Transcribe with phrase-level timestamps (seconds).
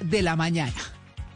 [0.00, 0.72] de la mañana.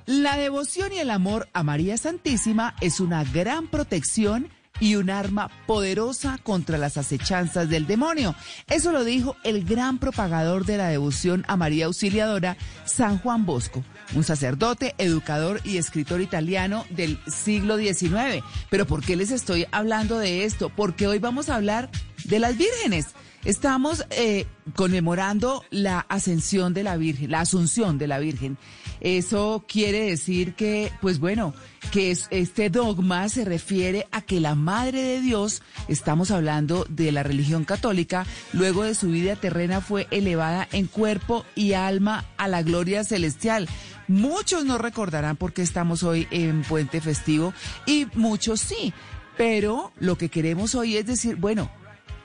[0.07, 4.49] La devoción y el amor a María Santísima es una gran protección
[4.81, 8.35] y un arma poderosa contra las acechanzas del demonio.
[8.69, 13.85] Eso lo dijo el gran propagador de la devoción a María Auxiliadora, San Juan Bosco,
[14.15, 18.43] un sacerdote, educador y escritor italiano del siglo XIX.
[18.71, 20.71] Pero ¿por qué les estoy hablando de esto?
[20.71, 21.91] Porque hoy vamos a hablar
[22.25, 23.15] de las vírgenes.
[23.45, 28.57] Estamos eh, conmemorando la ascensión de la Virgen, la asunción de la Virgen.
[29.01, 31.53] Eso quiere decir que, pues bueno,
[31.93, 37.13] que es- este dogma se refiere a que la Madre de Dios, estamos hablando de
[37.13, 42.49] la religión católica, luego de su vida terrena fue elevada en cuerpo y alma a
[42.49, 43.69] la gloria celestial.
[44.09, 47.53] Muchos no recordarán por qué estamos hoy en puente festivo
[47.85, 48.95] y muchos sí,
[49.37, 51.71] pero lo que queremos hoy es decir, bueno,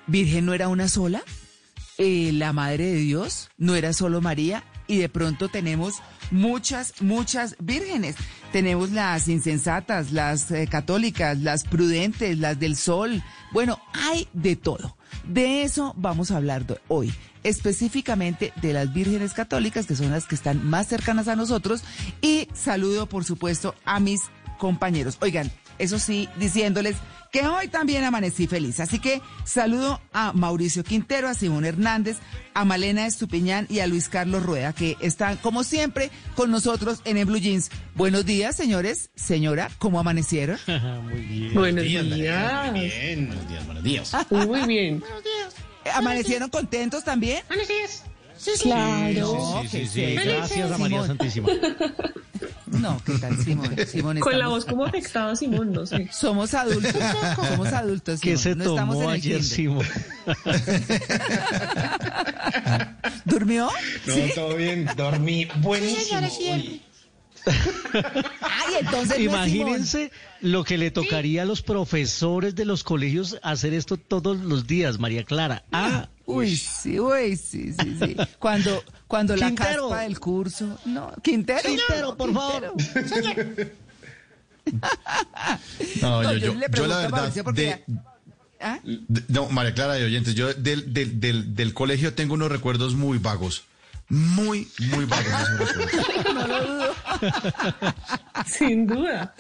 [0.10, 1.24] Virgen no era una sola,
[2.02, 5.96] Eh, la Madre de Dios no era solo María y de pronto tenemos
[6.32, 8.16] muchas, muchas vírgenes.
[8.54, 13.22] Tenemos las insensatas, las eh, católicas, las prudentes, las del sol.
[13.52, 14.96] Bueno, hay de todo.
[15.28, 20.36] De eso vamos a hablar hoy, específicamente de las vírgenes católicas, que son las que
[20.36, 21.84] están más cercanas a nosotros,
[22.22, 24.22] y saludo, por supuesto, a mis
[24.58, 25.18] compañeros.
[25.20, 26.96] Oigan, eso sí, diciéndoles
[27.32, 28.80] que hoy también amanecí feliz.
[28.80, 32.18] Así que saludo a Mauricio Quintero, a Simón Hernández,
[32.54, 37.18] a Malena Estupiñán y a Luis Carlos Rueda, que están, como siempre, con nosotros en
[37.18, 37.70] el Blue Jeans.
[37.96, 39.12] Buenos días, señores.
[39.16, 40.58] Señora, ¿cómo amanecieron?
[41.04, 41.54] Muy bien.
[41.54, 42.72] Buenos días, días.
[42.72, 44.16] Muy bien, buenos días, buenos días.
[44.30, 45.04] Muy bien.
[45.94, 47.44] ¿Amanecieron contentos también?
[47.48, 48.04] Buenos días.
[48.62, 49.62] Claro.
[49.64, 50.02] Sí, sí, sí, sí.
[50.02, 51.06] qué Gracias a María.
[51.06, 51.50] Santísima.
[52.68, 53.76] No, ¿qué tal, Simón?
[53.88, 56.08] Simón Con la voz como afectada, Simón, no sé.
[56.14, 56.96] Somos adultos,
[57.36, 58.22] somos adultos.
[58.22, 59.44] ¿Qué Simón, se no estamos en tomó el ayer, kinder.
[59.44, 59.86] Simón?
[63.26, 63.70] ¿Durmió?
[64.06, 64.32] No, ¿Sí?
[64.36, 66.22] todo bien, dormí buenísimo.
[68.42, 73.38] Ay, entonces no es Imagínense lo que le tocaría a los profesores de los colegios
[73.42, 75.64] hacer esto todos los días, María Clara.
[75.72, 78.16] Ah, Uy, sí, uy, sí, sí, sí.
[78.38, 79.90] Cuando, cuando la Quintero.
[79.90, 80.78] caspa del curso.
[80.86, 81.62] No, Quintero.
[81.64, 82.74] Quintero, por favor.
[86.02, 87.84] No, No, yo, yo yo, le yo pregunto la verdad, de-
[88.62, 88.80] ¿Ah?
[88.84, 92.94] de- no, María Clara de oyentes, yo del, del, del, del colegio tengo unos recuerdos
[92.94, 93.64] muy vagos.
[94.10, 96.96] Muy, muy vagos esos recuerdos.
[98.48, 99.36] Sin duda.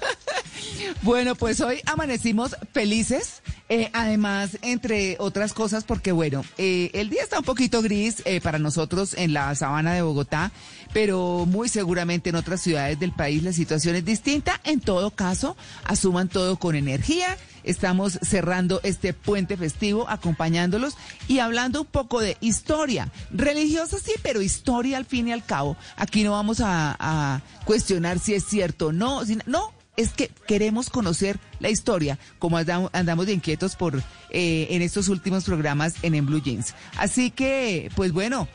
[1.02, 7.22] Bueno, pues hoy amanecimos felices, eh, además, entre otras cosas, porque bueno, eh, el día
[7.22, 10.50] está un poquito gris eh, para nosotros en la sabana de Bogotá,
[10.92, 14.60] pero muy seguramente en otras ciudades del país la situación es distinta.
[14.64, 17.36] En todo caso, asuman todo con energía.
[17.64, 20.94] Estamos cerrando este puente festivo, acompañándolos
[21.26, 23.12] y hablando un poco de historia.
[23.30, 25.76] Religiosa sí, pero historia al fin y al cabo.
[25.96, 29.22] Aquí no vamos a, cuestionar si es cierto o no.
[29.46, 34.80] no, es que queremos conocer la historia, como andam- andamos de inquietos por eh, en
[34.80, 36.74] estos últimos programas en, en Blue Jeans.
[36.96, 38.46] Así que, pues bueno,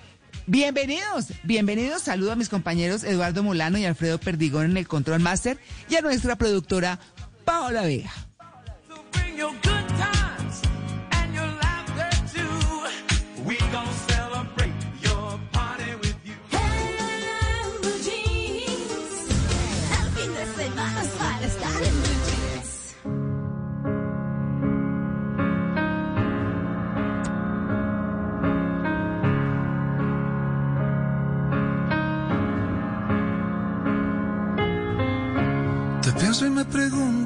[0.48, 2.02] bienvenidos, bienvenidos.
[2.04, 5.60] Saludo a mis compañeros Eduardo Molano y Alfredo Perdigón en el Control Master
[5.90, 6.98] y a nuestra productora
[7.46, 8.12] Paola Vega.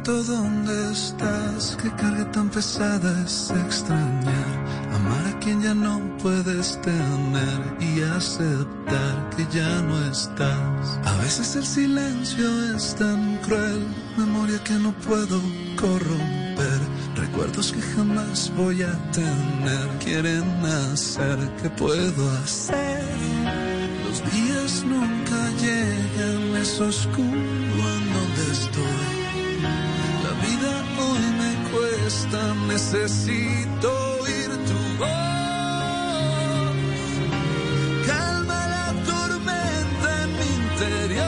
[0.07, 1.77] Pregunto dónde estás.
[1.81, 4.50] Qué carga tan pesada es extrañar.
[4.94, 11.00] Amar a quien ya no puedes tener y aceptar que ya no estás.
[11.04, 13.86] A veces el silencio es tan cruel.
[14.18, 15.42] Memoria que no puedo
[15.75, 16.80] corromper.
[17.15, 19.88] Recuerdos que jamás voy a tener.
[20.03, 21.38] Quieren hacer.
[21.62, 23.03] ¿Qué puedo hacer?
[24.06, 28.96] Los días nunca llegan, es oscuro en donde estoy.
[32.68, 35.09] Necesito oír tu voz.
[38.06, 41.25] Calma la tormenta en mi interior.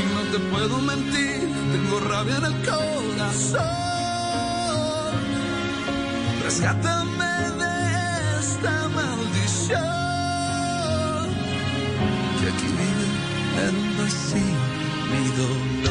[0.00, 3.60] Y no te puedo mentir, tengo rabia en el corazón.
[6.42, 7.74] Rescátame de
[8.40, 9.78] esta maldición
[12.38, 13.06] que aquí vive
[13.66, 14.62] el vacío,
[15.10, 15.81] mi dolor.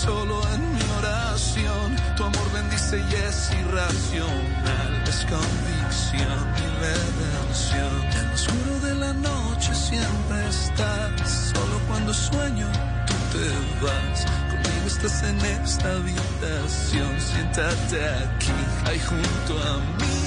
[0.00, 1.96] Solo en mi oración.
[2.16, 7.96] Tu amor bendice y es irracional, es convicción y redención.
[8.18, 12.68] En lo oscuro de la noche siempre estás, solo cuando sueño
[13.06, 13.46] tú te
[13.84, 14.18] vas.
[14.50, 20.20] Conmigo estás en esta habitación, siéntate aquí, ahí junto a mí.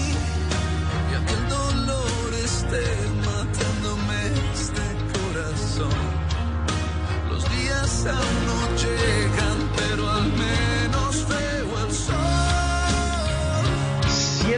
[1.10, 3.03] Y aunque el dolor esté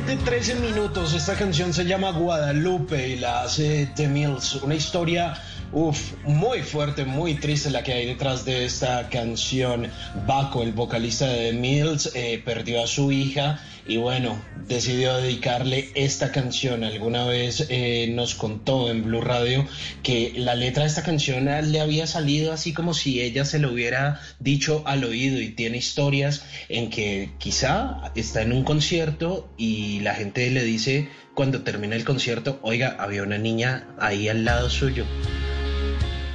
[0.06, 1.14] 7-13 minutos.
[1.16, 4.54] Esta canción se llama Guadalupe y la hace The Mills.
[4.62, 5.34] Una historia,
[5.72, 9.90] uff, muy fuerte, muy triste la que hay detrás de esta canción.
[10.28, 15.90] Baco, el vocalista de The Mills, eh, perdió a su hija y bueno, decidió dedicarle
[15.94, 16.84] esta canción.
[16.84, 19.68] Alguna vez eh, nos contó en Blue Radio
[20.02, 23.72] que la letra de esta canción le había salido así como si ella se lo
[23.72, 30.00] hubiera dicho al oído y tiene historias en que quizá está en un concierto y
[30.00, 34.70] la gente le dice cuando termina el concierto, oiga, había una niña ahí al lado
[34.70, 35.06] suyo.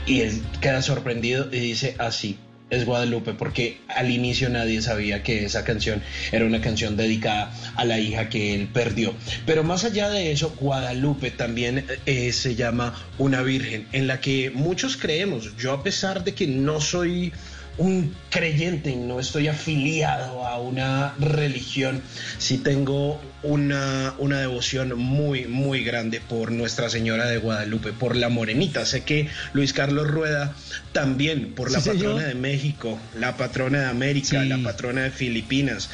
[0.07, 2.38] Y él queda sorprendido y dice así.
[2.71, 7.85] Es Guadalupe porque al inicio nadie sabía que esa canción era una canción dedicada a
[7.85, 9.15] la hija que él perdió.
[9.47, 14.50] Pero más allá de eso, Guadalupe también eh, se llama una virgen en la que
[14.50, 15.57] muchos creemos.
[15.57, 17.33] Yo a pesar de que no soy
[17.81, 22.03] un creyente y no estoy afiliado a una religión,
[22.37, 28.29] sí tengo una, una devoción muy, muy grande por Nuestra Señora de Guadalupe, por la
[28.29, 28.85] Morenita.
[28.85, 30.55] Sé que Luis Carlos Rueda
[30.93, 32.05] también, por la Sí, señor.
[32.17, 34.49] patrona de México, la patrona de América, Sí.
[34.49, 35.89] la patrona de Filipinas.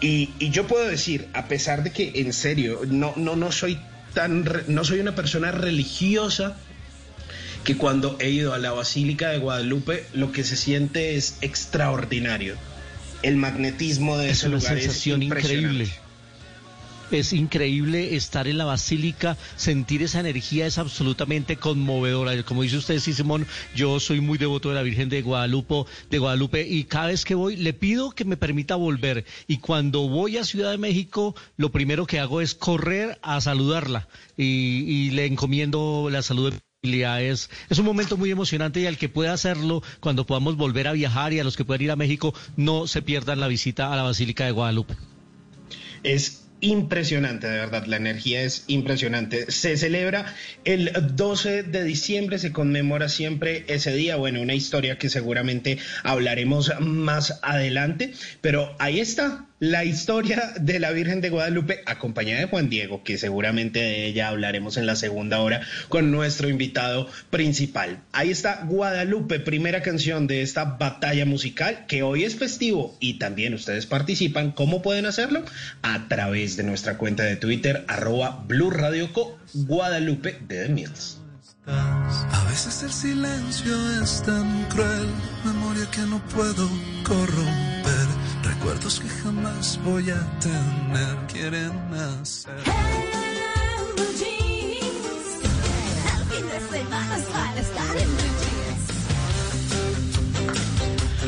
[0.00, 3.80] Y, y yo puedo decir, a pesar de que en serio, no, no, no soy
[4.14, 6.56] tan, re- no soy una persona religiosa,
[7.64, 12.56] que cuando he ido a la Basílica de Guadalupe, lo que se siente es extraordinario.
[13.22, 15.88] El magnetismo de Es ese una lugar sensación es increíble.
[17.12, 22.42] Es increíble estar en la basílica, sentir esa energía es absolutamente conmovedora.
[22.42, 26.18] Como dice usted, sí, Simón, yo soy muy devoto de la Virgen de Guadalupe, de
[26.18, 29.26] Guadalupe y cada vez que voy le pido que me permita volver.
[29.46, 34.08] Y cuando voy a Ciudad de México, lo primero que hago es correr a saludarla
[34.38, 36.71] y, y le encomiendo la salud de.
[36.84, 37.48] Es,
[37.78, 41.38] un momento muy emocionante y al que pueda hacerlo, cuando podamos volver a viajar y
[41.38, 44.46] a los que puedan ir a México, no se pierdan la visita a la Basílica
[44.46, 44.96] de Guadalupe.
[46.02, 49.52] Es impresionante, de verdad, la energía es impresionante.
[49.52, 50.34] Se celebra
[50.64, 56.72] el 12 de diciembre, se conmemora siempre ese día, bueno, una historia que seguramente hablaremos
[56.80, 59.46] más adelante, pero ahí está.
[59.62, 64.26] La historia de la Virgen de Guadalupe, acompañada de Juan Diego, que seguramente de ella
[64.26, 68.00] hablaremos en la segunda hora con nuestro invitado principal.
[68.10, 73.54] Ahí está Guadalupe, primera canción de esta batalla musical, que hoy es festivo y también
[73.54, 74.50] ustedes participan.
[74.50, 75.44] ¿Cómo pueden hacerlo?
[75.82, 81.20] A través de nuestra cuenta de Twitter, arroba Blue Radio Co, Guadalupe de The Mills.
[81.66, 85.06] A veces el silencio es tan cruel,
[85.44, 86.68] memoria que no puedo
[87.04, 87.81] corromper,
[88.62, 92.54] recuerdos que jamás voy a tener, quieren nacer.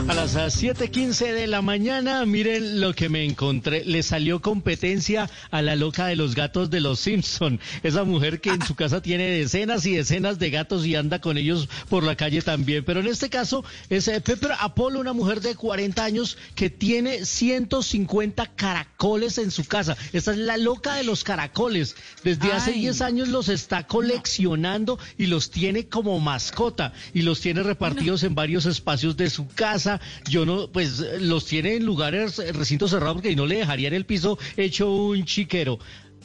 [0.06, 3.86] A las ah, 7:15 de la mañana, miren lo que me encontré.
[3.86, 7.58] Le salió competencia a la loca de los gatos de los Simpson.
[7.82, 11.38] Esa mujer que en su casa tiene decenas y decenas de gatos y anda con
[11.38, 12.84] ellos por la calle también.
[12.84, 17.24] Pero en este caso es eh, Pepper Apollo, una mujer de 40 años que tiene
[17.24, 19.96] 150 caracoles en su casa.
[20.12, 21.96] Esta es la loca de los caracoles.
[22.22, 22.80] Desde hace Ay.
[22.80, 28.34] 10 años los está coleccionando y los tiene como mascota y los tiene repartidos en
[28.34, 29.93] varios espacios de su casa.
[30.28, 33.94] Yo no, pues los tiene en lugares, eh, recintos cerrados porque no le dejaría en
[33.94, 35.78] el piso hecho un chiquero.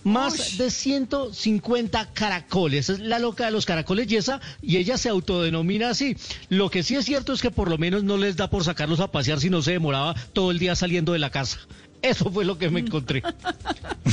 [0.03, 2.89] Más de 150 caracoles.
[2.89, 6.15] Es la loca de los caracoles y esa, y ella se autodenomina así.
[6.47, 9.01] Lo que sí es cierto es que por lo menos no les da por sacarlos
[9.01, 11.59] a pasear si no se demoraba todo el día saliendo de la casa.
[12.01, 13.21] Eso fue lo que me encontré.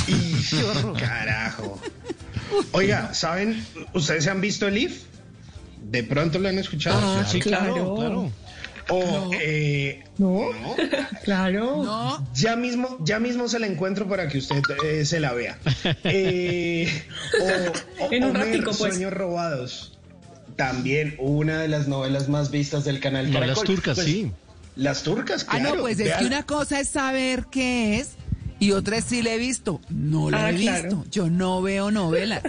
[0.98, 1.80] Carajo.
[2.72, 3.64] Oiga, ¿saben?
[3.94, 5.04] ¿Ustedes se han visto el IF?
[5.82, 6.98] ¿De pronto lo han escuchado?
[7.00, 7.96] Ah, sí, claro, claro.
[7.96, 8.32] claro.
[8.88, 10.50] O, eh, No,
[11.24, 11.82] claro.
[11.82, 15.58] No, Ya mismo, ya mismo se la encuentro para que usted eh, se la vea.
[16.04, 16.88] Eh,
[18.00, 18.94] o, o- En un Homer, ratico, pues.
[18.94, 19.98] Sueños robados.
[20.56, 23.64] También una de las novelas más vistas del canal Caracol.
[23.66, 24.30] turcas, Pues, sí.
[24.76, 25.74] Las turcas, ah, claro.
[25.76, 28.10] no, pues es que una cosa es saber qué es
[28.58, 29.80] y otra es si la he visto.
[29.90, 30.82] No la Ah, he claro.
[30.82, 31.04] visto.
[31.10, 32.42] Yo no veo novelas.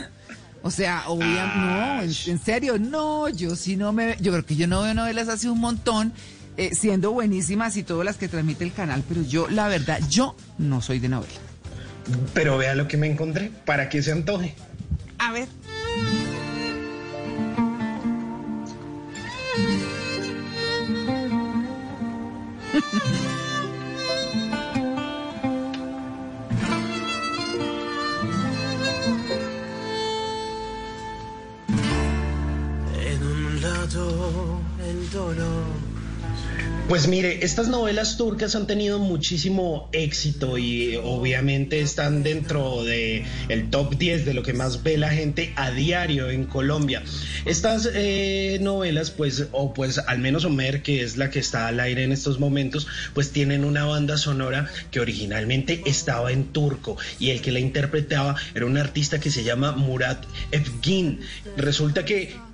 [0.67, 4.57] O sea, obviamente, no, en, en serio, no, yo sí no me, yo creo que
[4.57, 6.11] yo no veo novelas hace un montón,
[6.57, 10.35] eh, siendo buenísimas y todas las que transmite el canal, pero yo, la verdad, yo
[10.57, 11.31] no soy de novela.
[12.33, 14.55] Pero vea lo que me encontré, para que se antoje.
[15.19, 15.47] A ver.
[33.95, 35.07] el.
[36.87, 43.69] Pues mire, estas novelas turcas han tenido muchísimo éxito y obviamente están dentro de el
[43.69, 47.03] top 10 de lo que más ve la gente a diario en Colombia.
[47.43, 51.81] Estas eh, novelas, pues, o pues al menos Homer, que es la que está al
[51.81, 57.31] aire en estos momentos, pues tienen una banda sonora que originalmente estaba en turco y
[57.31, 61.19] el que la interpretaba era un artista que se llama Murat Evgin.
[61.57, 62.46] Resulta que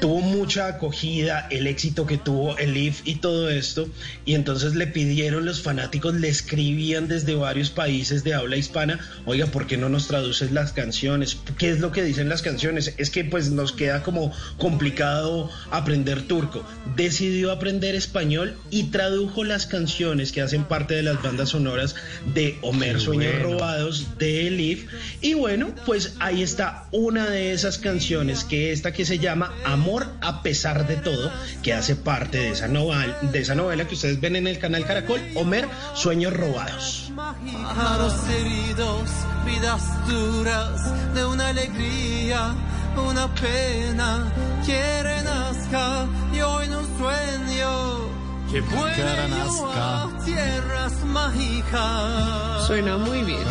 [0.00, 3.88] tuvo mucha acogida, el éxito que tuvo el IF y todo esto,
[4.24, 9.46] y entonces le pidieron los fanáticos, le escribían desde varios países de habla hispana, oiga,
[9.46, 11.38] ¿por qué no nos traduces las canciones?
[11.58, 12.94] ¿Qué es lo que dicen las canciones?
[12.96, 16.64] Es que pues nos queda como complicado aprender turco.
[16.96, 21.94] Decidió aprender español y tradujo las canciones que hacen parte de las bandas sonoras
[22.34, 23.58] de Homer Qué Sueños bueno.
[23.58, 24.86] Robados de Elif.
[25.20, 30.06] Y bueno, pues ahí está una de esas canciones, que esta que se llama Amor
[30.20, 31.30] a pesar de todo,
[31.62, 34.86] que hace parte de esa, novela, de esa novela que ustedes ven en el canal
[34.86, 37.12] Caracol, Homer Sueños Robados.
[37.16, 39.10] Pájaros heridos,
[39.46, 42.54] vidas duras de una alegría,
[42.96, 44.32] una pena.
[44.64, 52.66] Quieren nazca y hoy un sueño que vuelve yo a tierras mágicas.
[52.66, 53.44] Suena muy bien.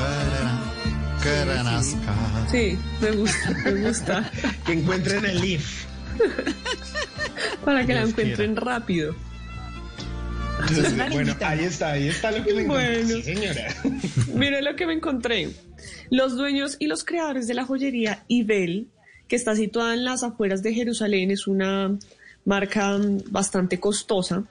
[2.50, 4.32] Sí, me gusta, me gusta.
[4.66, 5.89] Que encuentren el IF.
[7.66, 9.16] Para que la encuentren rápido.
[11.12, 13.04] bueno, ahí está, ahí está lo que me encontré.
[13.04, 13.08] Bueno.
[13.08, 13.76] Sí, señora.
[14.34, 15.50] Mire lo que me encontré.
[16.10, 18.88] Los dueños y los creadores de la joyería Ibel,
[19.28, 21.98] que está situada en las afueras de Jerusalén, es una
[22.46, 23.00] marca
[23.30, 24.44] bastante costosa,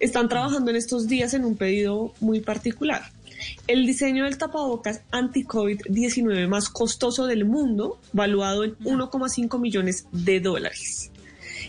[0.00, 3.02] están trabajando en estos días en un pedido muy particular.
[3.66, 11.10] El diseño del tapabocas anti-COVID-19 más costoso del mundo, valuado en 1,5 millones de dólares.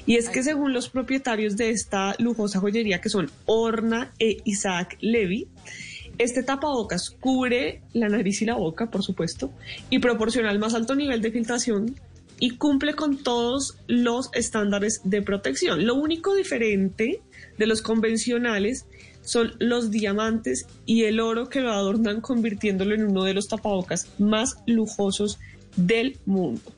[0.06, 4.98] Y es que según los propietarios de esta lujosa joyería, que son Orna e Isaac
[5.02, 5.48] Levy,
[6.18, 9.52] este tapabocas cubre la nariz y la boca, por supuesto,
[9.90, 11.96] y proporciona el más alto nivel de filtración
[12.40, 15.86] y cumple con todos los estándares de protección.
[15.86, 17.22] Lo único diferente
[17.58, 18.86] de los convencionales
[19.22, 24.08] son los diamantes y el oro que lo adornan convirtiéndolo en uno de los tapabocas
[24.20, 25.40] más lujosos
[25.76, 26.75] del mundo.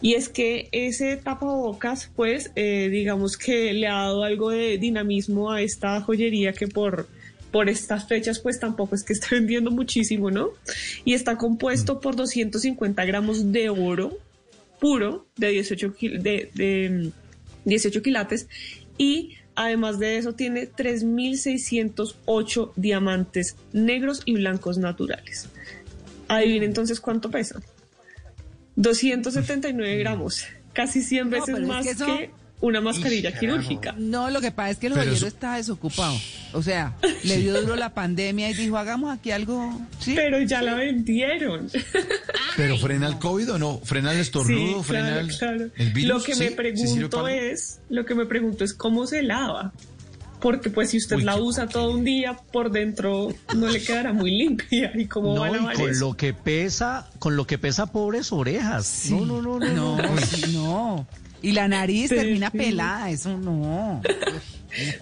[0.00, 5.52] Y es que ese tapabocas, pues, eh, digamos que le ha dado algo de dinamismo
[5.52, 7.08] a esta joyería que por,
[7.50, 10.50] por estas fechas, pues tampoco es que esté vendiendo muchísimo, ¿no?
[11.04, 14.16] Y está compuesto por 250 gramos de oro
[14.80, 17.10] puro de 18, kil- de, de,
[17.66, 18.48] 18 quilates
[18.96, 25.48] y además de eso tiene 3.608 diamantes negros y blancos naturales.
[26.28, 27.60] Adivinen entonces cuánto pesa.
[28.80, 32.30] 279 gramos, casi 100 No, veces es más que eso- que
[32.62, 33.94] una mascarilla quirúrgica.
[33.96, 36.14] No, lo que pasa es que el joyero eso- está desocupado.
[36.52, 36.94] O sea,
[37.24, 39.80] le dio duro la pandemia y dijo, hagamos aquí algo.
[39.98, 40.14] ¿sí?
[40.14, 41.70] Pero ya la vendieron.
[42.56, 43.78] ¿Pero frena el COVID o no?
[43.84, 44.82] ¿Frena el estornudo?
[44.82, 45.70] Sí, ¿Frena claro, el, claro.
[45.76, 46.08] el virus?
[46.18, 46.40] Lo que ¿Sí?
[46.40, 49.72] me ¿Sí sirve pregunto es, lo que me pregunto es cómo se lava.
[50.40, 53.82] Porque pues si usted Uy, la qué usa todo un día, por dentro no le
[53.82, 54.90] quedará muy limpia.
[54.94, 56.06] ¿Y cómo va a No, lavar y con eso?
[56.08, 59.06] lo que pesa, con lo que pesa pobres orejas.
[59.10, 59.96] No, no, no, no.
[59.96, 60.06] No,
[60.52, 61.06] no.
[61.42, 62.58] Y la nariz Sí, termina sí.
[62.58, 64.02] pelada, eso no.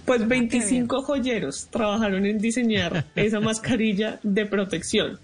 [0.04, 5.18] Pues 25 joyeros trabajaron en diseñar esa mascarilla de protección.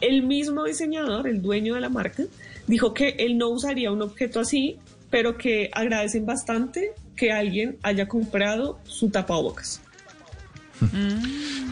[0.00, 2.22] El mismo diseñador, el dueño de la marca,
[2.66, 4.76] dijo que él no usaría un objeto así,
[5.10, 9.80] pero que agradecen bastante que alguien haya comprado su tapabocas.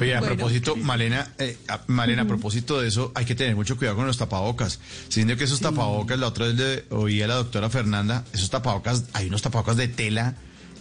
[0.00, 0.34] Oye, a Bueno.
[0.34, 4.06] propósito, Malena, eh, a- Malena, a propósito de eso, hay que tener mucho cuidado con
[4.06, 4.80] los tapabocas.
[5.08, 9.04] Siendo que esos tapabocas, la otra vez le oí a la doctora Fernanda, esos tapabocas,
[9.12, 10.34] hay unos tapabocas de tela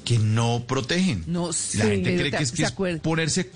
[0.06, 1.23] que no protegen.
[1.28, 2.71] No, La sí, gente cree que es, ¿se que es
[3.02, 3.52] ponerse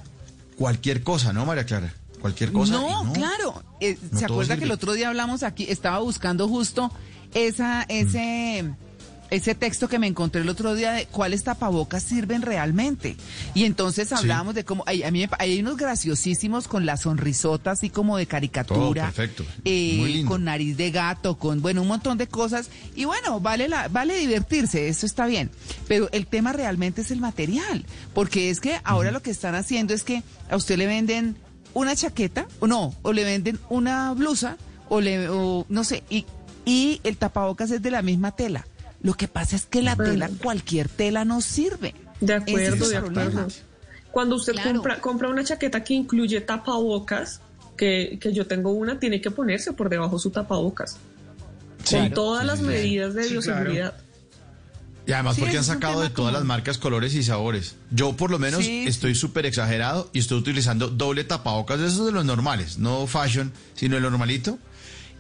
[0.58, 1.94] cualquier cosa, ¿no, María Clara?
[2.20, 2.74] Cualquier cosa.
[2.74, 3.64] No, claro.
[3.80, 4.60] Eh, No ¿Se acuerda sirve.
[4.60, 5.66] que el otro día hablamos aquí?
[5.70, 6.92] Estaba buscando justo
[7.34, 8.66] esa, ese,
[9.30, 13.18] ese texto que me encontré el otro día de cuáles tapabocas sirven realmente.
[13.54, 17.72] Y entonces hablábamos de cómo hay, a mí me hay unos graciosísimos con la sonrisota
[17.72, 18.80] así como de caricatura.
[19.12, 19.44] Todo perfecto.
[19.66, 20.32] eh, Muy lindo.
[20.32, 22.70] con nariz de gato, con bueno, un montón de cosas.
[22.96, 25.52] Y bueno, vale la, vale divertirse, eso está bien.
[25.88, 27.86] Pero el tema realmente es el material.
[28.14, 31.36] Porque es que ahora lo que están haciendo es que a usted le venden
[31.74, 34.58] una chaqueta, o no, o le venden una blusa,
[34.90, 36.26] o le, o no sé, y,
[36.66, 38.66] y el tapabocas es de la misma tela.
[39.08, 40.12] Lo que pasa es que la Bueno.
[40.12, 41.96] tela, cualquier tela no sirve.
[42.20, 43.48] De es acuerdo, de acuerdo.
[44.12, 44.74] Cuando usted Claro.
[44.74, 47.40] compra, compra una chaqueta que incluye tapabocas,
[47.78, 50.98] que, que yo tengo una, tiene que ponerse por debajo su tapabocas.
[51.86, 51.96] Sí.
[51.96, 53.94] con todas las medidas de Sí, bioseguridad.
[55.06, 57.76] Y además Sí, porque han sacado de todas como- las marcas colores y sabores.
[57.92, 62.06] Yo por lo menos Sí, estoy súper exagerado y estoy utilizando doble tapabocas de esos
[62.08, 64.60] de los normales, no fashion, sino el normalito.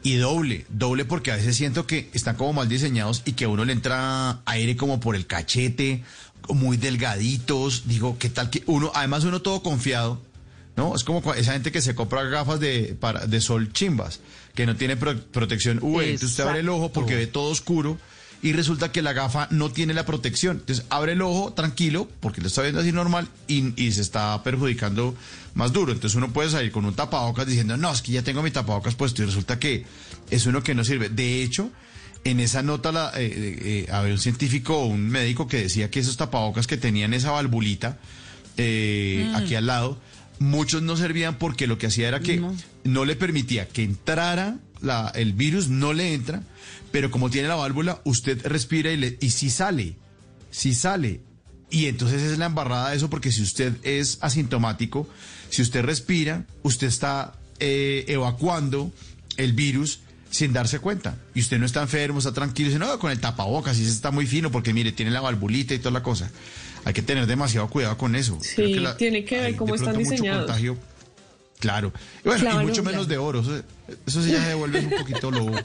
[0.07, 3.49] Y doble, doble porque a veces siento que están como mal diseñados y que a
[3.49, 6.03] uno le entra aire como por el cachete,
[6.49, 7.83] muy delgaditos.
[7.87, 10.21] Digo, ¿qué tal que uno, además uno todo confiado,
[10.75, 10.95] ¿no?
[10.95, 14.19] Es como esa gente que se compra gafas de, para, de sol chimbas,
[14.55, 16.01] que no tiene pro- protección UV.
[16.03, 17.97] Entonces usted abre el ojo porque ve todo oscuro
[18.41, 20.57] y resulta que la gafa no tiene la protección.
[20.57, 24.41] Entonces abre el ojo tranquilo porque lo está viendo así normal y, y se está
[24.43, 25.15] perjudicando
[25.55, 25.91] más duro.
[25.91, 28.95] Entonces uno puede salir con un tapabocas diciendo, no, es que ya tengo mi tapabocas
[28.95, 29.85] puesto y resulta que
[30.29, 31.09] es uno que no sirve.
[31.09, 31.71] De hecho,
[32.23, 35.89] en esa nota la, eh, eh, eh, había un científico o un médico que decía
[35.89, 37.97] que esos tapabocas que tenían esa valvulita
[38.57, 39.99] eh, aquí al lado,
[40.39, 42.41] muchos no servían porque lo que hacía era que
[42.83, 46.41] no, le permitía que entrara la, el virus, no le entra,
[46.91, 49.95] pero como tiene la válvula, usted respira y, le, y sí sale,
[50.51, 51.21] sí sale.
[51.69, 55.07] Y entonces es la embarrada de eso porque si usted es asintomático,
[55.49, 58.91] si usted respira, usted está eh, evacuando
[59.37, 61.17] el virus sin darse cuenta.
[61.35, 64.11] Y usted no está enfermo, está tranquilo, dice, no, con el tapabocas, y ese está
[64.11, 66.31] muy fino porque mire, tiene la valvulita y toda la cosa.
[66.85, 68.37] Hay que tener demasiado cuidado con eso.
[68.41, 70.45] Sí, la- tiene que ver cómo están mucho diseñados.
[70.45, 70.77] contagio.
[71.59, 71.91] Claro.
[72.23, 72.95] Y bueno, Claro, y mucho claro.
[72.97, 73.39] menos de oro.
[73.41, 73.63] Eso,
[74.05, 75.55] eso sí ya se vuelve un poquito lobo.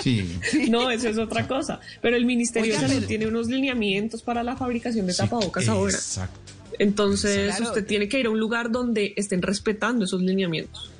[0.00, 0.38] Sí.
[0.70, 1.78] No, eso es otra cosa.
[2.02, 5.18] Pero el Ministerio Oiga, de Salud pero- tiene unos lineamientos para la fabricación de Sí,
[5.18, 5.92] tapabocas ahora.
[5.94, 6.38] Exacto.
[6.78, 7.64] Entonces Claro.
[7.72, 10.90] usted tiene que ir a un lugar donde estén respetando esos lineamientos.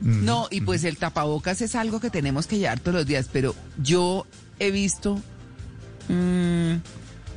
[0.00, 3.54] No, y pues el tapabocas es algo que tenemos que llevar todos los días, pero
[3.82, 4.26] yo
[4.58, 5.18] he visto,
[6.08, 6.74] mm,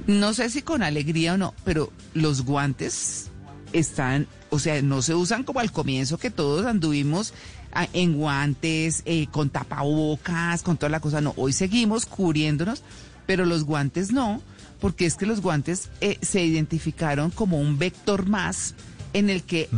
[0.08, 3.30] no sé si con alegría o no, pero los guantes
[3.74, 7.34] están, o sea, no se usan como al comienzo que todos anduvimos
[7.74, 12.84] ah, en guantes, eh, con tapabocas, con toda la cosa, no, hoy seguimos cubriéndonos,
[13.26, 14.42] pero los guantes no,
[14.80, 18.76] porque es que los guantes eh, se identificaron como un vector más
[19.14, 19.70] en el que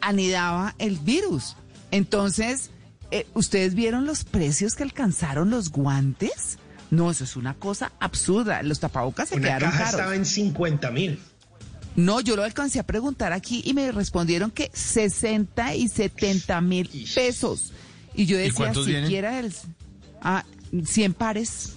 [0.00, 1.56] anidaba el virus.
[1.90, 2.70] Entonces,
[3.10, 6.58] eh, ¿ustedes vieron los precios que alcanzaron los guantes?
[6.90, 8.62] No, eso es una cosa absurda.
[8.62, 9.94] Los tapabocas se Una quedaron caja caros.
[9.94, 11.18] estaba en 50 mil.
[11.96, 16.88] No, yo lo alcancé a preguntar aquí y me respondieron que 60 y 70 mil
[17.14, 17.72] pesos.
[18.14, 19.52] Y yo decía, siquiera el...
[20.22, 20.44] Ah,
[20.84, 21.74] 100 pares.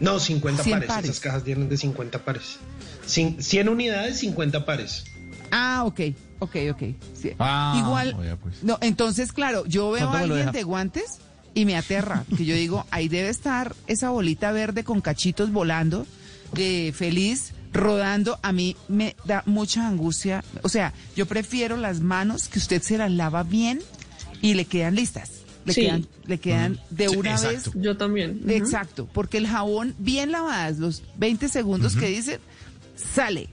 [0.00, 0.88] No, 50 100 pares.
[0.88, 1.10] pares.
[1.10, 2.58] Esas cajas vienen de 50 pares.
[3.06, 5.04] Cin- 100 unidades, 50 pares.
[5.50, 6.00] Ah, ok,
[6.40, 6.82] ok, ok.
[7.20, 7.30] Sí.
[7.38, 8.62] Ah, Igual, oiga, pues.
[8.62, 11.04] no, entonces, claro, yo veo a ¿Cuánto me lo alguien de guantes
[11.54, 16.06] y me aterra, que yo digo, ahí debe estar esa bolita verde con cachitos volando,
[16.54, 18.38] de feliz, rodando.
[18.42, 20.42] A mí me da mucha angustia.
[20.62, 23.80] O sea, yo prefiero las manos que usted se las lava bien
[24.40, 25.30] y le quedan listas.
[25.66, 25.80] Le Sí.
[25.82, 27.72] quedan, le quedan de Sí, una exacto.
[27.72, 28.40] vez Yo también.
[28.48, 32.38] Exacto, porque el jabón bien lavadas, los 20 segundos que dicen,
[32.96, 33.48] sale.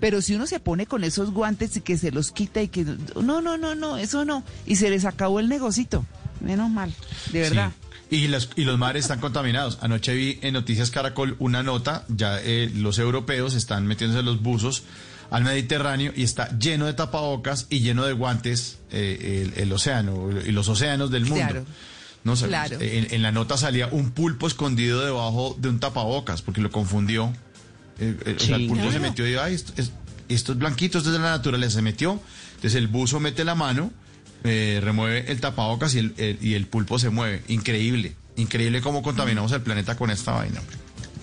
[0.00, 2.84] Pero si uno se pone con esos guantes y que se los quita y que
[2.84, 4.42] no, no, no, no, eso no.
[4.66, 6.04] Y se les acabó el negocito.
[6.40, 6.92] Menos mal,
[7.32, 7.70] de verdad.
[7.70, 7.88] Sí.
[8.12, 9.78] Y, las- y los mares están contaminados.
[9.80, 14.82] Anoche vi en Noticias Caracol una nota, ya eh, los europeos están metiéndose los buzos
[15.30, 20.28] al Mediterráneo y está lleno de tapabocas y lleno de guantes eh, el, el océano
[20.44, 21.36] y los océanos del mundo.
[21.46, 21.64] Claro.
[22.24, 22.76] No sé, Claro.
[22.80, 27.32] en, en la nota salía un pulpo escondido debajo de un tapabocas porque lo confundió.
[27.98, 28.68] Eh, eh, o sea, el Sí.
[28.68, 29.90] pulpo se metió y dijo, ay, esto es,
[30.28, 32.20] esto es blanquito, esto es de la naturaleza, se metió.
[32.56, 33.90] Entonces el buzo mete la mano,
[34.44, 37.42] eh, remueve el tapabocas y el, el- y el pulpo se mueve.
[37.48, 40.60] Increíble, increíble cómo contaminamos el planeta con esta vaina.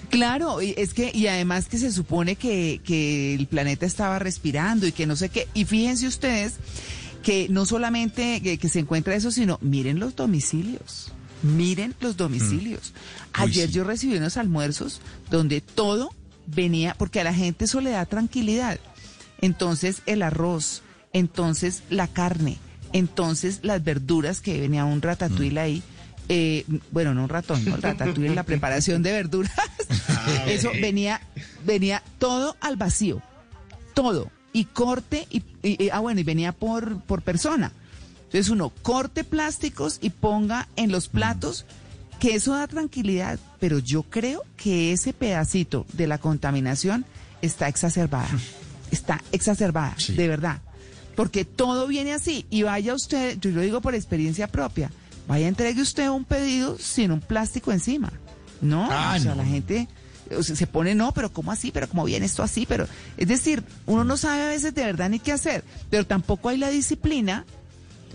[0.10, 4.88] Claro, y es que, y además que se supone que, que el planeta estaba respirando
[4.88, 5.47] y que no sé qué.
[5.53, 6.53] Y fíjense ustedes
[7.21, 11.12] que no solamente que, que se encuentra eso, sino miren los domicilios.
[11.43, 12.91] Miren los domicilios.
[12.91, 13.41] Mm.
[13.43, 13.73] Uy, Ayer sí.
[13.75, 16.10] yo recibí unos almuerzos donde todo
[16.47, 18.79] venía, porque a la gente eso le da tranquilidad.
[19.41, 20.82] Entonces el arroz,
[21.13, 22.58] entonces la carne,
[22.93, 25.02] entonces las verduras que venía un Mm.
[25.02, 25.84] ratatouille ahí.
[26.32, 29.52] eh, bueno, no un ratón, no, el ratatouille es la preparación de verduras.
[30.47, 31.21] Eso venía,
[31.65, 33.21] venía todo al vacío,
[33.95, 34.30] todo.
[34.54, 37.71] Y corte, y, y- y- ah, bueno, y venía por, por persona.
[38.25, 41.65] Entonces uno corte plásticos y ponga en los platos,
[42.19, 47.06] que eso da tranquilidad, pero yo creo que ese pedacito de la contaminación
[47.41, 48.30] está exacerbada.
[48.91, 50.13] Está exacerbada, Sí.
[50.13, 50.62] de verdad.
[51.19, 52.45] Porque todo viene así.
[52.49, 54.89] Y vaya usted, yo lo digo por experiencia propia,
[55.27, 58.10] vaya entregue usted un pedido sin un plástico encima.
[58.62, 59.43] No, Ah, o sea, no.
[59.43, 59.89] la gente
[60.34, 61.71] o sea, se pone, no, pero ¿cómo así?
[61.71, 62.65] ¿Pero cómo viene esto así?
[62.65, 66.47] Pero, es decir, uno no sabe a veces de verdad ni qué hacer, pero tampoco
[66.47, 67.43] hay la disciplina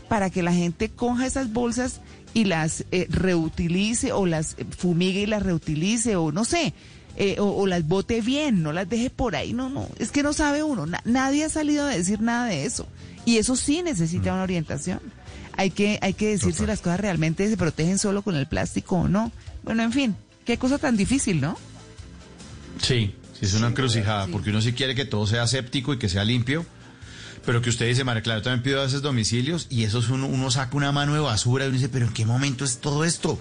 [0.08, 2.00] para que la gente coja esas bolsas
[2.32, 6.72] y las eh, reutilice o las fumigue y las reutilice o no sé,
[7.16, 10.22] eh, o, o las bote bien, no las deje por ahí, no, no, es que
[10.22, 12.86] no sabe uno, na- nadie ha salido a decir nada de eso
[13.24, 15.00] y eso sí necesita una orientación.
[15.56, 18.96] Hay que, hay que decir si las cosas realmente se protegen solo con el plástico
[18.96, 19.30] o no.
[19.62, 21.56] Bueno, en fin, qué cosa tan difícil, ¿no?
[22.82, 26.08] Sí, sí, es una encrucijada, porque uno sí quiere que todo sea séptico y que
[26.08, 26.66] sea limpio,
[27.46, 30.08] pero que usted dice, María Clara, yo también pido a veces domicilios y eso es
[30.08, 32.78] uno, uno saca una mano de basura y uno dice, pero ¿en qué momento es
[32.78, 33.38] todo esto?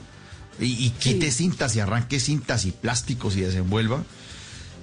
[0.59, 4.03] Y, y quite cintas y arranque cintas y plásticos y desenvuelva.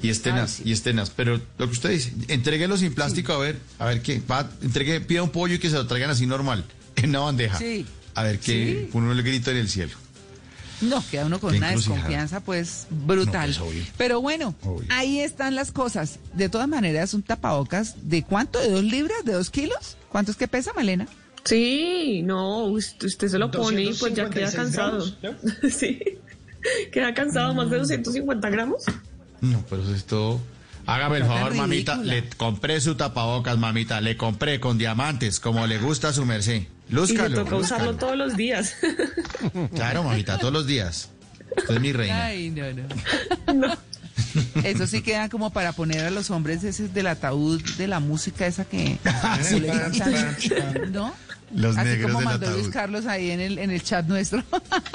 [0.02, 0.62] Y es tenaz, sí.
[0.66, 1.11] y es tenaz.
[1.11, 5.00] Pero lo que usted dice, entréguelo sin plástico a ver, a ver qué, va, entregue,
[5.00, 6.64] pida un pollo y que se lo traigan así normal,
[6.96, 7.59] en una bandeja.
[7.59, 7.87] Sí.
[8.14, 9.92] A ver qué, uno le grita en el cielo.
[10.80, 13.54] No, queda uno con una desconfianza pues brutal.
[13.59, 13.88] No, pues.
[13.98, 14.87] Pero bueno, Obvio.
[14.88, 16.18] ahí están las cosas.
[16.35, 19.96] De todas maneras, un tapabocas de cuánto, de dos libras, de dos kilos.
[20.09, 21.06] ¿Cuánto es que pesa, Malena?
[21.44, 25.16] Sí, no, usted, usted se lo pone y pues ya queda 256 cansado.
[25.22, 25.98] gramos, sí,
[26.92, 28.85] queda cansado más de 250 gramos.
[29.40, 30.40] No, pero eso es todo.
[30.87, 31.96] Hágame el favor, mamita.
[31.96, 34.00] Le compré su tapabocas, mamita.
[34.00, 36.57] Le compré con diamantes, como le gusta a su merced.
[36.57, 36.59] Y
[36.92, 37.44] le Lúzcalo.
[37.44, 37.96] toca usarlo lúzcalo.
[37.96, 38.76] todos los días.
[39.74, 41.09] Claro, mamita, todos los días.
[41.57, 42.24] Usted es mi reina.
[42.26, 42.62] Ay, no,
[43.55, 43.76] no.
[44.64, 48.46] Eso sí queda como para poner a los hombres ese del ataúd de la música
[48.46, 48.98] esa que
[50.92, 51.14] ¿no?
[51.54, 52.68] Los Así negros como mandó Luis.
[52.68, 54.42] Carlos ahí en el, en el chat nuestro.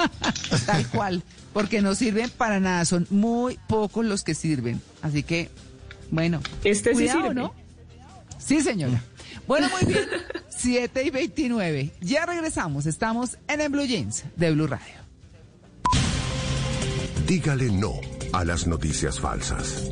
[0.65, 1.23] Tal cual.
[1.53, 4.81] porque no sirven para nada, son muy pocos los que sirven.
[5.01, 5.49] Así que,
[6.11, 7.35] bueno, Este sí cuidado, sirve.
[7.35, 7.53] ¿no?
[8.37, 9.01] Sí, señora.
[9.47, 10.07] Bueno, muy bien.
[10.57, 11.91] 7 y 29.
[12.01, 12.85] Ya regresamos.
[12.85, 14.95] Estamos en el Blue Jeans de Blue Radio.
[17.27, 17.93] Dígale no
[18.33, 19.91] a las noticias falsas.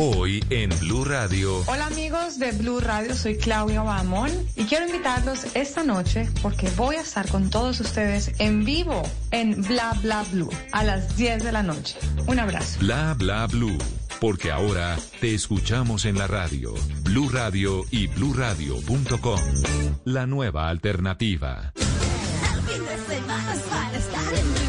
[0.00, 1.64] Hoy en Blue Radio.
[1.66, 6.94] Hola amigos de Blue Radio, soy Claudia Bamón y quiero invitarlos esta noche porque voy
[6.94, 11.50] a estar con todos ustedes en vivo en Bla Bla Blue a las 10 de
[11.50, 11.98] la noche.
[12.28, 12.78] Un abrazo.
[12.78, 13.76] Bla bla blue.
[14.20, 16.74] Porque ahora te escuchamos en la radio.
[17.02, 19.40] Blue Radio y bluradio.com.
[20.04, 21.72] La nueva alternativa.
[21.74, 21.82] El
[22.72, 24.68] fin de semana es para estar en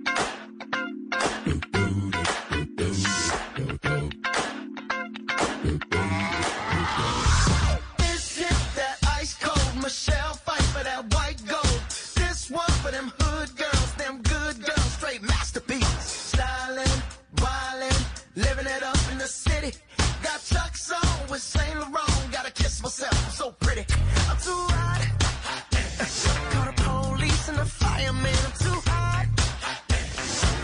[28.09, 28.39] the.
[28.47, 29.27] I'm too hot.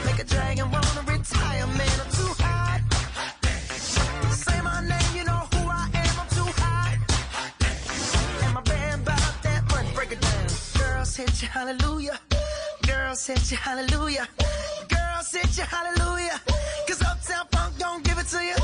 [0.05, 1.97] Make a dragon wanna retire, man.
[2.03, 2.81] I'm too hot.
[4.31, 6.13] Say my name, you know who I am.
[6.21, 6.97] I'm too hot.
[8.43, 8.61] And my
[9.43, 9.61] that.
[9.93, 10.47] Break it down.
[10.79, 12.19] Girls hit hallelujah.
[12.87, 14.27] Girls hit hallelujah.
[14.89, 16.39] Girls hit you, hallelujah.
[16.87, 18.55] Cause Uptown Funk don't give it to you.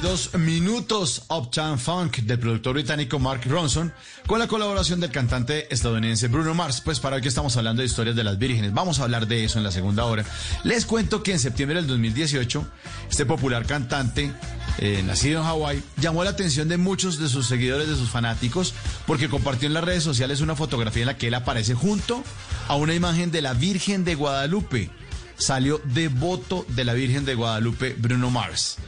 [0.00, 3.92] 42 minutos Uptown Funk del productor británico Mark Ronson
[4.26, 6.80] con la colaboración del cantante estadounidense Bruno Mars.
[6.80, 9.44] Pues para hoy que estamos hablando de historias de las vírgenes, vamos a hablar de
[9.44, 10.24] eso en la segunda hora.
[10.64, 12.66] Les cuento que en septiembre del 2018
[13.10, 14.32] este popular cantante
[14.78, 18.72] eh, nacido en Hawái llamó la atención de muchos de sus seguidores, de sus fanáticos,
[19.06, 22.24] porque compartió en las redes sociales una fotografía en la que él aparece junto
[22.68, 24.88] a una imagen de la Virgen de Guadalupe.
[25.36, 28.78] Salió devoto de la Virgen de Guadalupe Bruno Mars.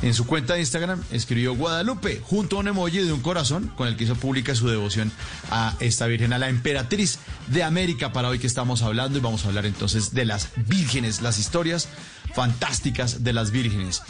[0.00, 3.88] En su cuenta de Instagram escribió Guadalupe junto a un emoji de un corazón con
[3.88, 5.10] el que hizo pública su devoción
[5.50, 9.44] a esta Virgen, a la emperatriz de América para hoy que estamos hablando y vamos
[9.44, 11.88] a hablar entonces de las vírgenes, las historias
[12.32, 14.02] fantásticas de las vírgenes.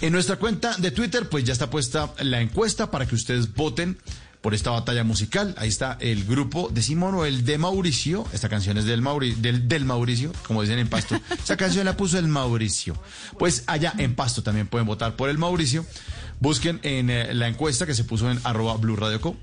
[0.00, 3.98] En nuestra cuenta de Twitter pues ya está puesta la encuesta para que ustedes voten
[4.40, 5.54] por esta batalla musical.
[5.58, 8.24] Ahí está el grupo de Simón o el de Mauricio.
[8.32, 11.20] Esta canción es del, Mauri- del, del Mauricio, como dicen en Pasto.
[11.42, 12.96] Esa canción la puso el Mauricio.
[13.38, 15.84] Pues allá en Pasto también pueden votar por el Mauricio.
[16.40, 19.36] Busquen en eh, la encuesta que se puso en arroba Blue Co.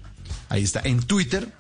[0.50, 1.52] Ahí está en Twitter.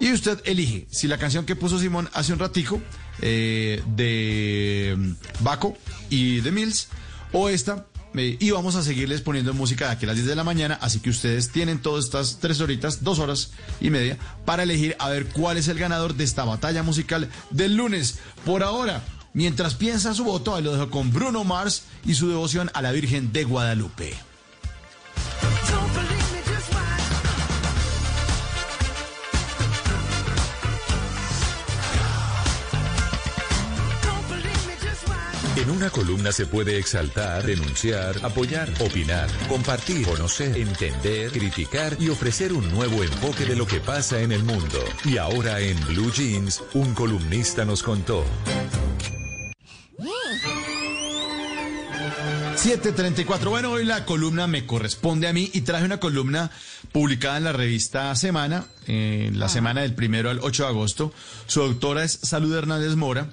[0.00, 2.80] Y usted elige si la canción que puso Simón hace un ratico
[3.20, 5.12] eh, de mm,
[5.44, 5.76] Baco
[6.10, 6.88] y de Mills
[7.32, 7.86] o esta.
[8.14, 11.00] Y vamos a seguirles poniendo música de aquí a las 10 de la mañana, así
[11.00, 15.26] que ustedes tienen todas estas tres horitas, dos horas y media, para elegir a ver
[15.26, 18.18] cuál es el ganador de esta batalla musical del lunes.
[18.44, 22.70] Por ahora, mientras piensa su voto, ahí lo dejo con Bruno Mars y su devoción
[22.74, 24.31] a la Virgen de Guadalupe.
[35.62, 42.52] En una columna se puede exaltar, denunciar, apoyar, opinar, compartir, conocer, entender, criticar y ofrecer
[42.52, 44.80] un nuevo enfoque de lo que pasa en el mundo.
[45.04, 48.24] Y ahora en Blue Jeans, un columnista nos contó.
[52.56, 53.48] 734.
[53.48, 56.50] Bueno, hoy la columna me corresponde a mí y traje una columna
[56.90, 61.12] publicada en la revista Semana, en la semana del primero al 8 de agosto.
[61.46, 63.28] Su autora es Salud Hernández Mora,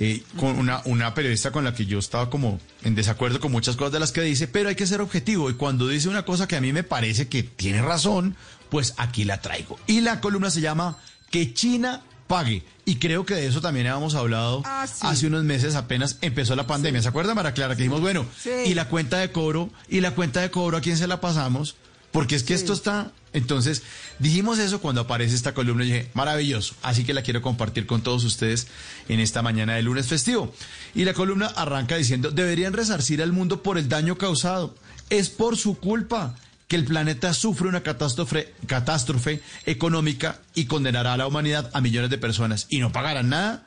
[0.00, 3.74] eh, con una, una periodista con la que yo estaba como en desacuerdo con muchas
[3.76, 6.46] cosas de las que dice, pero hay que ser objetivo y cuando dice una cosa
[6.46, 8.36] que a mí me parece que tiene razón,
[8.70, 9.76] pues aquí la traigo.
[9.88, 10.98] Y la columna se llama
[11.30, 12.62] Que China pague.
[12.84, 15.00] Y creo que de eso también habíamos hablado Ah, sí.
[15.02, 17.02] hace unos meses apenas empezó la pandemia.
[17.02, 17.74] ¿Se acuerda, Mara Clara?
[17.74, 18.50] Que dijimos, bueno, Sí.
[18.66, 21.74] y la cuenta de cobro, y la cuenta de cobro, ¿a quién se la pasamos?
[22.12, 23.10] Porque es que esto está...
[23.32, 23.82] Entonces,
[24.18, 26.74] dijimos eso cuando aparece esta columna y dije, maravilloso.
[26.82, 28.68] Así que la quiero compartir con todos ustedes
[29.08, 30.52] en esta mañana de lunes festivo.
[30.94, 34.74] Y la columna arranca diciendo, deberían resarcir al mundo por el daño causado.
[35.10, 36.36] Es por su culpa
[36.68, 42.10] que el planeta sufre una catástrofe, catástrofe económica y condenará a la humanidad a millones
[42.10, 43.64] de personas y no pagarán nada.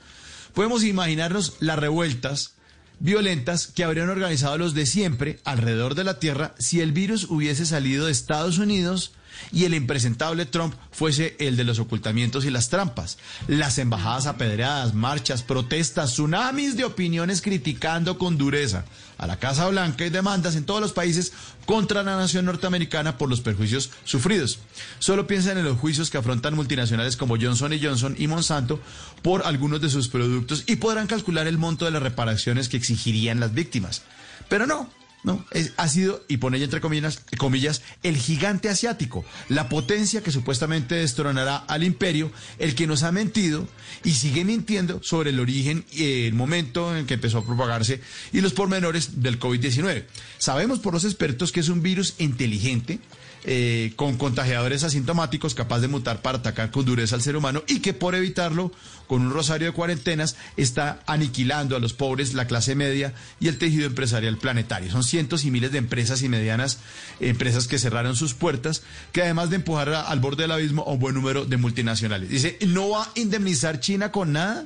[0.54, 2.54] Podemos imaginarnos las revueltas
[3.00, 7.66] violentas que habrían organizado los de siempre alrededor de la Tierra si el virus hubiese
[7.66, 9.14] salido de Estados Unidos
[9.52, 13.18] y el impresentable Trump fuese el de los ocultamientos y las trampas.
[13.48, 18.86] Las embajadas apedreadas, marchas, protestas, tsunamis de opiniones criticando con dureza
[19.18, 21.32] a la Casa Blanca y demandas en todos los países
[21.66, 24.60] contra la nación norteamericana por los perjuicios sufridos.
[25.00, 28.80] Solo piensen en los juicios que afrontan multinacionales como Johnson Johnson y Monsanto
[29.22, 33.40] por algunos de sus productos y podrán calcular el monto de las reparaciones que exigirían
[33.40, 34.02] las víctimas.
[34.50, 34.90] Pero no,
[35.24, 40.32] no, es- ha sido, y pone entre comillas, comillas, el gigante asiático, la potencia que
[40.32, 43.68] supuestamente destronará al imperio, el que nos ha mentido
[44.04, 48.02] y sigue mintiendo sobre el origen y el momento en que empezó a propagarse
[48.34, 50.06] y los pormenores del COVID-19.
[50.38, 53.00] Sabemos por los expertos que es un virus inteligente,
[53.44, 57.80] eh, con contagiadores asintomáticos capaz de mutar para atacar con dureza al ser humano y
[57.80, 58.72] que por evitarlo,
[59.08, 63.58] con un rosario de cuarentenas, está aniquilando a los pobres, la clase media y el
[63.58, 64.92] tejido empresarial planetario.
[64.92, 66.78] Son cientos y miles de empresas y medianas
[67.20, 71.00] empresas que cerraron sus puertas, que además de empujar al borde del abismo a un
[71.00, 72.30] buen número de multinacionales.
[72.30, 74.66] Dice, ¿no va a indemnizar China con nada?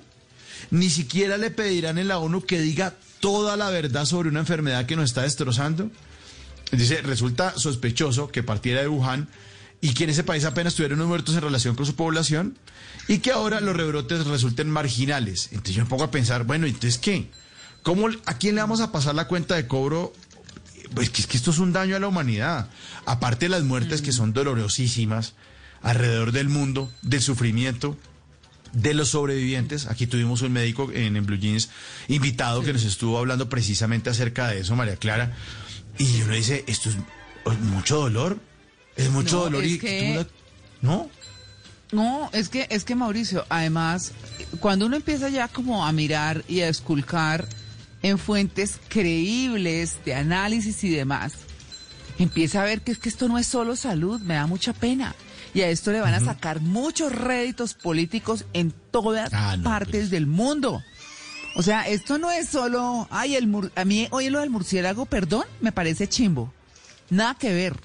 [0.72, 4.86] Ni siquiera le pedirán en la ONU que diga toda la verdad sobre una enfermedad
[4.86, 5.90] que nos está destrozando.
[6.72, 9.28] Dice, resulta sospechoso que partiera de Wuhan
[9.82, 12.58] y que en ese país apenas tuvieron unos muertos en relación con su población
[13.08, 15.50] y que ahora los rebrotes resulten marginales.
[15.52, 17.30] Entonces yo me pongo a pensar, bueno, entonces ¿qué?
[17.84, 20.12] ¿Cómo, ¿A quién le vamos a pasar la cuenta de cobro?
[20.96, 22.70] Pues que es que esto es un daño a la humanidad.
[23.06, 25.34] Aparte de las muertes que son dolorosísimas
[25.82, 27.96] alrededor del mundo, del sufrimiento,
[28.74, 29.86] de los sobrevivientes.
[29.88, 31.70] Aquí tuvimos un médico en, en Blue Jeans
[32.08, 35.34] invitado que nos estuvo hablando precisamente acerca de eso, María Clara.
[35.98, 36.96] Y uno dice, esto es
[37.52, 38.40] es mucho dolor.
[38.96, 40.28] Es mucho No, dolor y que- tú la-
[40.82, 41.10] ¿No?
[41.92, 44.12] No, es que, es que Mauricio, además,
[44.60, 47.48] cuando uno empieza ya como a mirar y a esculcar
[48.02, 51.34] en fuentes creíbles de análisis y demás,
[52.20, 55.16] empieza a ver que es que esto no es solo salud, me da mucha pena.
[55.54, 59.92] Y a esto le van a sacar muchos réditos políticos en todas Ah, no, partes
[60.02, 60.10] pues.
[60.12, 60.84] del mundo.
[61.56, 65.06] O sea, esto no es solo, ay, el mur- a mí, oye, lo del murciélago,
[65.06, 66.54] perdón, me parece chimbo.
[67.10, 67.76] Nada que ver.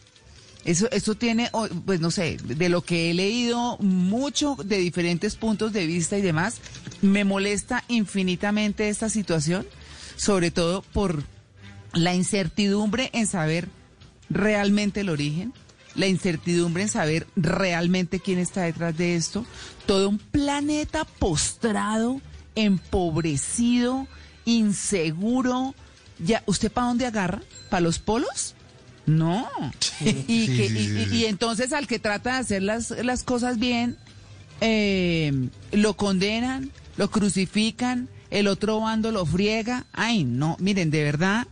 [0.64, 1.50] Eso, eso tiene,
[1.86, 6.22] pues no sé, de lo que he leído mucho de diferentes puntos de vista y
[6.22, 6.60] demás,
[7.00, 9.66] me molesta infinitamente esta situación,
[10.16, 11.22] sobre todo por
[11.94, 13.68] la incertidumbre en saber
[14.28, 15.54] realmente el origen,
[15.94, 19.46] la incertidumbre en saber realmente quién está detrás de esto,
[19.86, 22.20] todo un planeta postrado,
[22.64, 24.06] empobrecido,
[24.44, 25.74] inseguro.
[26.18, 27.40] Ya, ¿usted para dónde agarra?
[27.70, 28.54] ¿Para los polos?
[29.06, 29.48] No.
[30.00, 33.58] Y, Sí, que, sí, y- y entonces al que trata de hacer las, las cosas
[33.58, 33.96] bien,
[34.60, 39.86] eh, lo condenan, lo crucifican, el otro bando lo friega.
[39.92, 41.46] Ay, no, miren, de verdad,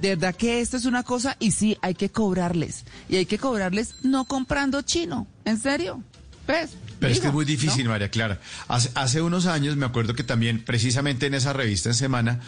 [0.00, 2.84] de verdad que esto es una cosa y sí, hay que cobrarles.
[3.08, 6.02] Y hay que cobrarles no comprando chino, ¿en serio?
[6.46, 6.70] Pues,
[7.04, 7.90] Pero es que es muy difícil, ¿no?
[7.90, 8.40] María Clara.
[8.68, 12.40] Hace, hace unos años me acuerdo que también, precisamente en esa revista en Semana,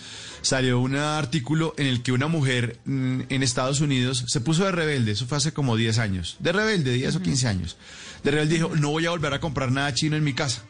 [0.43, 4.73] salió un artículo en el que una mujer mm, en Estados Unidos se puso de
[4.73, 7.77] rebelde, eso fue hace como 10 años, de rebelde, 10 o 15 años.
[8.23, 10.63] De rebelde dijo, no voy a volver a comprar nada chino en mi casa.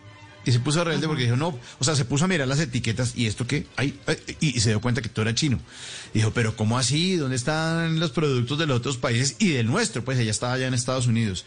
[0.44, 2.60] Y se puso de rebelde porque dijo, no, o sea, se puso a mirar las
[2.60, 3.98] etiquetas y esto que hay,
[4.40, 5.58] y, y se dio cuenta que todo era chino.
[6.14, 7.16] Dijo, pero ¿cómo así?
[7.16, 10.04] ¿Dónde están los productos de los otros países y del nuestro?
[10.04, 11.44] Pues ella estaba allá en Estados Unidos.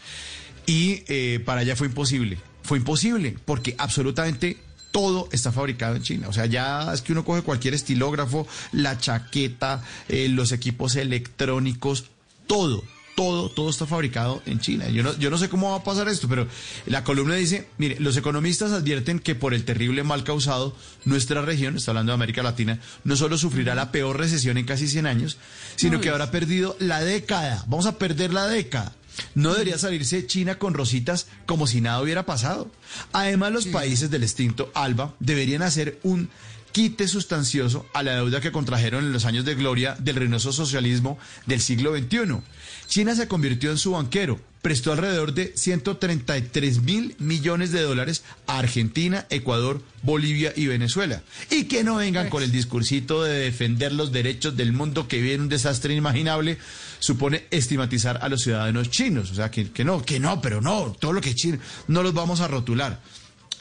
[0.66, 2.38] Y eh, para ella fue imposible.
[2.62, 4.58] Fue imposible porque absolutamente
[4.90, 6.28] todo está fabricado en China.
[6.28, 12.06] O sea, ya es que uno coge cualquier estilógrafo, la chaqueta, eh, los equipos electrónicos,
[12.46, 12.82] todo,
[13.14, 14.88] todo, todo está fabricado en China.
[14.88, 16.46] Yo no, yo no sé cómo va a pasar esto, pero
[16.86, 21.76] la columna dice, mire, los economistas advierten que por el terrible mal causado, nuestra región,
[21.76, 25.38] está hablando de América Latina, no solo sufrirá la peor recesión en casi 100 años,
[25.76, 27.64] sino que habrá perdido la década.
[27.68, 28.94] Vamos a perder la década.
[29.34, 32.70] No debería salirse China con rositas como si nada hubiera pasado.
[33.12, 36.30] Además, los países del extinto ALBA deberían hacer un
[36.72, 41.18] quite sustancioso a la deuda que contrajeron en los años de gloria del reinoso socialismo
[41.46, 42.38] del siglo XXI.
[42.86, 48.58] China se convirtió en su banquero, prestó alrededor de 133 mil millones de dólares a
[48.58, 51.22] Argentina, Ecuador, Bolivia y Venezuela.
[51.50, 55.34] Y que no vengan con el discursito de defender los derechos del mundo que vive
[55.34, 56.58] en un desastre inimaginable,
[57.00, 59.30] supone estigmatizar a los ciudadanos chinos.
[59.32, 62.02] O sea, que, que no, que no, pero no, todo lo que es chino, no
[62.04, 63.00] los vamos a rotular.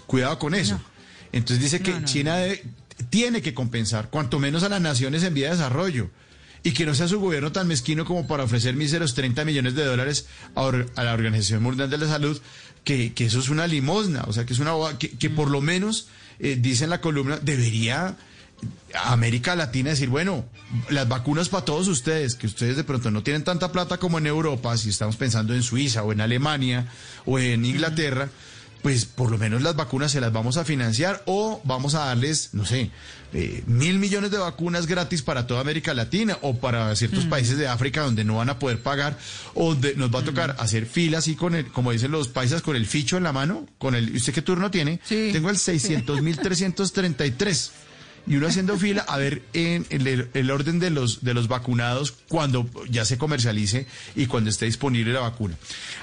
[0.06, 0.80] Cuidado con eso.
[1.32, 2.64] Entonces dice que No, no, China debe-
[3.10, 6.10] tiene que compensar, cuanto menos a las naciones en vía de desarrollo.
[6.62, 9.86] Y que no sea su gobierno tan mezquino como para ofrecer míseros 30 millones de
[9.86, 10.26] dólares
[10.56, 10.70] a,
[11.04, 12.38] la Organización Mundial de la Salud,
[12.84, 15.62] que, que eso es una limosna, o sea, que es una que, que por lo
[15.62, 16.08] menos,
[16.40, 18.18] eh, dice en la columna, debería
[19.06, 20.46] América Latina decir, bueno,
[20.90, 24.28] las vacunas para todos ustedes, que ustedes de pronto no tienen tanta plata como en
[24.28, 26.88] Europa, si estamos pensando en Suiza o en Alemania
[27.26, 28.30] o en Inglaterra,
[28.82, 32.50] pues por lo menos las vacunas se las vamos a financiar o vamos a darles,
[32.54, 32.90] no sé,
[33.34, 37.68] eh, mil millones de vacunas gratis para toda América Latina o para ciertos países de
[37.68, 39.18] África donde no van a poder pagar
[39.54, 42.62] o de- nos va a tocar hacer filas así con el, como dicen los paisas,
[42.64, 45.00] con el ficho en la mano, con el, ¿usted qué turno tiene?
[45.04, 45.30] Sí.
[45.34, 47.70] Tengo el 600.333
[48.28, 52.14] y uno haciendo fila a ver en el, el orden de los de los vacunados
[52.28, 55.56] cuando ya se comercialice y cuando esté disponible la vacuna.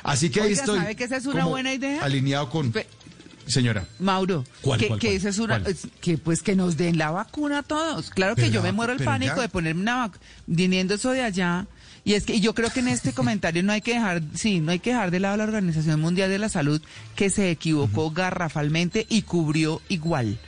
[0.02, 0.78] Así que ahí estoy.
[0.78, 2.02] ¿sabe que esa es una buena idea?
[2.04, 2.86] Alineado con Pe-
[3.46, 3.86] señora.
[3.98, 5.16] Mauro, ¿Cuál, que, cuál, que cuál?
[5.16, 5.62] esa es una,
[6.00, 8.10] que pues que nos den la vacuna a todos.
[8.10, 9.42] Claro que yo me muero el pánico ya.
[9.42, 11.66] de ponerme una vacuna, viniendo eso de allá.
[12.04, 14.60] Y es que y yo creo que en este comentario no hay que dejar, sí,
[14.60, 16.80] no hay que dejar de lado la Organización Mundial de la Salud
[17.16, 20.38] que se equivocó garrafalmente y cubrió igual.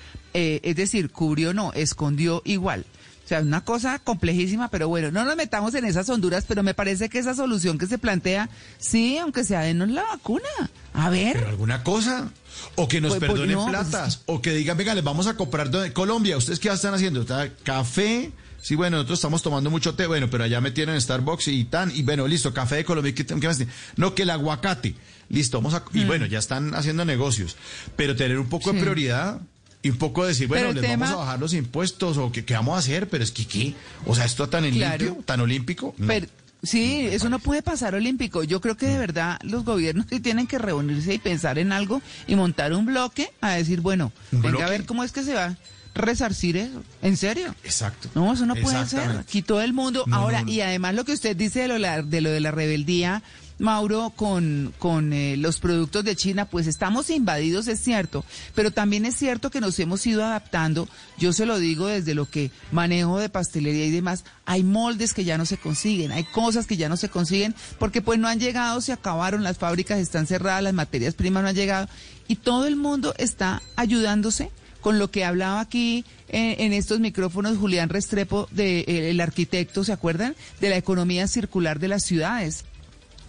[0.41, 2.85] Eh, es decir, cubrió no, escondió igual.
[3.25, 6.75] O sea, una cosa complejísima, pero bueno, no nos metamos en esas honduras, pero me
[6.75, 10.49] parece que esa solución que se plantea, sí, aunque sea denos la vacuna.
[10.95, 11.35] A ver.
[11.35, 12.31] Pero alguna cosa.
[12.77, 14.23] O que nos Pues, pues, perdonen pues, platas.
[14.27, 16.37] O que digan, venga, les vamos a comprar de Colombia.
[16.37, 17.23] ¿Ustedes qué están haciendo?
[17.23, 18.31] ¿Está café?
[18.63, 20.07] Sí, bueno, nosotros estamos tomando mucho té.
[20.07, 21.91] Bueno, pero allá metieron en Starbucks y tan.
[21.95, 23.15] Y bueno, listo, café de Colombia.
[23.15, 23.61] ¿Qué, qué más?
[23.97, 24.95] No, que el aguacate.
[25.29, 25.85] Listo, vamos a.
[25.93, 27.57] Y bueno, ya están haciendo negocios.
[27.97, 28.81] Pero tener un poco de Mm.
[28.81, 29.41] Prioridad.
[29.89, 32.77] Y un poco decir, bueno, les vamos a bajar los impuestos o qué, qué vamos
[32.77, 33.75] a hacer, pero es que qué.
[34.05, 35.03] O sea, esto tan Claro.
[35.03, 35.95] limpio, tan olímpico.
[35.97, 36.07] No.
[36.07, 36.27] Pero,
[36.63, 38.45] sí, eso no puede pasar olímpico.
[38.45, 42.03] Yo creo que de verdad los gobiernos sí tienen que reunirse y pensar en algo
[42.27, 45.33] y montar un bloque a decir, bueno, ¿Un venga a ver cómo es que se
[45.33, 45.57] va a
[45.95, 46.83] resarcir eso.
[47.01, 47.55] ¿En serio?
[47.65, 48.11] Exacto.
[48.15, 49.09] No, eso no puede ser.
[49.09, 50.05] Aquí todo el mundo.
[50.07, 52.51] No, Ahora, no, y además lo que usted dice de lo, de lo de la
[52.51, 53.23] rebeldía,
[53.59, 59.05] Mauro, con, con eh, los productos de China, pues estamos invadidos, es cierto, pero también
[59.05, 60.89] es cierto que nos hemos ido adaptando.
[61.19, 64.25] Yo se lo digo desde lo que manejo de pastelería y demás.
[64.47, 68.03] Hay moldes que ya no se consiguen, hay cosas que ya no se consiguen, porque
[68.03, 71.57] pues no han llegado, se acabaron, las fábricas están cerradas, las materias primas no han
[71.57, 71.89] llegado,
[72.29, 74.51] y todo el mundo está ayudándose
[74.81, 79.85] con lo que hablaba aquí eh, en estos micrófonos Julián Restrepo, de, eh, el arquitecto,
[79.85, 80.37] ¿se acuerdan?
[80.61, 82.65] De la economía circular de las ciudades.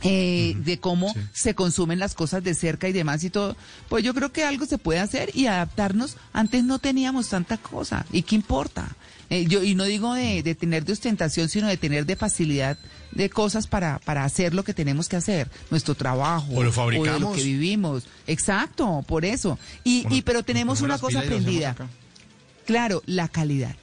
[0.04, 3.56] Eh, de cómo se consumen las cosas de cerca y demás y todo,
[3.90, 6.18] pues yo creo que algo se puede hacer y adaptarnos.
[6.34, 8.06] Antes no teníamos tanta cosa.
[8.12, 8.96] ¿Y qué importa?
[9.32, 12.80] Eh, yo, y no digo de, de tener de ostentación, sino de tener de facilidad
[13.12, 16.76] de cosas para, para hacer lo que tenemos que hacer, nuestro trabajo, O lo de
[16.76, 17.22] fabricamos.
[17.22, 18.06] lo que vivimos.
[18.26, 19.60] Exacto, por eso.
[19.84, 21.76] Y, Bueno, y pero tenemos una cosa aprendida.
[22.66, 23.76] Claro, la calidad.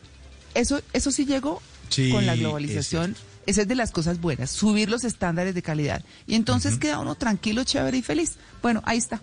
[0.55, 1.61] Eso, eso sí llegó
[1.91, 3.15] Sí, con la es globalización.
[3.47, 6.05] Esa es de las cosas buenas, subir los estándares de calidad.
[6.27, 8.35] Y entonces queda uno tranquilo, chévere y feliz.
[8.63, 9.21] Bueno, ahí está.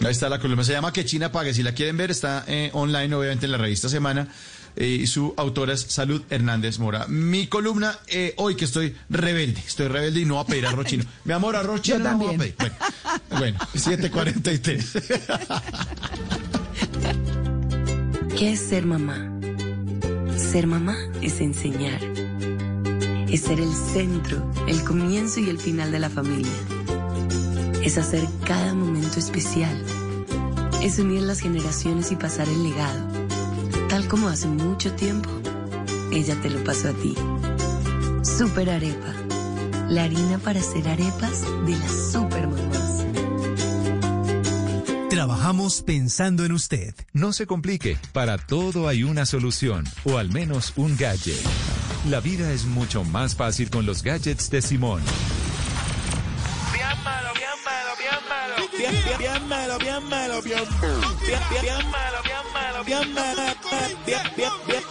[0.00, 0.62] Ahí está la columna.
[0.62, 1.52] Se llama Que China Pague.
[1.54, 4.28] Si la quieren ver, está eh, online, obviamente, en la revista Semana.
[4.76, 7.06] eh, y su autora es Salud Hernández Mora.
[7.08, 10.86] Mi columna, eh, hoy que estoy rebelde, estoy rebelde y no voy a pedir arroz
[10.86, 11.04] chino.
[11.24, 12.54] Mi amor, arroz chino no voy a también.
[12.56, 12.72] pedir.
[13.30, 14.92] Bueno, bueno 743.
[18.38, 19.32] ¿Qué es ser mamá?
[20.36, 22.00] Ser mamá es enseñar.
[23.30, 26.52] Es ser el centro, el comienzo y el final de la familia.
[27.82, 29.76] Es hacer cada momento especial.
[30.82, 33.06] Es unir las generaciones y pasar el legado.
[33.88, 35.28] Tal como hace mucho tiempo,
[36.12, 37.14] ella te lo pasó a ti.
[38.22, 39.14] Super Arepa.
[39.88, 43.04] La harina para hacer arepas de las super mamás.
[45.10, 46.94] Trabajamos pensando en usted.
[47.12, 51.40] No se complique, para todo hay una solución, o al menos un gadget.
[52.06, 55.02] La vida es mucho más fácil con los gadgets de Simón.
[56.72, 58.68] Bien malo, bien malo, bien malo.
[58.78, 63.42] Bien, bien, bien malo, bien malo, bien bien, bien, bien malo, bien malo, bien malo,
[64.06, 64.82] bien, bien, bien.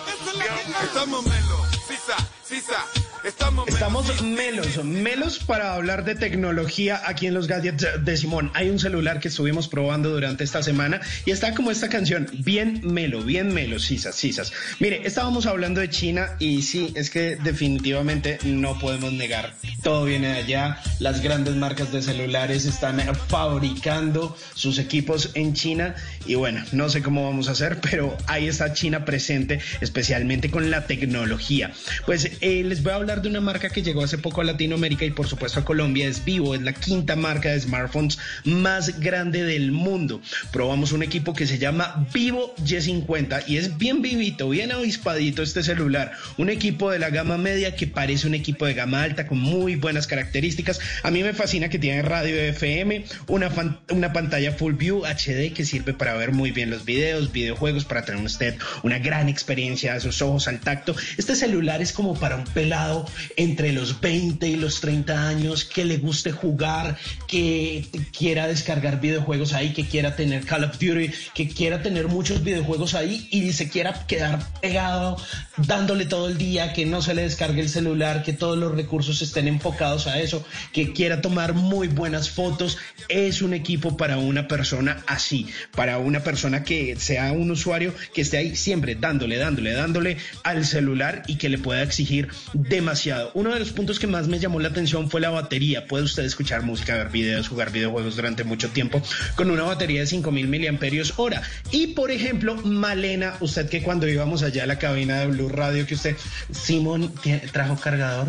[0.84, 3.07] Estamos melos, sisa, sisa.
[3.28, 8.52] Estamos melos, melos para hablar de tecnología aquí en los gadgets de Simón.
[8.54, 12.80] Hay un celular que estuvimos probando durante esta semana y está como esta canción, bien
[12.86, 14.54] melo, bien melo, sisas, sisas.
[14.80, 19.54] Mire, estábamos hablando de China y sí, es que definitivamente no podemos negar.
[19.84, 25.96] Todo viene de allá, las grandes marcas de celulares están fabricando sus equipos en China
[26.26, 30.72] y bueno, no sé cómo vamos a hacer, pero ahí está China presente, especialmente con
[30.72, 31.74] la tecnología.
[32.06, 35.06] Pues eh, les voy a hablar de una marca que llegó hace poco a Latinoamérica
[35.06, 39.44] y por supuesto a Colombia, es Vivo, es la quinta marca de smartphones más grande
[39.44, 40.22] del mundo.
[40.52, 45.64] Probamos un equipo que se llama Vivo Y50 y es bien vivito, bien avispadito este
[45.64, 46.12] celular.
[46.38, 49.76] Un equipo de la gama media que parece un equipo de gama alta con muy
[49.76, 50.80] buenas características.
[51.04, 53.50] A mí me fascina que tiene radio FM, una,
[53.90, 58.04] una pantalla Full View HD que sirve para ver muy bien los videos, videojuegos, para
[58.04, 60.96] tener usted una gran experiencia a sus ojos al tacto.
[61.18, 65.86] Este celular es como para un pelado entre los 20 y los 30 años que
[65.86, 66.98] le guste jugar,
[67.28, 67.86] que
[68.18, 72.94] quiera descargar videojuegos ahí, que quiera tener Call of Duty, que quiera tener muchos videojuegos
[72.94, 75.18] ahí y se quiera quedar pegado
[75.58, 79.22] dándole todo el día, que no se le descargue el celular, que todos los recursos
[79.22, 82.78] estén enfocados a eso, que quiera tomar muy buenas fotos.
[83.10, 88.22] Es un equipo para una persona así, para una persona que sea un usuario que
[88.22, 92.87] esté ahí siempre dándole, dándole, dándole al celular y que le pueda exigir demasiado.
[93.34, 95.88] Uno de los puntos que más me llamó la atención fue la batería.
[95.88, 99.02] Puede usted escuchar música, ver videos, jugar videojuegos durante mucho tiempo
[99.36, 101.42] con una batería de 5000 miliamperios hora.
[101.72, 105.86] Y por ejemplo, Malena, usted que cuando íbamos allá a la cabina de Blue Radio,
[105.86, 106.16] que usted,
[106.52, 108.28] Simón, ¿tiene- trajo cargador.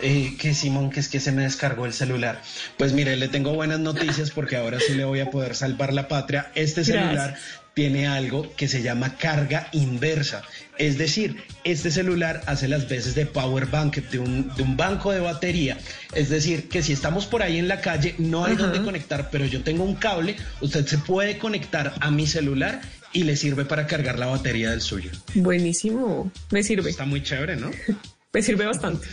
[0.00, 2.42] Eh, que Simón, que es que se me descargó el celular.
[2.76, 6.08] Pues mire, le tengo buenas noticias porque ahora sí le voy a poder salvar la
[6.08, 6.50] patria.
[6.56, 7.63] Este celular Gracias.
[7.74, 10.42] Tiene algo que se llama carga inversa.
[10.78, 15.12] Es decir, este celular hace las veces de power bank, de un, de un banco
[15.12, 15.78] de batería.
[16.14, 19.44] Es decir, que si estamos por ahí en la calle, no hay donde conectar, pero
[19.44, 22.80] yo tengo un cable, usted se puede conectar a mi celular
[23.12, 25.10] y le sirve para cargar la batería del suyo.
[25.34, 26.30] Buenísimo.
[26.50, 26.90] Me sirve.
[26.90, 27.70] Está muy chévere, ¿no?
[28.32, 29.06] Me sirve bastante.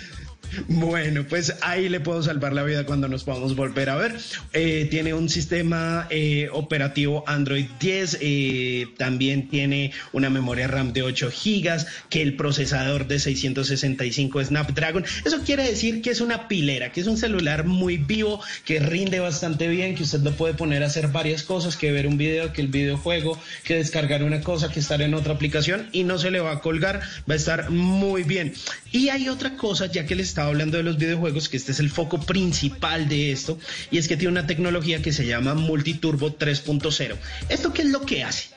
[0.67, 4.17] Bueno, pues ahí le puedo salvar la vida cuando nos podamos volver a ver.
[4.53, 11.03] Eh, tiene un sistema eh, operativo Android 10, eh, también tiene una memoria RAM de
[11.03, 15.05] 8 gigas, que el procesador de 665 Snapdragon.
[15.25, 19.19] Eso quiere decir que es una pilera, que es un celular muy vivo, que rinde
[19.19, 22.53] bastante bien, que usted lo puede poner a hacer varias cosas, que ver un video,
[22.53, 26.31] que el videojuego, que descargar una cosa, que estar en otra aplicación y no se
[26.31, 28.53] le va a colgar, va a estar muy bien.
[28.91, 31.89] Y hay otra cosa, ya que les hablando de los videojuegos, que este es el
[31.89, 33.57] foco principal de esto,
[33.89, 37.15] y es que tiene una tecnología que se llama Multiturbo 3.0.
[37.49, 38.49] ¿Esto qué es lo que hace?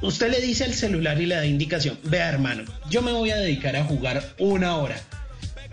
[0.00, 3.36] Usted le dice al celular y le da indicación, vea hermano, yo me voy a
[3.36, 5.00] dedicar a jugar una hora.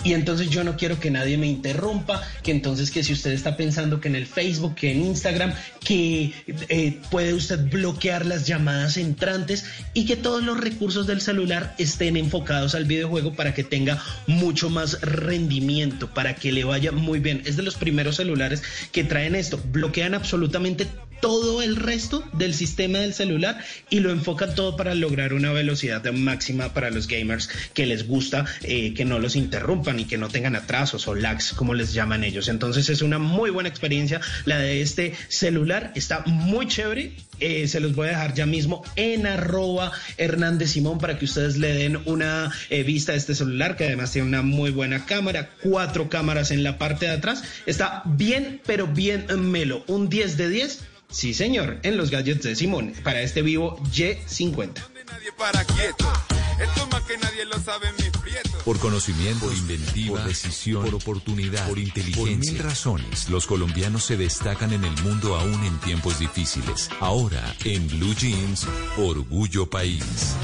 [0.03, 3.57] Y entonces yo no quiero que nadie me interrumpa, que entonces que si usted está
[3.57, 8.97] pensando que en el Facebook, que en Instagram, que eh, puede usted bloquear las llamadas
[8.97, 13.99] entrantes y que todos los recursos del celular estén enfocados al videojuego para que tenga
[14.27, 17.41] mucho más rendimiento, para que le vaya muy bien.
[17.45, 20.87] Es de los primeros celulares que traen esto, bloquean absolutamente
[21.21, 26.03] todo el resto del sistema del celular y lo enfocan todo para lograr una velocidad
[26.11, 30.29] máxima para los gamers que les gusta eh, que no los interrumpan y que no
[30.29, 32.47] tengan atrasos o lags como les llaman ellos.
[32.47, 37.13] Entonces es una muy buena experiencia la de este celular, está muy chévere.
[37.41, 41.57] Eh, se los voy a dejar ya mismo en arroba Hernández Simón para que ustedes
[41.57, 45.49] le den una eh, vista a este celular que además tiene una muy buena cámara,
[45.61, 47.43] cuatro cámaras en la parte de atrás.
[47.65, 49.83] Está bien, pero bien melo.
[49.87, 50.79] Un 10 de 10.
[51.15, 54.73] Sí, señor, en los gadgets de Simón para este vivo Y50.
[55.07, 56.11] nadie para quieto.
[56.59, 58.61] Esto más que nadie lo sabe mis prietos.
[58.65, 62.25] Por conocimiento, por inventiva, por decisión, por oportunidad, por inteligencia.
[62.25, 66.89] Por mil razones, los colombianos se destacan en el mundo aún en tiempos difíciles.
[66.99, 70.35] Ahora, en Blue Jeans, Orgullo País.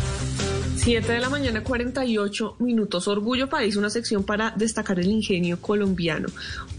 [0.84, 3.08] 7 de la mañana, 48 minutos.
[3.08, 6.28] Orgullo País, una sección para destacar el ingenio colombiano.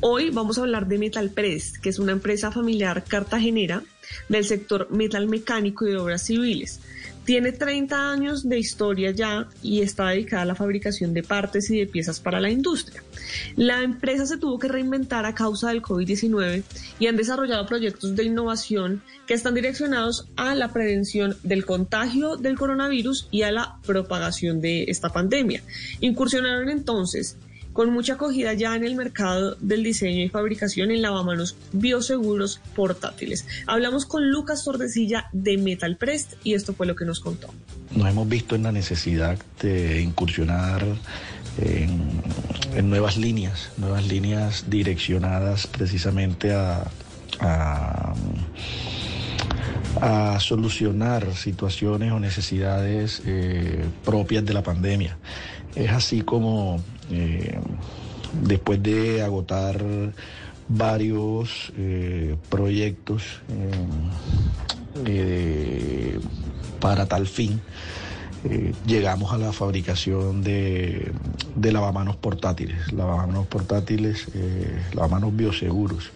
[0.00, 3.84] Hoy vamos a hablar de Metal Press, que es una empresa familiar cartagenera
[4.28, 6.80] del sector metal mecánico y de obras civiles.
[7.24, 11.78] Tiene 30 años de historia ya y está dedicada a la fabricación de partes y
[11.78, 13.02] de piezas para la industria.
[13.56, 16.64] La empresa se tuvo que reinventar a causa del COVID-19
[16.98, 22.58] y han desarrollado proyectos de innovación que están direccionados a la prevención del contagio del
[22.58, 25.62] coronavirus y a la propagación de esta pandemia.
[26.00, 27.36] Incursionaron entonces
[27.72, 33.46] con mucha acogida ya en el mercado del diseño y fabricación en lavamanos bioseguros portátiles.
[33.66, 37.48] Hablamos con Lucas Tordesilla de Metal Prest y esto fue lo que nos contó.
[37.94, 40.84] Nos hemos visto en la necesidad de incursionar
[41.58, 46.84] en, nuevas líneas, nuevas líneas direccionadas precisamente a
[50.40, 55.16] solucionar situaciones o necesidades eh, propias de la pandemia.
[55.74, 56.82] Es así como
[57.12, 57.58] eh,
[58.42, 59.84] después de agotar
[60.68, 63.42] varios eh, proyectos
[65.04, 66.18] eh,
[66.80, 67.60] para tal fin,
[68.86, 71.12] llegamos a la fabricación de,
[71.60, 74.26] lavamanos portátiles, lavamanos portátiles,
[74.94, 76.10] lavamanos bioseguros.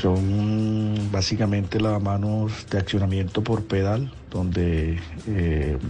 [0.00, 5.00] Son básicamente lavamanos de accionamiento por pedal, donde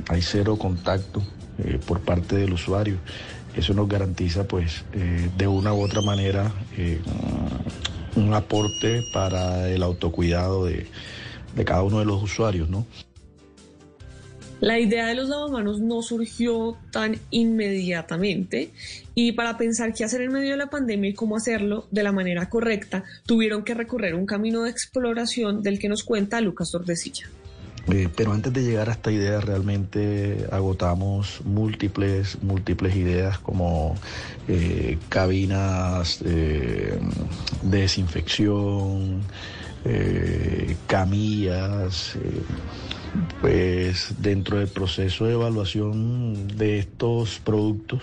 [0.09, 1.23] hay cero contacto
[1.87, 2.97] por parte del usuario.
[3.57, 7.01] Eso nos garantiza, pues, eh, de una u otra manera, eh,
[8.17, 10.87] un aporte para el autocuidado de,
[11.55, 12.87] de cada uno de los usuarios, ¿no?
[14.63, 18.71] La idea de los lavamanos no surgió tan inmediatamente
[19.13, 22.13] y para pensar qué hacer en medio de la pandemia y cómo hacerlo de la
[22.13, 27.29] manera correcta, tuvieron que recorrer un camino de exploración del que nos cuenta Lucas Tordesilla.
[27.91, 33.97] Eh, pero antes de llegar a esta idea realmente agotamos múltiples, múltiples ideas como
[34.47, 36.99] eh, cabinas eh,
[37.63, 39.23] de desinfección,
[39.85, 42.43] eh, camillas, eh,
[43.41, 48.03] pues dentro del proceso de evaluación de estos productos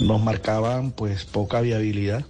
[0.00, 2.24] nos marcaban pues poca viabilidad.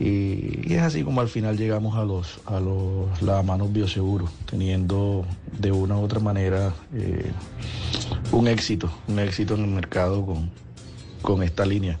[0.00, 5.26] Y, y es así como al final llegamos a los, a los lavamanos bioseguros, teniendo
[5.58, 7.30] de una u otra manera eh,
[8.32, 10.50] un éxito, un éxito en el mercado con,
[11.20, 12.00] con esta línea.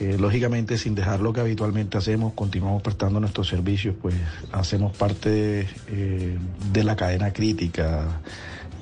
[0.00, 4.16] Eh, lógicamente, sin dejar lo que habitualmente hacemos, continuamos prestando nuestros servicios, pues
[4.50, 6.38] hacemos parte eh,
[6.72, 8.20] de la cadena crítica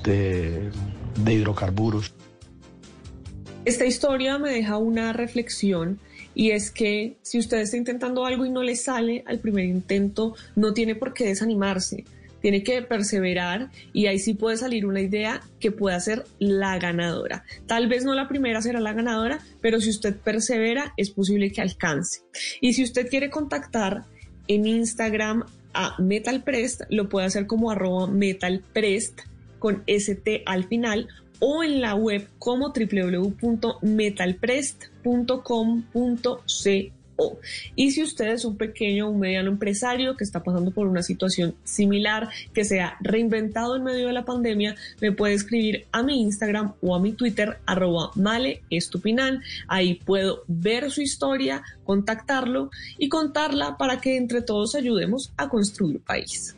[0.02, 0.70] de,
[1.22, 2.14] de hidrocarburos.
[3.66, 6.00] Esta historia me deja una reflexión
[6.34, 10.34] y es que si usted está intentando algo y no le sale al primer intento,
[10.56, 12.04] no tiene por qué desanimarse.
[12.40, 17.44] Tiene que perseverar y ahí sí puede salir una idea que pueda ser la ganadora.
[17.66, 21.62] Tal vez no la primera será la ganadora, pero si usted persevera es posible que
[21.62, 22.20] alcance.
[22.60, 24.04] Y si usted quiere contactar
[24.46, 29.20] en Instagram a Metalprest, lo puede hacer como arroba Metalprest
[29.58, 31.08] con ST al final
[31.38, 32.72] o en la web como
[35.04, 37.38] www.metalprest.com.co.
[37.76, 41.02] Y si usted es un pequeño o un mediano empresario que está pasando por una
[41.02, 46.02] situación similar, que se ha reinventado en medio de la pandemia, me puede escribir a
[46.02, 49.42] mi Instagram o a mi Twitter, arroba maleestupinan.
[49.68, 56.00] Ahí puedo ver su historia, contactarlo y contarla para que entre todos ayudemos a construir
[56.00, 56.56] país.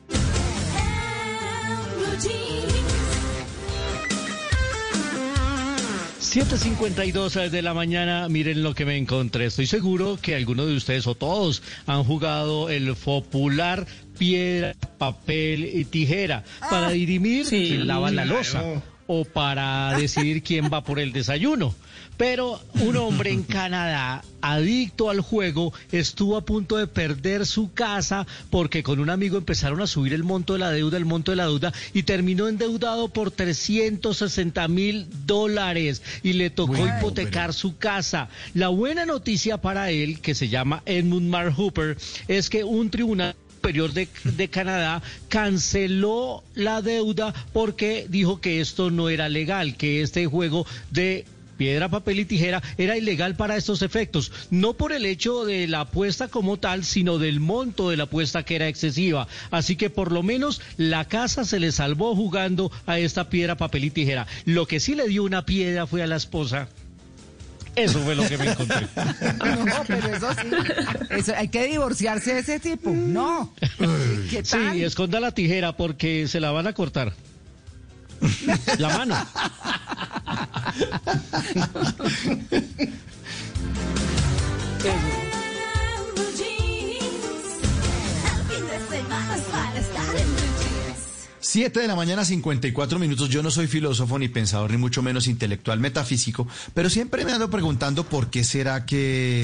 [6.34, 9.46] 7.52 de la mañana, miren lo que me encontré.
[9.46, 13.86] Estoy seguro que algunos de ustedes o todos han jugado el popular
[14.18, 20.82] piedra, papel y tijera para dirimir quién lava la losa o para decidir quién va
[20.82, 21.74] por el desayuno.
[22.16, 28.26] Pero un hombre en Canadá, adicto al juego, estuvo a punto de perder su casa
[28.48, 31.36] porque con un amigo empezaron a subir el monto de la deuda, el monto de
[31.36, 38.28] la deuda, y terminó endeudado por 360 mil dólares y le tocó hipotecar su casa.
[38.54, 41.98] La buena noticia para él, que se llama Edmund Mark Hooper,
[42.28, 48.90] es que un tribunal superior de, de Canadá canceló la deuda porque dijo que esto
[48.90, 51.26] no era legal, que este juego de
[51.56, 55.80] piedra, papel y tijera era ilegal para estos efectos, no por el hecho de la
[55.80, 59.26] apuesta como tal, sino del monto de la apuesta que era excesiva.
[59.50, 63.84] Así que por lo menos la casa se le salvó jugando a esta piedra, papel
[63.84, 64.26] y tijera.
[64.44, 66.68] Lo que sí le dio una piedra fue a la esposa.
[67.76, 68.86] Eso fue lo que me encontré.
[69.66, 70.48] No, pero eso sí.
[71.10, 72.90] Eso, hay que divorciarse de ese tipo.
[72.90, 73.52] No.
[74.30, 74.72] ¿Qué tal?
[74.72, 77.12] Sí, esconda la tijera porque se la van a cortar.
[78.78, 79.16] La mano.
[91.56, 93.30] 7 de la mañana, 54 minutos.
[93.30, 97.48] Yo no soy filósofo ni pensador, ni mucho menos intelectual metafísico, pero siempre me ando
[97.48, 99.42] preguntando por qué será que...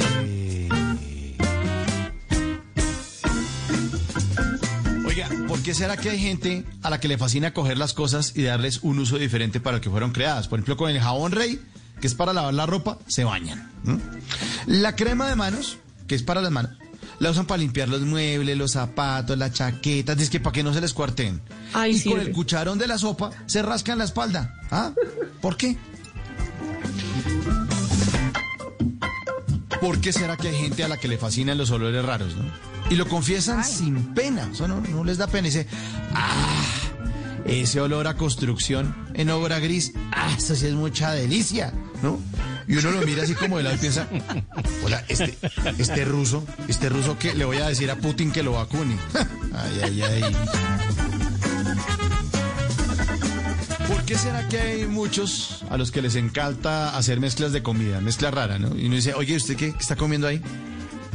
[5.62, 8.42] ¿por qué será que hay gente a la que le fascina coger las cosas y
[8.42, 10.48] darles un uso diferente para el que fueron creadas?
[10.48, 11.62] Por ejemplo, con el jabón rey,
[12.00, 13.70] que es para lavar la ropa, se bañan.
[14.66, 16.72] La crema de manos, que es para las manos,
[17.20, 20.74] la usan para limpiar los muebles, los zapatos, las chaquetas, es que para que no
[20.74, 21.40] se les cuarten.
[21.72, 22.16] Ay, y sirve.
[22.16, 24.56] con el cucharón de la sopa se rascan la espalda.
[24.72, 24.90] ¿Ah?
[25.40, 25.76] ¿Por qué?
[29.82, 32.44] ¿Por qué será que hay gente a la que le fascinan los olores raros, no?
[32.88, 35.48] Y lo confiesan sin pena, eso no, no les da pena.
[35.48, 35.66] Y dice,
[36.14, 36.64] ah,
[37.44, 42.20] ese olor a construcción en obra gris, ah, eso sí es mucha delicia, ¿no?
[42.68, 44.06] Y uno lo mira así como de lado y piensa,
[44.84, 45.36] hola, este,
[45.76, 48.96] este ruso, este ruso que le voy a decir a Putin que lo vacune.
[49.52, 50.36] ay, ay, ay.
[53.88, 58.00] ¿Por qué será que hay muchos a los que les encanta hacer mezclas de comida,
[58.00, 58.76] mezcla rara, ¿no?
[58.76, 60.40] Y uno dice, oye, ¿usted qué, está comiendo ahí?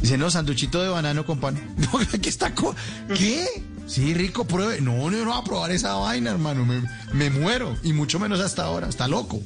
[0.00, 1.58] Dice, no, sanduchito de banano con pan.
[2.22, 2.74] ¿qué está co-
[3.16, 3.46] ¿Qué?
[3.86, 4.80] Sí, rico, pruebe.
[4.80, 6.64] No, no, no voy a probar esa vaina, hermano.
[6.64, 6.82] Me,
[7.14, 7.76] me muero.
[7.82, 8.88] Y mucho menos hasta ahora.
[8.88, 9.40] Está loco.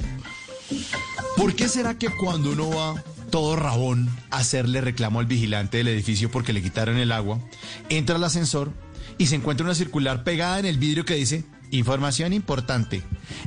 [1.36, 5.88] ¿Por qué será que cuando uno va todo rabón a hacerle reclamo al vigilante del
[5.88, 7.38] edificio porque le quitaron el agua,
[7.88, 8.72] entra al ascensor
[9.16, 13.02] y se encuentra una circular pegada en el vidrio que dice Información importante.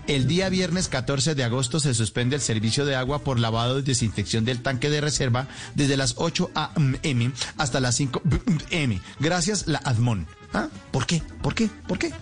[0.07, 3.83] El día viernes 14 de agosto se suspende el servicio de agua por lavado y
[3.83, 7.31] desinfección del tanque de reserva desde las 8 a.m.
[7.57, 8.23] hasta las 5
[8.71, 8.99] m.
[9.19, 10.25] Gracias, la ADMON.
[10.53, 10.69] ¿Ah?
[10.91, 11.21] ¿Por qué?
[11.43, 11.69] ¿Por qué?
[11.87, 12.13] ¿Por qué?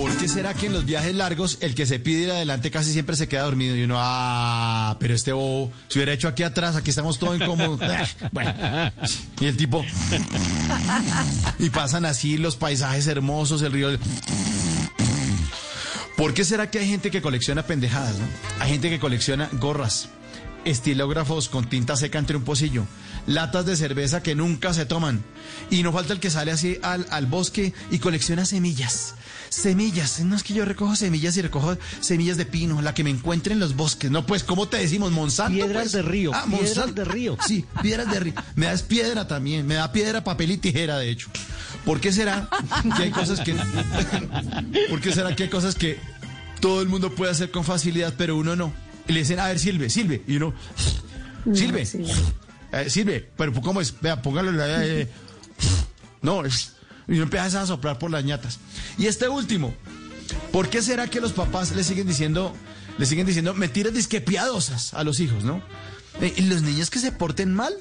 [0.00, 2.90] ¿Por qué será que en los viajes largos el que se pide ir adelante casi
[2.90, 3.76] siempre se queda dormido?
[3.76, 7.78] Y uno, ah, pero este bobo, si hubiera hecho aquí atrás, aquí estamos todos incómodos.
[8.32, 8.54] bueno,
[9.38, 9.84] y el tipo.
[11.58, 13.90] Y pasan así los paisajes hermosos, el río.
[16.16, 18.18] ¿Por qué será que hay gente que colecciona pendejadas?
[18.18, 18.24] no?
[18.58, 20.08] Hay gente que colecciona gorras,
[20.64, 22.86] estilógrafos con tinta seca entre un pocillo,
[23.26, 25.22] latas de cerveza que nunca se toman.
[25.70, 29.14] Y no falta el que sale así al bosque y colecciona semillas.
[29.50, 33.10] Semillas, no es que yo recojo semillas y recojo semillas de pino, la que me
[33.10, 34.08] encuentre en los bosques.
[34.10, 35.10] No, pues, ¿cómo te decimos?
[35.10, 35.54] Monsanto.
[35.58, 35.92] Piedras pues?
[35.92, 36.94] de río, Ah, piedras Monsanto.
[36.94, 37.36] de río.
[37.46, 38.34] Sí, piedras de río.
[38.54, 41.28] Me das piedra también, me da piedra, papel y tijera, de hecho.
[41.84, 42.48] ¿Por qué será
[42.96, 43.54] que hay cosas que...
[44.88, 45.98] ¿Por qué será que hay cosas que
[46.60, 48.72] todo el mundo puede hacer con facilidad, pero uno no?
[49.08, 50.22] Y le dicen, a ver, Silve, Silve.
[50.28, 50.54] Y uno,
[51.52, 52.02] Silve, sí.
[52.72, 53.98] eh, Silve, pero ¿cómo es?
[54.00, 54.52] Vea, póngalo.
[54.64, 55.08] eh, eh.
[56.22, 56.74] No, es-
[57.08, 58.58] y uno empieza a soplar por las ñatas.
[58.98, 59.74] Y este último,
[60.52, 62.54] ¿por qué será que los papás le siguen diciendo,
[62.98, 65.62] le siguen diciendo mentiras disque piadosas a los hijos, no?
[66.20, 67.72] Eh, y los niños que se porten mal,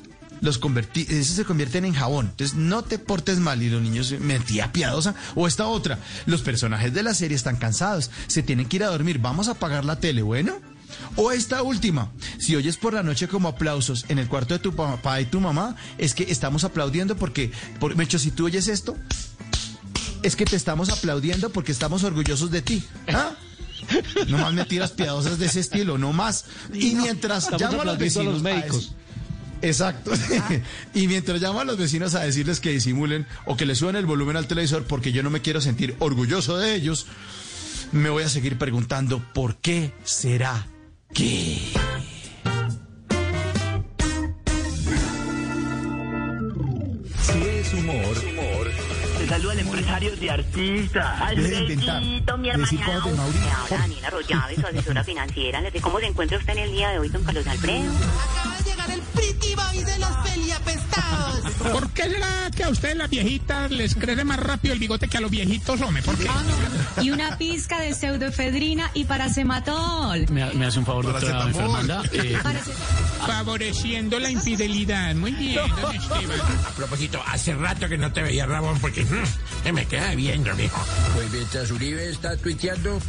[0.42, 2.28] los convertí, esos se convierten en jabón.
[2.32, 5.16] Entonces, no te portes mal y los niños, mentira piadosa.
[5.36, 8.90] O esta otra, los personajes de la serie están cansados, se tienen que ir a
[8.90, 10.54] dormir, vamos a apagar la tele, ¿bueno?
[11.16, 14.76] O esta última, si oyes por la noche como aplausos en el cuarto de tu
[14.76, 18.96] papá y tu mamá, es que estamos aplaudiendo porque, por, Mecho, si tú oyes esto,
[20.24, 22.84] es que te estamos aplaudiendo porque estamos orgullosos de ti.
[23.08, 23.32] ¿Ah?
[24.28, 26.46] No más mentiras piadosas de ese estilo, no más.
[26.74, 28.94] Y mientras llamo a los a vecinos los médicos.
[29.62, 30.12] Exacto.
[30.94, 34.06] y mientras llamo a los vecinos a decirles que disimulen o que le suban el
[34.06, 37.08] volumen al televisor porque yo no me quiero sentir orgulloso de ellos,
[37.92, 40.66] me voy a seguir preguntando por qué será
[41.14, 41.74] que...
[47.22, 48.72] Si es humor,
[49.18, 51.30] Te saluda el empresario de artistas.
[51.36, 51.96] Deje de inventar.
[51.98, 53.00] Alfredito, mi Decir hermana.
[53.02, 53.42] cosas de Mauricio.
[53.46, 55.62] Me habla Daniela Arroyave, su asesora financiera.
[55.62, 57.92] Le sé ¿Cómo se encuentra usted en el día de hoy, don Carlos Alfredo?
[58.90, 61.40] El Pretty Boy de los peliapestados.
[61.72, 65.18] ¿Por qué será que a ustedes las viejitas les crece más rápido el bigote que
[65.18, 66.02] a los viejitos, hombre?
[66.04, 66.28] ¿Por qué?
[67.02, 70.26] Y una pizca de pseudoefedrina y paracematol.
[70.30, 72.04] ¿Me, me hace un favor, doctora Fernanda?
[72.12, 72.38] Eh,
[73.26, 75.14] Favoreciendo la infidelidad.
[75.16, 76.40] Muy bien, don Esteban.
[76.68, 80.82] A propósito, hace rato que no te veía, Ramón, porque mm, me queda viendo, mijo.
[81.16, 83.00] Pues mientras Uribe está tuiteando,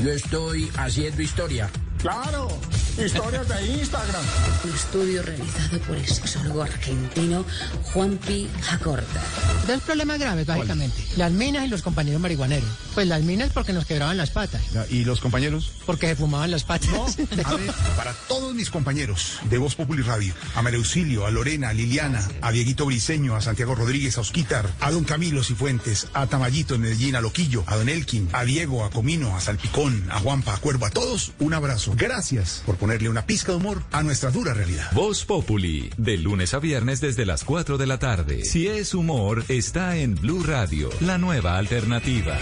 [0.00, 1.70] yo estoy haciendo historia.
[1.98, 2.48] Claro,
[2.96, 4.22] historias de Instagram.
[4.64, 7.44] Un estudio realizado por el sexólogo argentino
[7.92, 9.20] Juanpi Jacorta.
[9.66, 10.96] Dos problemas graves, básicamente.
[11.16, 12.68] Las minas y los compañeros marihuaneros.
[12.94, 14.62] Pues las minas porque nos quebraban las patas.
[14.90, 15.72] ¿Y los compañeros?
[15.86, 17.18] Porque se fumaban las patas.
[17.44, 21.70] A ver, para todos mis compañeros de Voz Populi Radio, a María Auxilio, a Lorena,
[21.70, 26.28] a Liliana, a Dieguito Briseño, a Santiago Rodríguez, a Osquitar, a Don Camilo Cifuentes, a
[26.28, 30.20] Tamayito en Medellín, a Loquillo, a Don Elkin, a Diego, a Comino, a Salpicón, a
[30.20, 31.87] Juanpa, a Cuervo, a todos, un abrazo.
[31.96, 34.90] Gracias por poner ponerle una pizca de humor a nuestra dura realidad.
[34.94, 38.46] Voz Populi, de lunes a viernes desde las 4 de la tarde.
[38.46, 42.38] Si es humor, está en Blue Radio, la nueva alternativa.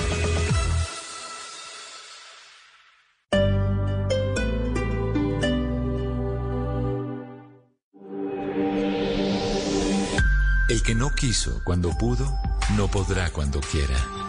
[10.68, 12.32] El que no quiso cuando pudo,
[12.76, 14.26] no podrá cuando quiera.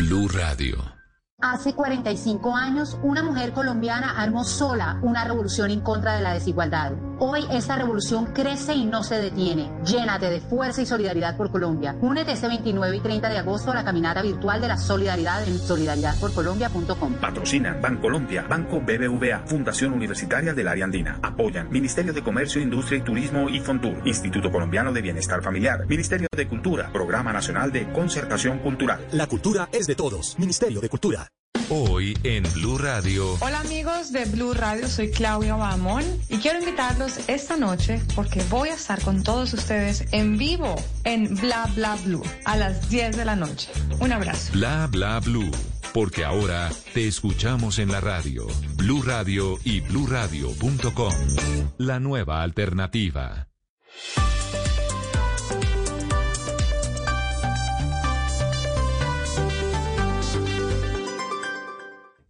[0.00, 0.78] Blue Radio.
[1.42, 6.92] Hace 45 años, una mujer colombiana armó sola una revolución en contra de la desigualdad.
[7.22, 9.70] Hoy esta revolución crece y no se detiene.
[9.84, 11.94] Llénate de fuerza y solidaridad por Colombia.
[12.00, 15.58] Únete este 29 y 30 de agosto a la caminata virtual de la solidaridad en
[15.58, 17.14] solidaridadporcolombia.com.
[17.20, 21.20] Patrocina Bancolombia, Banco BBVA, Fundación Universitaria del Área Andina.
[21.22, 26.28] Apoyan Ministerio de Comercio, Industria y Turismo y Fontur, Instituto Colombiano de Bienestar Familiar, Ministerio
[26.34, 29.06] de Cultura, Programa Nacional de Concertación Cultural.
[29.12, 30.38] La cultura es de todos.
[30.38, 31.28] Ministerio de Cultura.
[31.72, 33.36] Hoy en Blue Radio.
[33.40, 38.70] Hola amigos de Blue Radio, soy Claudia Bamón y quiero invitarlos esta noche porque voy
[38.70, 43.24] a estar con todos ustedes en vivo en Bla Bla Blue a las 10 de
[43.24, 43.70] la noche.
[44.00, 44.52] Un abrazo.
[44.52, 45.52] Bla bla blue.
[45.94, 48.48] Porque ahora te escuchamos en la radio.
[48.74, 51.14] Blue Radio y bluradio.com.
[51.78, 53.46] La nueva alternativa.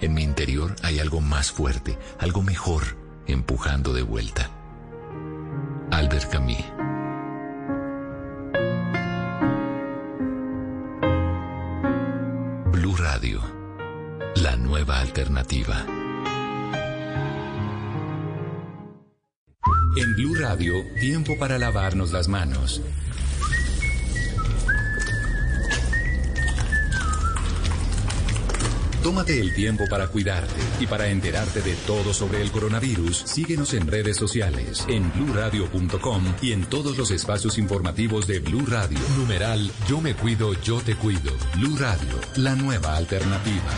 [0.00, 2.82] en mi interior hay algo más fuerte, algo mejor,
[3.26, 4.50] empujando de vuelta.
[5.90, 6.64] Albert Camus.
[12.72, 13.40] Blue Radio,
[14.36, 15.86] la nueva alternativa.
[19.96, 22.82] En Blue Radio, tiempo para lavarnos las manos.
[29.06, 33.18] Tómate el tiempo para cuidarte y para enterarte de todo sobre el coronavirus.
[33.18, 38.98] Síguenos en redes sociales, en bluradio.com y en todos los espacios informativos de Blue Radio.
[39.16, 41.30] Numeral Yo me cuido, yo te cuido.
[41.54, 43.70] Blue Radio, la nueva alternativa.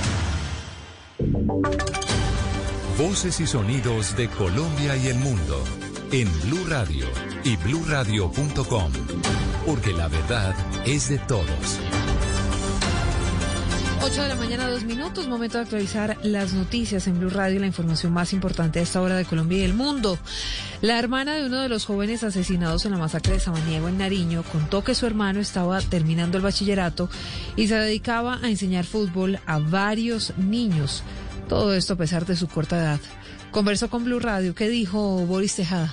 [2.96, 5.62] Voces y sonidos de Colombia y el mundo
[6.10, 7.04] en Blue Radio
[7.44, 8.92] y bluradio.com,
[9.66, 10.56] porque la verdad
[10.86, 11.78] es de todos.
[14.00, 17.66] 8 de la mañana, dos minutos, momento de actualizar las noticias en Blue Radio, la
[17.66, 20.18] información más importante a esta hora de Colombia y el mundo.
[20.80, 24.44] La hermana de uno de los jóvenes asesinados en la masacre de Samaniego en Nariño
[24.52, 27.10] contó que su hermano estaba terminando el bachillerato
[27.56, 31.02] y se dedicaba a enseñar fútbol a varios niños.
[31.48, 33.00] Todo esto a pesar de su corta edad.
[33.50, 34.54] Conversó con Blue Radio.
[34.54, 35.92] ¿Qué dijo Boris Tejada?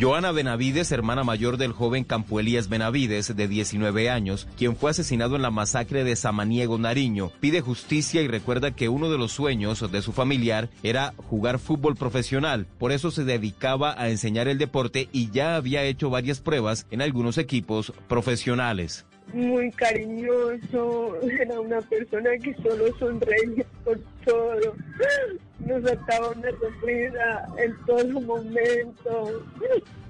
[0.00, 5.36] Joana Benavides, hermana mayor del joven Campo Elías Benavides, de 19 años, quien fue asesinado
[5.36, 9.90] en la masacre de Samaniego, Nariño, pide justicia y recuerda que uno de los sueños
[9.92, 12.66] de su familiar era jugar fútbol profesional.
[12.78, 17.00] Por eso se dedicaba a enseñar el deporte y ya había hecho varias pruebas en
[17.00, 19.06] algunos equipos profesionales.
[19.32, 24.74] Muy cariñoso, era una persona que solo sonreía por todo,
[25.60, 29.44] nos sacaba una sonrisa en todo momento,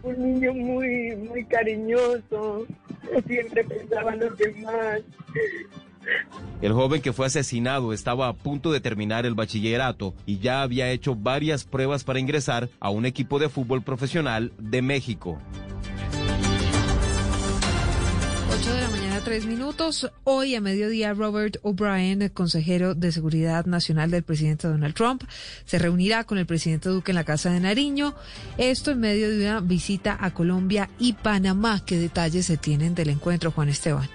[0.02, 2.66] un niño muy, muy cariñoso,
[3.26, 5.00] siempre pensaba en los demás.
[6.60, 10.90] El joven que fue asesinado estaba a punto de terminar el bachillerato y ya había
[10.90, 15.38] hecho varias pruebas para ingresar a un equipo de fútbol profesional de México.
[18.56, 20.08] 8 de la mañana, tres minutos.
[20.22, 25.24] Hoy a mediodía, Robert O'Brien, consejero de Seguridad Nacional del presidente Donald Trump,
[25.64, 28.14] se reunirá con el presidente Duque en la Casa de Nariño.
[28.56, 31.84] Esto en medio de una visita a Colombia y Panamá.
[31.84, 34.08] ¿Qué detalles se tienen del encuentro, Juan Esteban?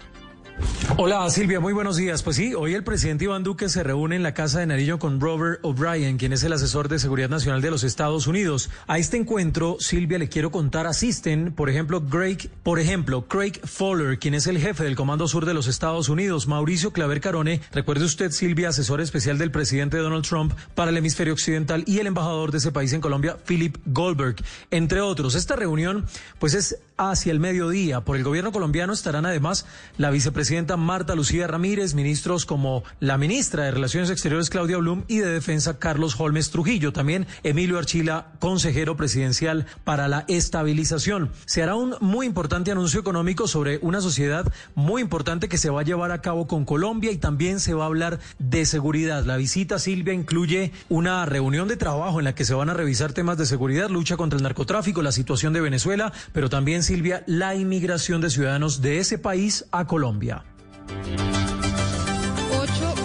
[0.98, 2.24] Hola Silvia, muy buenos días.
[2.24, 5.22] Pues sí, hoy el presidente Iván Duque se reúne en la Casa de Nariño con
[5.22, 8.70] Robert O'Brien, quien es el asesor de seguridad nacional de los Estados Unidos.
[8.86, 14.20] A este encuentro, Silvia, le quiero contar, asisten, por ejemplo, Craig, por ejemplo, Craig Fowler,
[14.20, 18.04] quien es el jefe del Comando Sur de los Estados Unidos, Mauricio Claver Carone, recuerde
[18.04, 22.52] usted, Silvia, asesor especial del presidente Donald Trump para el hemisferio occidental y el embajador
[22.52, 24.36] de ese país en Colombia, Philip Goldberg,
[24.70, 25.36] entre otros.
[25.36, 26.06] Esta reunión,
[26.40, 28.02] pues es hacia el mediodía.
[28.02, 29.66] Por el gobierno colombiano estarán además
[29.98, 35.04] la vicepresidenta vicepresidenta Marta Lucía Ramírez, ministros como la ministra de Relaciones Exteriores Claudia Blum
[35.08, 41.30] y de Defensa Carlos Holmes Trujillo, también Emilio Archila, consejero presidencial para la estabilización.
[41.46, 45.82] Se hará un muy importante anuncio económico sobre una sociedad muy importante que se va
[45.82, 49.26] a llevar a cabo con Colombia y también se va a hablar de seguridad.
[49.26, 53.14] La visita, Silvia, incluye una reunión de trabajo en la que se van a revisar
[53.14, 57.54] temas de seguridad, lucha contra el narcotráfico, la situación de Venezuela, pero también, Silvia, la
[57.54, 60.39] inmigración de ciudadanos de ese país a Colombia.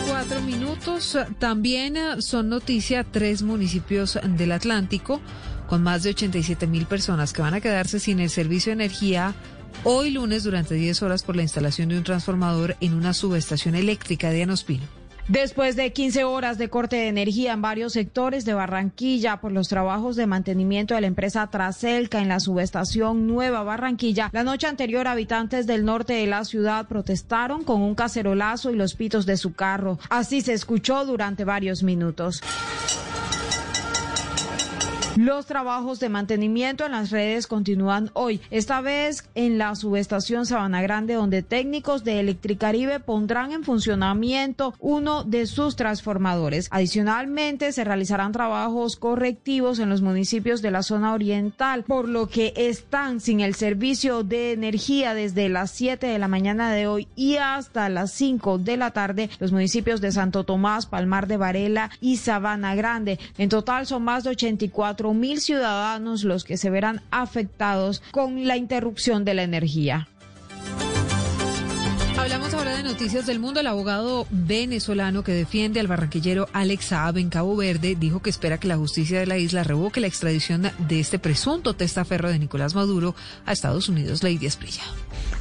[0.09, 1.19] Cuatro minutos.
[1.39, 5.21] También eh, son noticia tres municipios del Atlántico
[5.69, 9.35] con más de 87 mil personas que van a quedarse sin el servicio de energía
[9.83, 14.31] hoy lunes durante 10 horas por la instalación de un transformador en una subestación eléctrica
[14.31, 15.04] de Anospino.
[15.29, 19.69] Después de 15 horas de corte de energía en varios sectores de Barranquilla por los
[19.69, 25.09] trabajos de mantenimiento de la empresa Traselca en la subestación Nueva Barranquilla, la noche anterior
[25.09, 29.55] habitantes del norte de la ciudad protestaron con un cacerolazo y los pitos de su
[29.55, 29.99] carro.
[30.11, 32.43] Así se escuchó durante varios minutos.
[35.17, 40.83] Los trabajos de mantenimiento en las redes continúan hoy, esta vez en la subestación Sabana
[40.83, 46.67] Grande, donde técnicos de Electricaribe pondrán en funcionamiento uno de sus transformadores.
[46.73, 52.53] Adicionalmente, se realizarán trabajos correctivos en los municipios de la zona oriental, por lo que
[52.57, 57.37] están sin el servicio de energía desde las 7 de la mañana de hoy y
[57.37, 62.17] hasta las 5 de la tarde los municipios de Santo Tomás, Palmar de Varela y
[62.17, 63.21] Sabana Grande.
[63.39, 68.57] En total son más de 84 mil ciudadanos los que se verán afectados con la
[68.57, 70.09] interrupción de la energía.
[72.17, 73.61] Hablamos ahora de noticias del mundo.
[73.61, 78.59] El abogado venezolano que defiende al barranquillero Alex Saab en Cabo Verde dijo que espera
[78.59, 82.75] que la justicia de la isla revoque la extradición de este presunto testaferro de Nicolás
[82.75, 84.23] Maduro a Estados Unidos.
[84.23, 84.85] Lady Esprilla.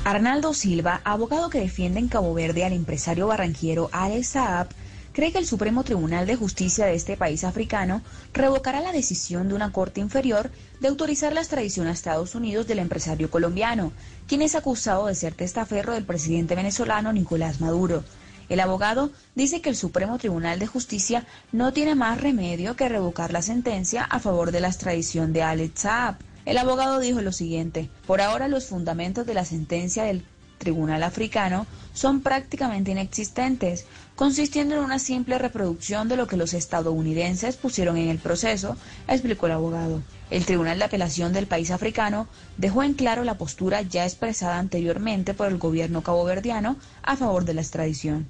[0.03, 4.67] Arnaldo Silva, abogado que defiende en Cabo Verde al empresario barranquillero Alex Saab,
[5.13, 8.01] cree que el Supremo Tribunal de Justicia de este país africano
[8.33, 12.79] revocará la decisión de una corte inferior de autorizar la extradición a Estados Unidos del
[12.79, 13.93] empresario colombiano,
[14.27, 18.03] quien es acusado de ser testaferro del presidente venezolano Nicolás Maduro.
[18.49, 23.31] El abogado dice que el Supremo Tribunal de Justicia no tiene más remedio que revocar
[23.31, 26.15] la sentencia a favor de la extradición de Alex Saab.
[26.45, 30.25] El abogado dijo lo siguiente, por ahora los fundamentos de la sentencia del
[30.57, 33.85] Tribunal Africano son prácticamente inexistentes,
[34.15, 39.47] consistiendo en una simple reproducción de lo que los estadounidenses pusieron en el proceso, explicó
[39.47, 40.01] el abogado.
[40.29, 45.33] El Tribunal de Apelación del país africano dejó en claro la postura ya expresada anteriormente
[45.33, 48.27] por el gobierno caboverdiano a favor de la extradición.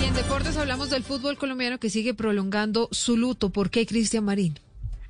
[0.00, 3.50] Y en deportes hablamos del fútbol colombiano que sigue prolongando su luto.
[3.50, 4.58] ¿Por qué, Cristian Marín?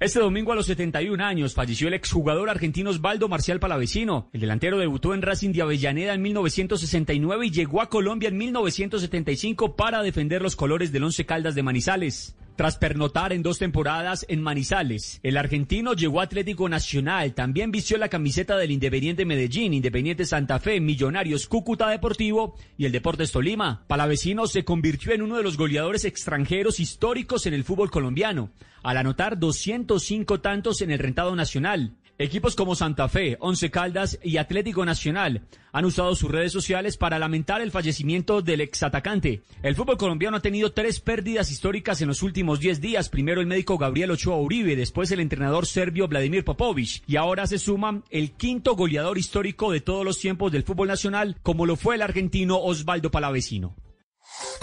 [0.01, 4.29] Este domingo a los 71 años falleció el exjugador argentino Osvaldo Marcial Palavecino.
[4.33, 9.75] El delantero debutó en Racing de Avellaneda en 1969 y llegó a Colombia en 1975
[9.75, 12.37] para defender los colores del Once Caldas de Manizales.
[12.59, 17.97] Tras pernotar en dos temporadas en Manizales, el argentino llegó a Atlético Nacional, también vistió
[17.99, 23.85] la camiseta del Independiente Medellín, Independiente Santa Fe, Millonarios, Cúcuta Deportivo y el Deportes Tolima.
[23.87, 28.51] Palavecino se convirtió en uno de los goleadores extranjeros históricos en el fútbol colombiano,
[28.83, 31.93] al anotar 205 tantos en el rentado nacional.
[32.21, 37.21] Equipos como Santa Fe, Once Caldas y Atlético Nacional han usado sus redes sociales para
[37.21, 39.45] lamentar el fallecimiento del exatacante.
[39.63, 43.09] El fútbol colombiano ha tenido tres pérdidas históricas en los últimos 10 días.
[43.09, 47.59] Primero el médico Gabriel Ochoa Uribe, después el entrenador serbio Vladimir Popovich y ahora se
[47.61, 51.95] suma el quinto goleador histórico de todos los tiempos del fútbol nacional, como lo fue
[51.95, 53.77] el argentino Osvaldo Palavecino.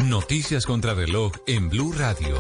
[0.04, 2.36] Noticias contra reloj en Blue Radio.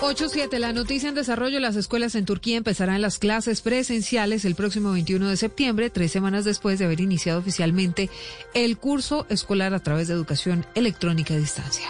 [0.00, 0.58] 8.7.
[0.58, 1.60] La noticia en desarrollo.
[1.60, 6.46] Las escuelas en Turquía empezarán las clases presenciales el próximo 21 de septiembre, tres semanas
[6.46, 8.08] después de haber iniciado oficialmente
[8.54, 11.86] el curso escolar a través de educación electrónica a distancia.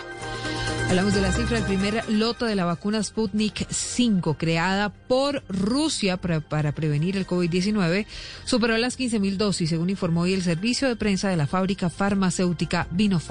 [0.88, 6.16] Hablamos de la cifra del primer loto de la vacuna Sputnik 5, creada por Rusia
[6.16, 8.06] para, para prevenir el COVID-19,
[8.44, 12.88] superó las 15.000 dosis, según informó hoy el servicio de prensa de la fábrica farmacéutica
[12.90, 13.22] atentos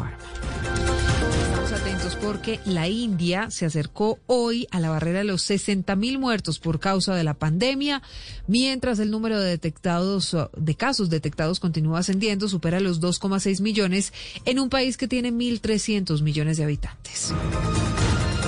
[2.22, 6.80] porque la India se acercó hoy a la barrera de los 60 mil muertos por
[6.80, 8.02] causa de la pandemia,
[8.48, 14.14] mientras el número de detectados de casos detectados continúa ascendiendo, supera los 2,6 millones
[14.46, 17.34] en un país que tiene 1.300 millones de habitantes.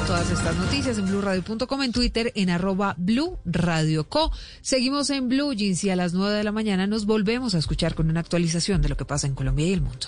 [0.07, 3.37] Todas estas noticias en blueradio.com, en Twitter, en arroba Blue.
[4.61, 7.95] Seguimos en Blue Jeans y a las 9 de la mañana nos volvemos a escuchar
[7.95, 10.07] con una actualización de lo que pasa en Colombia y el mundo.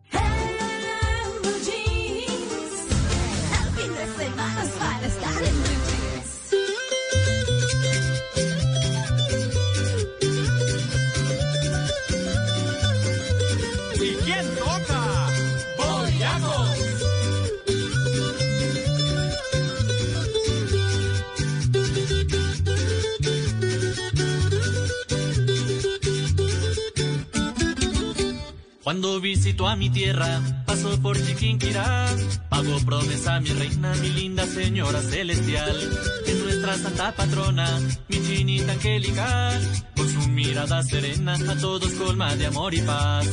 [28.91, 32.07] Cuando visito a mi tierra, paso por Chiquinquirá,
[32.47, 35.75] pago promesa mi reina, mi linda señora celestial,
[36.25, 37.67] es nuestra santa patrona,
[38.07, 39.59] mi chinita angelical,
[39.97, 43.27] con su mirada serena a todos colma de amor y paz.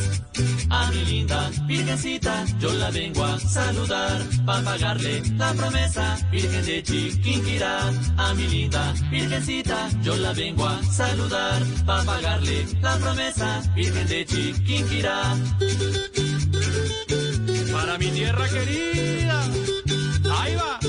[0.71, 6.83] A mi linda virgencita, yo la vengo a saludar, para pagarle la promesa, virgen de
[6.83, 7.93] Chiquinquirá.
[8.17, 14.27] A mi linda virgencita, yo la vengo a saludar, para pagarle la promesa, virgen de
[14.27, 15.37] Chiquinquirá.
[17.79, 19.41] Para mi tierra querida.
[20.41, 20.81] Ahí va.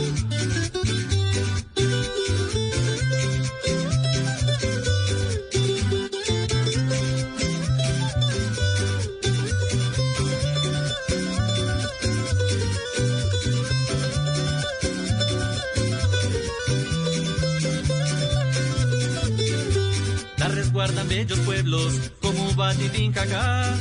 [20.38, 23.78] La resguardan bellos pueblos como Batitincacá,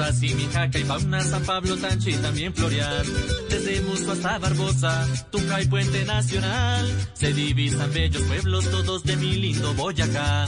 [0.00, 3.04] Susasi, Mijaca y Pauna, San Pablo, Tanchi y también Florian.
[3.50, 9.32] Desde Musco hasta Barbosa, Tunja y Puente Nacional, se divisan bellos pueblos todos de mi
[9.34, 10.46] lindo Boyacá.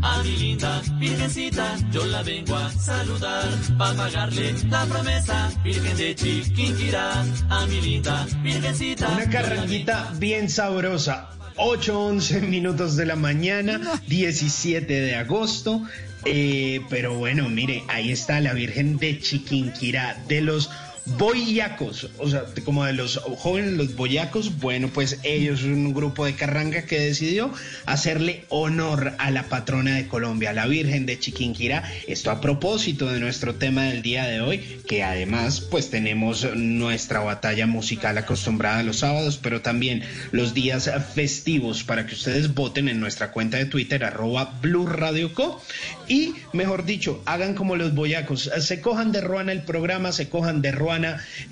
[0.00, 6.14] A mi linda virgencita, yo la vengo a saludar, pa' pagarle la promesa, virgen de
[6.14, 7.24] Chiquinquirá.
[7.50, 9.08] A mi linda virgencita.
[9.08, 11.28] Una carranquita bien sabrosa.
[11.56, 15.82] 8-11 minutos de la mañana, 17 de agosto.
[16.24, 20.70] Eh, pero bueno, mire, ahí está la Virgen de Chiquinquirá, de los
[21.04, 24.58] boyacos, o sea, como de los jóvenes, los boyacos.
[24.58, 27.52] Bueno, pues ellos son un grupo de carranga que decidió
[27.86, 31.90] hacerle honor a la patrona de Colombia, la Virgen de Chiquinquirá.
[32.06, 37.20] Esto a propósito de nuestro tema del día de hoy, que además, pues tenemos nuestra
[37.20, 43.00] batalla musical acostumbrada los sábados, pero también los días festivos para que ustedes voten en
[43.00, 44.88] nuestra cuenta de Twitter, arroba Blue
[45.34, 45.60] Co.
[46.08, 50.62] Y, mejor dicho, hagan como los boyacos, se cojan de Ruana el programa, se cojan
[50.62, 50.91] de Ruana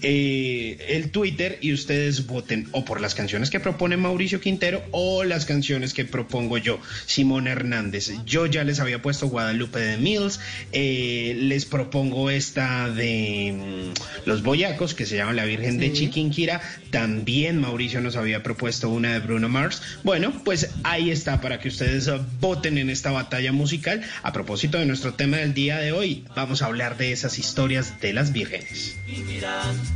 [0.03, 5.25] eh, el Twitter y ustedes voten o por las canciones que propone Mauricio Quintero o
[5.25, 8.11] las canciones que propongo yo, Simón Hernández.
[8.27, 10.41] Yo ya les había puesto Guadalupe de Mills,
[10.73, 16.61] eh, les propongo esta de mm, Los Boyacos, que se llama La Virgen de Chiquinquira.
[16.91, 19.83] También Mauricio nos había propuesto una de Bruno Mars.
[20.03, 24.03] Bueno, pues ahí está para que ustedes uh, voten en esta batalla musical.
[24.23, 28.01] A propósito de nuestro tema del día de hoy, vamos a hablar de esas historias
[28.01, 28.97] de las vírgenes.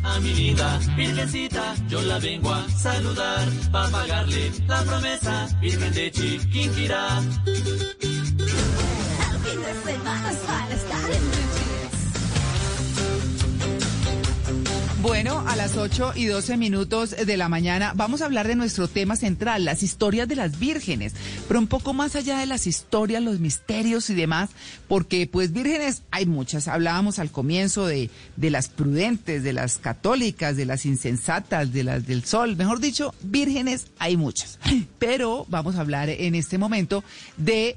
[0.04, 6.10] A mi linda virgencita, yo la vengo a saludar, pa' pagarle la promesa, virgen de
[6.12, 7.20] Chiquinquirá.
[15.04, 18.88] Bueno, a las 8 y 12 minutos de la mañana vamos a hablar de nuestro
[18.88, 21.12] tema central, las historias de las vírgenes,
[21.46, 24.48] pero un poco más allá de las historias, los misterios y demás,
[24.88, 26.68] porque pues vírgenes hay muchas.
[26.68, 32.06] Hablábamos al comienzo de, de las prudentes, de las católicas, de las insensatas, de las
[32.06, 34.58] del sol, mejor dicho, vírgenes hay muchas.
[34.98, 37.04] Pero vamos a hablar en este momento
[37.36, 37.76] de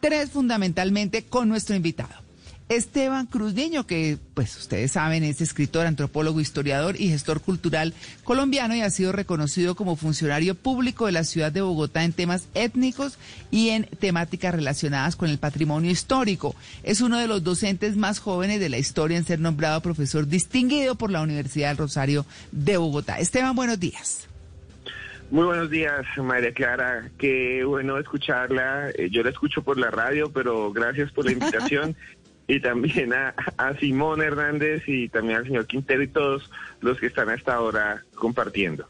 [0.00, 2.29] tres fundamentalmente con nuestro invitado.
[2.70, 8.76] Esteban Cruz Niño, que pues ustedes saben es escritor, antropólogo, historiador y gestor cultural colombiano
[8.76, 13.18] y ha sido reconocido como funcionario público de la ciudad de Bogotá en temas étnicos
[13.50, 16.54] y en temáticas relacionadas con el patrimonio histórico.
[16.84, 20.94] Es uno de los docentes más jóvenes de la historia en ser nombrado profesor distinguido
[20.94, 23.18] por la Universidad del Rosario de Bogotá.
[23.18, 24.28] Esteban, buenos días.
[25.32, 27.08] Muy buenos días, María Clara.
[27.16, 28.90] Qué bueno escucharla.
[28.94, 31.96] Eh, Yo la escucho por la radio, pero gracias por la invitación.
[32.54, 36.50] y también a, a Simón Hernández y también al señor Quintero y todos
[36.80, 38.88] los que están hasta ahora compartiendo.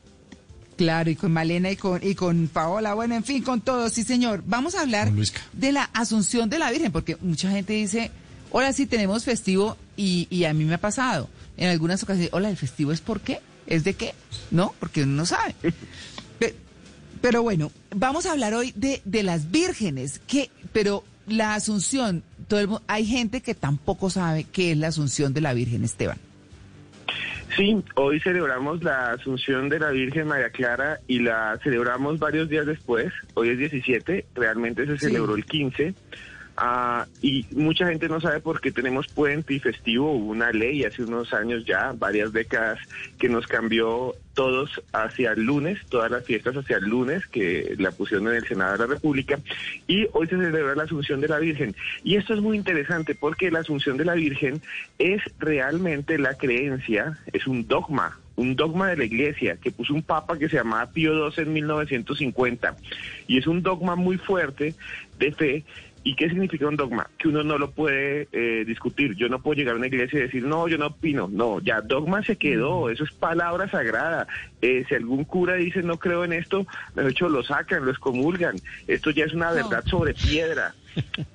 [0.77, 4.03] Claro, y con Malena y con, y con Paola, bueno, en fin, con todos, sí
[4.03, 4.43] señor.
[4.47, 5.11] Vamos a hablar
[5.53, 8.11] de la Asunción de la Virgen, porque mucha gente dice,
[8.51, 11.29] hola, sí tenemos festivo, y, y a mí me ha pasado
[11.59, 13.41] en algunas ocasiones, hola, ¿el festivo es por qué?
[13.67, 14.15] ¿Es de qué?
[14.51, 15.55] No, porque uno no sabe.
[16.39, 16.55] Pe-
[17.21, 22.61] Pero bueno, vamos a hablar hoy de, de las vírgenes, que, pero la Asunción, todo
[22.61, 26.19] el hay gente que tampoco sabe qué es la Asunción de la Virgen, Esteban.
[27.57, 32.67] Sí, hoy celebramos la Asunción de la Virgen María Clara y la celebramos varios días
[32.67, 33.13] después.
[33.35, 35.95] Hoy es 17, realmente se celebró el 15.
[36.61, 40.13] Ah, y mucha gente no sabe por qué tenemos puente y festivo.
[40.13, 42.79] Hubo una ley hace unos años ya, varias décadas,
[43.19, 47.91] que nos cambió todos hacia el lunes, todas las fiestas hacia el lunes, que la
[47.91, 49.39] pusieron en el Senado de la República.
[49.87, 51.75] Y hoy se celebra la Asunción de la Virgen.
[52.05, 54.63] Y esto es muy interesante porque la Asunción de la Virgen
[54.99, 60.03] es realmente la creencia, es un dogma, un dogma de la iglesia que puso un
[60.03, 62.77] papa que se llamaba Pío XII en 1950.
[63.27, 64.75] Y es un dogma muy fuerte
[65.19, 65.65] de fe.
[66.03, 67.11] ¿Y qué significa un dogma?
[67.19, 69.15] Que uno no lo puede eh, discutir.
[69.17, 71.29] Yo no puedo llegar a una iglesia y decir, no, yo no opino.
[71.31, 74.27] No, ya dogma se quedó, eso es palabra sagrada.
[74.63, 78.57] Eh, si algún cura dice, no creo en esto, de hecho lo sacan, lo excomulgan.
[78.87, 80.75] Esto ya es una verdad sobre piedra.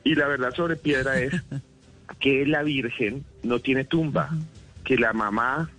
[0.03, 1.33] Y la verdad sobre piedra es
[2.19, 4.31] que la Virgen no tiene tumba,
[4.83, 5.69] que la mamá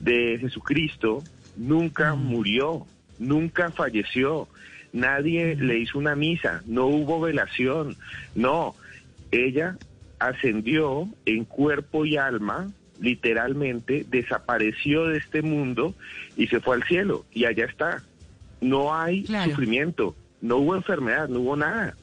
[0.00, 1.22] de Jesucristo
[1.56, 2.86] nunca murió,
[3.18, 4.48] nunca falleció,
[4.96, 7.96] nadie le hizo una misa, no hubo velación,
[8.34, 8.74] no,
[9.30, 9.76] ella
[10.18, 12.70] ascendió en cuerpo y alma,
[13.00, 15.94] literalmente desapareció de este mundo
[16.36, 18.02] y se fue al cielo y allá está.
[18.60, 21.94] No hay sufrimiento, no hubo enfermedad, no hubo nada.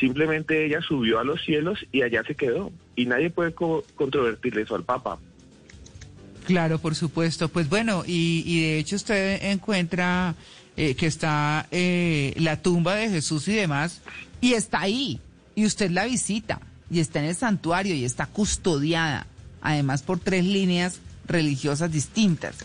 [0.00, 2.72] Simplemente ella subió a los cielos y allá se quedó.
[2.96, 5.18] Y nadie puede co- controvertirle eso al Papa.
[6.44, 7.48] Claro, por supuesto.
[7.48, 10.34] Pues bueno, y, y de hecho usted encuentra
[10.76, 14.00] eh, que está eh, la tumba de Jesús y demás,
[14.40, 15.20] y está ahí,
[15.54, 19.26] y usted la visita, y está en el santuario, y está custodiada,
[19.60, 22.56] además por tres líneas religiosas distintas.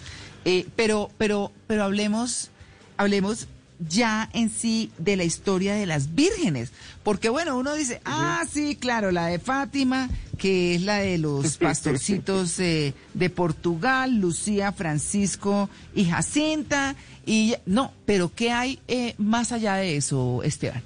[0.45, 2.49] Eh, pero, pero, pero hablemos,
[2.95, 3.47] hablemos
[3.79, 6.71] ya en sí de la historia de las vírgenes,
[7.03, 11.57] porque bueno, uno dice, ah, sí, claro, la de Fátima, que es la de los
[11.59, 16.95] pastorcitos eh, de Portugal, Lucía, Francisco y Jacinta,
[17.25, 20.81] y no, pero ¿qué hay eh, más allá de eso, Esteban?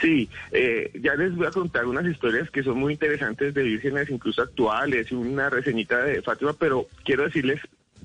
[0.00, 4.08] Sí, eh, ya les voy a contar unas historias que son muy interesantes de vírgenes,
[4.10, 7.60] incluso actuales, y una reseñita de Fátima, pero quiero decirles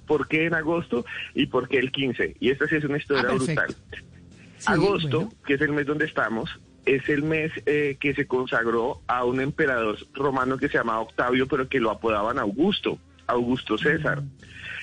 [0.08, 2.36] por qué en agosto y por qué el 15.
[2.40, 3.76] Y esta sí es una historia Ah, brutal.
[4.66, 6.50] agosto, que es el mes donde estamos,
[6.86, 11.48] es el mes eh, que se consagró a un emperador romano que se llamaba Octavio,
[11.48, 12.98] pero que lo apodaban Augusto,
[13.28, 14.22] Augusto César.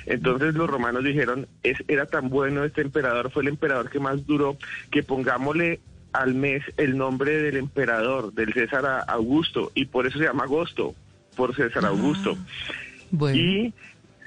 [0.07, 4.27] Entonces los romanos dijeron, es, era tan bueno este emperador, fue el emperador que más
[4.27, 4.57] duró,
[4.91, 5.81] que pongámosle
[6.13, 10.95] al mes el nombre del emperador, del César Augusto, y por eso se llama agosto,
[11.37, 12.37] por César Augusto.
[13.35, 13.75] Y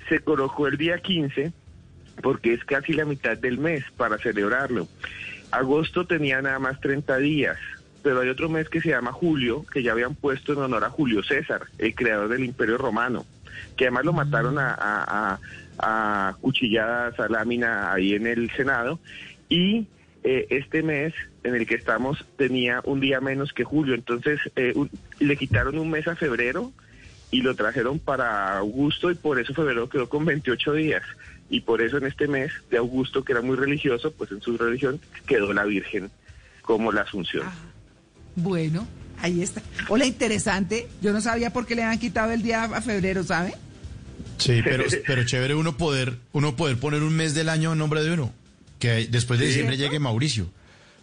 [0.09, 1.51] se colocó el día 15
[2.21, 4.87] porque es casi la mitad del mes para celebrarlo.
[5.51, 7.57] Agosto tenía nada más 30 días,
[8.01, 10.89] pero hay otro mes que se llama julio, que ya habían puesto en honor a
[10.89, 13.25] Julio César, el creador del Imperio Romano,
[13.77, 15.39] que además lo mataron a, a-
[15.79, 18.99] a- a cuchilladas, a lámina ahí en el Senado,
[19.49, 19.87] y
[20.23, 21.13] eh, este mes
[21.43, 24.89] en el que estamos tenía un día menos que julio, entonces eh, un-
[25.19, 26.71] le quitaron un mes a febrero
[27.33, 31.01] y lo trajeron para Augusto y por eso febrero quedó con 28 días.
[31.49, 34.57] Y por eso en este mes de Augusto, que era muy religioso, pues en su
[34.57, 36.09] religión quedó la Virgen
[36.61, 37.45] como la Asunción.
[38.35, 38.87] Bueno,
[39.21, 39.61] ahí está.
[39.89, 40.87] Hola, interesante.
[41.01, 43.53] Yo no sabía por qué le han quitado el día a febrero, ¿sabe?
[44.37, 48.03] Sí, pero, pero chévere uno poder, uno poder poner un mes del año en nombre
[48.03, 48.33] de uno.
[48.79, 49.49] Que después de Sí.
[49.51, 50.47] diciembre llegue Mauricio.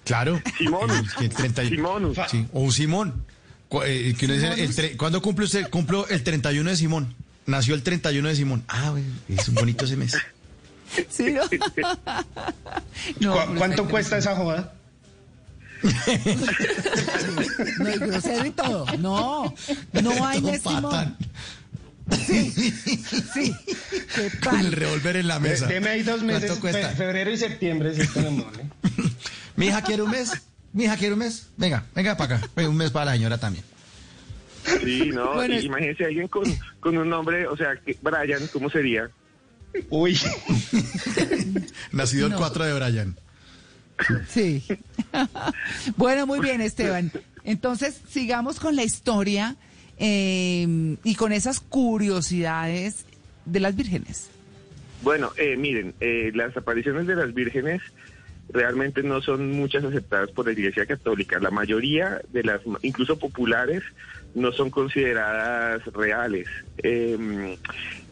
[0.04, 0.40] Claro.
[0.58, 0.90] Simón.
[0.90, 1.76] El- que el 30 y-
[2.28, 3.24] Sí, o un Simón.
[3.70, 5.70] Cu- eh, que dice, ¿Cuándo cumple usted?
[5.70, 7.14] Cumplo el 31 de Simón.
[7.46, 8.62] Nació el 31 de Simón.
[8.68, 10.14] Ah, bueno, es un bonito ese mes.
[11.08, 11.32] Sí,
[13.20, 13.32] ¿no?
[13.32, 14.74] ¿Cu- ¿Cuánto cuesta esa joda?
[17.78, 18.86] No, y grosero y todo.
[18.98, 19.54] No,
[20.02, 21.16] no hay mes Simón.
[22.26, 23.54] Sí, sí.
[24.14, 24.72] ¿Qué Con el tal?
[24.72, 25.66] revólver en la mesa.
[25.66, 26.88] Deme ahí dos meses, ¿Cuánto cuesta?
[26.90, 28.64] fe- febrero y septiembre, si esto no mole.
[29.56, 30.32] Mi hija quiere un mes.
[30.72, 31.48] Mi hija quiere un mes.
[31.56, 32.48] Venga, venga para acá.
[32.66, 33.64] Un mes para la señora también.
[34.84, 36.44] Sí, no, Bueno, imagínense alguien con,
[36.80, 39.08] con un nombre, o sea, que Brian, ¿cómo sería?
[39.88, 40.18] Uy.
[41.92, 42.38] Nacido el No.
[42.38, 43.16] 4 de Brian.
[44.28, 44.62] Sí.
[45.96, 47.10] bueno, muy bien, Esteban.
[47.44, 49.56] Entonces, sigamos con la historia
[49.98, 53.06] eh, y con esas curiosidades
[53.44, 54.28] de las vírgenes.
[55.02, 57.80] Bueno, eh, miren, eh, las apariciones de las vírgenes
[58.52, 61.38] realmente no son muchas aceptadas por la Iglesia Católica.
[61.38, 63.82] La mayoría de las, incluso populares,
[64.34, 66.48] no son consideradas reales.
[66.78, 67.56] Em,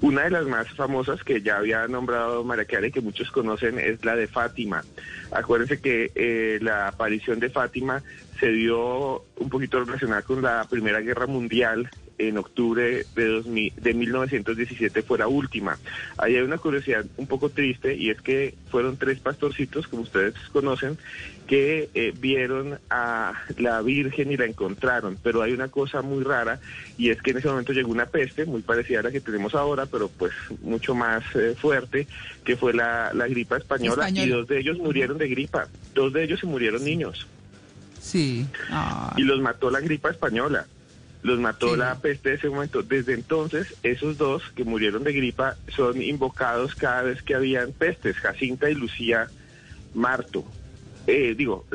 [0.01, 2.44] una de las más famosas que ya había nombrado
[2.85, 4.85] y que muchos conocen es la de Fátima.
[5.31, 8.02] Acuérdense que eh, la aparición de Fátima
[8.39, 11.89] se dio un poquito relacionada con la Primera Guerra Mundial
[12.19, 15.78] en octubre de, de 1917 fue la última.
[16.16, 20.35] Ahí hay una curiosidad un poco triste y es que fueron tres pastorcitos, como ustedes
[20.53, 20.99] conocen,
[21.47, 25.16] que eh, vieron a la Virgen y la encontraron.
[25.23, 26.61] Pero hay una cosa muy rara
[26.99, 29.55] y es que en ese momento llegó una peste muy parecida a la que tenemos
[29.55, 30.32] ahora, pero pues
[30.62, 32.07] mucho más eh, fuerte,
[32.45, 35.69] que fue la, gripa española y dos de ellos murieron de gripa.
[35.95, 37.27] Dos de ellos se murieron niños.
[38.01, 38.47] Sí.
[39.16, 40.66] Y los mató la gripa española
[41.28, 42.82] los mató la peste de ese momento.
[42.82, 48.16] Desde entonces, esos dos que murieron de gripa son invocados cada vez que habían pestes,
[48.16, 49.28] Jacinta y Lucía
[49.94, 50.44] Marto.
[51.06, 51.66] Eh, digo,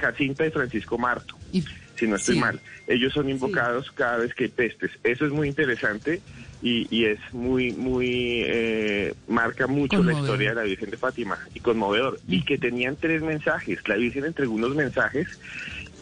[0.00, 1.36] Jacinta y Francisco Marto,
[1.96, 2.60] si no estoy mal.
[2.86, 4.90] Ellos son invocados cada vez que hay pestes.
[5.02, 6.20] Eso es muy interesante
[6.62, 11.60] y, es muy, muy, eh, marca mucho la historia de la Virgen de Fátima y
[11.60, 12.20] conmovedor.
[12.28, 13.86] Y que tenían tres mensajes.
[13.88, 15.28] La Virgen entregó unos mensajes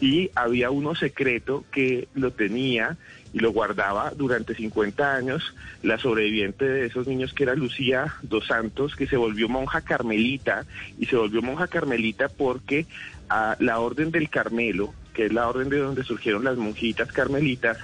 [0.01, 2.97] y había uno secreto que lo tenía
[3.33, 5.53] y lo guardaba durante 50 años
[5.83, 10.65] la sobreviviente de esos niños que era Lucía dos Santos, que se volvió monja carmelita
[10.97, 12.85] y se volvió monja carmelita porque
[13.29, 17.77] a la orden del Carmelo, que es la orden de donde surgieron las monjitas carmelitas,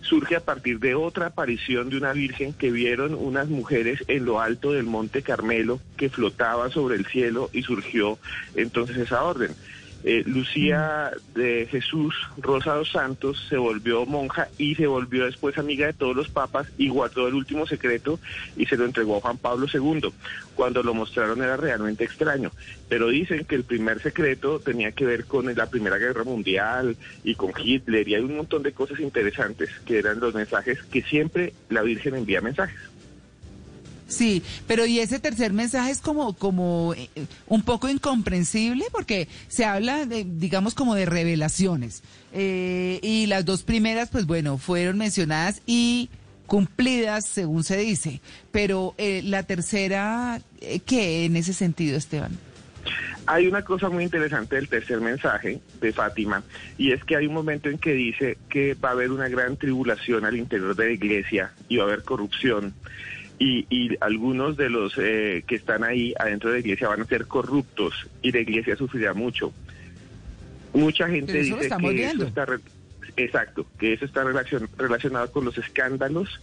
[0.00, 4.40] surge a partir de otra aparición de una virgen que vieron unas mujeres en lo
[4.40, 8.18] alto del monte Carmelo que flotaba sobre el cielo y surgió
[8.54, 9.50] entonces esa orden.
[10.04, 15.86] Eh, Lucía de Jesús Rosa dos Santos se volvió monja y se volvió después amiga
[15.86, 18.20] de todos los papas y guardó el último secreto
[18.56, 20.12] y se lo entregó a Juan Pablo II.
[20.54, 22.52] Cuando lo mostraron era realmente extraño,
[22.88, 27.34] pero dicen que el primer secreto tenía que ver con la Primera Guerra Mundial y
[27.34, 31.52] con Hitler y hay un montón de cosas interesantes que eran los mensajes que siempre
[31.68, 32.78] la Virgen envía mensajes.
[34.08, 37.08] Sí, pero y ese tercer mensaje es como, como eh,
[37.48, 42.02] un poco incomprensible porque se habla, de, digamos, como de revelaciones.
[42.32, 46.08] Eh, y las dos primeras, pues bueno, fueron mencionadas y
[46.46, 48.20] cumplidas, según se dice.
[48.52, 50.40] Pero eh, la tercera,
[50.86, 52.38] ¿qué en ese sentido, Esteban?
[53.26, 56.44] Hay una cosa muy interesante del tercer mensaje de Fátima,
[56.78, 59.56] y es que hay un momento en que dice que va a haber una gran
[59.56, 62.72] tribulación al interior de la iglesia y va a haber corrupción
[63.38, 67.26] y, algunos de los eh, que están ahí adentro de la iglesia van a ser
[67.26, 69.52] corruptos y la iglesia sufrirá mucho.
[70.72, 72.46] Mucha gente dice que eso está
[73.16, 76.40] exacto, que eso está relacionado con los escándalos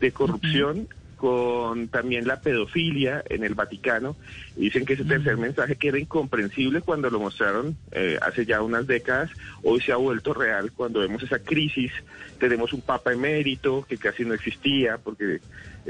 [0.00, 0.88] de corrupción
[1.18, 4.16] con también la pedofilia en el Vaticano.
[4.56, 8.86] Dicen que ese tercer mensaje que era incomprensible cuando lo mostraron eh, hace ya unas
[8.86, 9.30] décadas,
[9.62, 11.90] hoy se ha vuelto real cuando vemos esa crisis.
[12.38, 15.40] Tenemos un papa emérito que casi no existía porque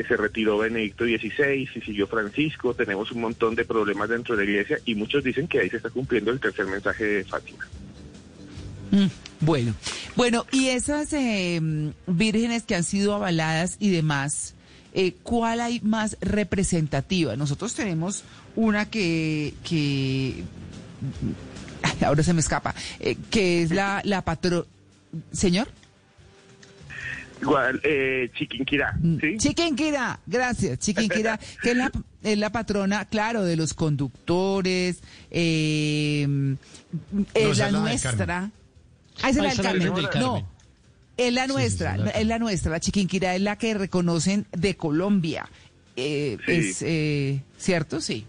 [0.05, 2.75] se retiró Benedicto XVI y siguió Francisco.
[2.75, 5.79] Tenemos un montón de problemas dentro de la iglesia y muchos dicen que ahí se
[5.79, 7.67] está cumpliendo el tercer mensaje de Fátima.
[8.91, 9.07] Mm,
[9.41, 9.75] bueno,
[10.17, 11.61] bueno, y esas eh,
[12.07, 14.55] vírgenes que han sido avaladas y demás,
[14.95, 17.37] eh, ¿cuál hay más representativa?
[17.37, 18.25] Nosotros tenemos
[18.57, 20.43] una que, que
[22.05, 24.25] ahora se me escapa, eh, que es la, la.
[25.33, 25.69] ¿Señor?
[27.41, 29.37] Igual, eh, Chiquinquirá, mm, ¿sí?
[29.39, 31.91] Chiquinquirá, gracias, Chiquinquirá, que es la,
[32.23, 35.01] es la patrona, claro, de los conductores,
[35.31, 36.57] eh,
[37.35, 38.51] es la, nuestra.
[39.23, 39.93] Ah, es la del Carmen.
[40.19, 40.49] No,
[41.17, 45.49] es la nuestra, es la nuestra, la Chiquinquirá es la que reconocen de Colombia.
[45.97, 48.25] Eh, Es eh, cierto, sí.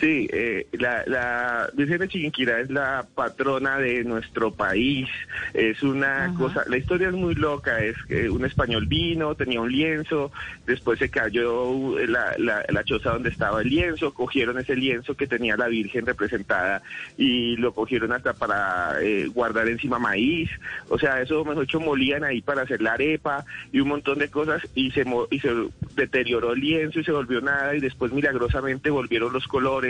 [0.00, 5.08] Sí, eh, la, la Virgen de Chiquinquirá es la patrona de nuestro país.
[5.54, 7.80] Es una cosa, la historia es muy loca.
[7.80, 10.30] Es que un español vino, tenía un lienzo,
[10.66, 15.56] después se cayó la, la, choza donde estaba el lienzo, cogieron ese lienzo que tenía
[15.56, 16.80] la Virgen representada
[17.16, 20.48] y lo cogieron hasta para eh, guardar encima maíz.
[20.88, 24.30] O sea, eso mejor dicho molían ahí para hacer la arepa y un montón de
[24.30, 25.52] cosas y se, y se
[25.96, 29.87] deterioró el lienzo y se volvió nada y después milagrosamente volvieron los colores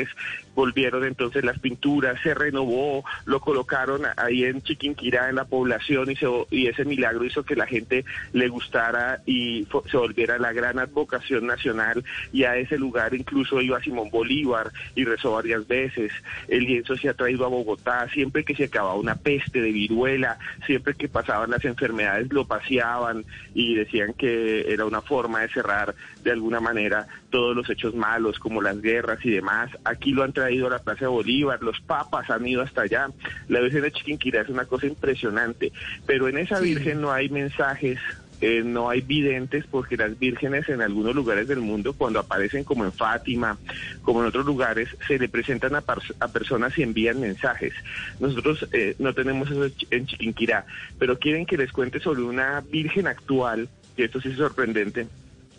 [0.54, 6.16] volvieron entonces las pinturas, se renovó, lo colocaron ahí en Chiquinquirá, en la población, y,
[6.16, 10.78] se, y ese milagro hizo que la gente le gustara y se volviera la gran
[10.78, 16.12] advocación nacional, y a ese lugar incluso iba Simón Bolívar y rezó varias veces.
[16.48, 20.38] El lienzo se ha traído a Bogotá, siempre que se acababa una peste de viruela,
[20.66, 25.94] siempre que pasaban las enfermedades lo paseaban y decían que era una forma de cerrar
[26.22, 29.70] de alguna manera todos los hechos malos como las guerras y demás.
[29.84, 33.08] Aquí lo han traído a la Plaza de Bolívar, los papas han ido hasta allá.
[33.48, 35.72] La Virgen de Chiquinquirá es una cosa impresionante,
[36.06, 37.98] pero en esa Virgen no hay mensajes
[38.40, 42.84] eh, no hay videntes porque las vírgenes en algunos lugares del mundo, cuando aparecen como
[42.84, 43.58] en Fátima,
[44.02, 45.80] como en otros lugares, se le presentan a,
[46.28, 47.72] personas y envían mensajes.
[48.20, 50.66] Nosotros eh, no tenemos eso en Chiquinquirá,
[51.00, 55.08] pero quieren que les cuente sobre una virgen actual, y esto sí es sorprendente,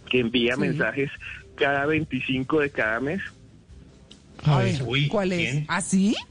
[0.10, 1.12] que envía mensajes
[1.60, 3.22] cada 25 de cada mes.
[5.10, 5.64] ¿Cuál es?
[5.68, 6.16] ¿Así?
[6.18, 6.26] ¿Ah,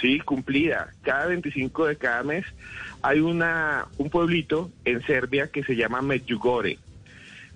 [0.00, 0.92] sí, cumplida.
[1.02, 2.44] Cada 25 de cada mes
[3.02, 6.78] hay una, un pueblito en Serbia que se llama Medjugorje.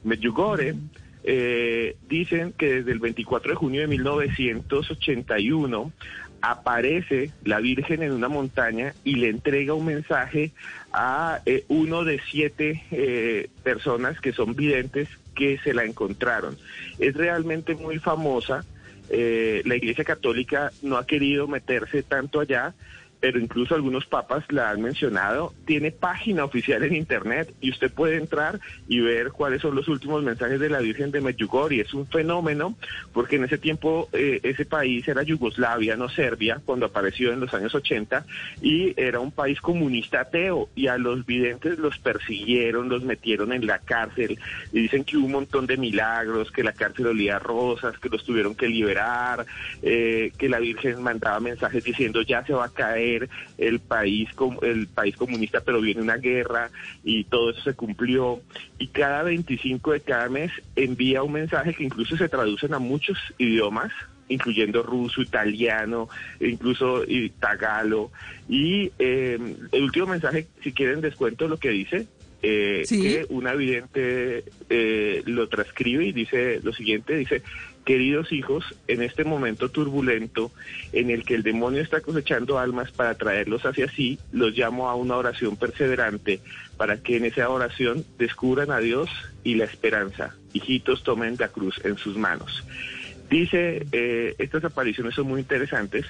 [0.05, 0.77] Medjugorje
[1.25, 5.93] eh, dicen que desde el 24 de junio de 1981
[6.41, 10.53] aparece la Virgen en una montaña y le entrega un mensaje
[10.93, 16.57] a eh, uno de siete eh, personas que son videntes que se la encontraron.
[16.99, 18.65] Es realmente muy famosa.
[19.11, 22.75] la Iglesia Católica no ha querido meterse tanto allá,
[23.25, 28.17] pero incluso algunos papas la han mencionado, tiene página oficial en internet y usted puede
[28.17, 31.81] entrar y ver cuáles son los últimos mensajes de la Virgen de Medjugorje.
[31.81, 32.77] Es un fenómeno
[33.15, 37.55] porque en ese tiempo eh, ese país era Yugoslavia, no Serbia, cuando apareció en los
[37.55, 38.27] años 80
[38.61, 43.67] y era un país comunista ateo y a los videntes los persiguieron, los metieron en
[43.67, 44.39] la cárcel
[44.71, 48.23] y dicen que hubo un montón de milagros, que la cárcel olía rosas, que los
[48.23, 49.47] tuvieron que liberar,
[49.81, 53.14] eh, que la Virgen mandaba mensajes diciendo ya se va a caer
[53.59, 54.29] el país,
[54.63, 56.71] el país comunista, pero viene una guerra
[57.03, 58.41] y todo eso se cumplió.
[58.79, 63.19] Y cada 25 de cada mes envía un mensaje que incluso se traducen a muchos
[63.39, 63.93] idiomas
[64.29, 66.09] incluyendo ruso, italiano,
[66.41, 68.11] incluso y tagalo.
[68.49, 69.39] Y eh,
[69.71, 72.07] el último mensaje, si quieren descuento lo que dice,
[72.43, 77.43] eh, que un vidente eh, lo transcribe y dice lo siguiente, dice,
[77.85, 80.51] queridos hijos, en este momento turbulento
[80.93, 84.95] en el que el demonio está cosechando almas para traerlos hacia sí, los llamo a
[84.95, 86.41] una oración perseverante
[86.77, 89.11] para que en esa oración descubran a Dios
[89.43, 90.35] y la esperanza.
[90.53, 92.65] Hijitos, tomen la cruz en sus manos.
[93.31, 96.07] Dice, eh, estas apariciones son muy interesantes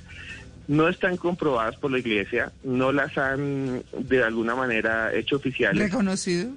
[0.67, 5.91] no están comprobadas por la iglesia, no las han de alguna manera hecho oficiales.
[5.91, 6.53] Reconocido.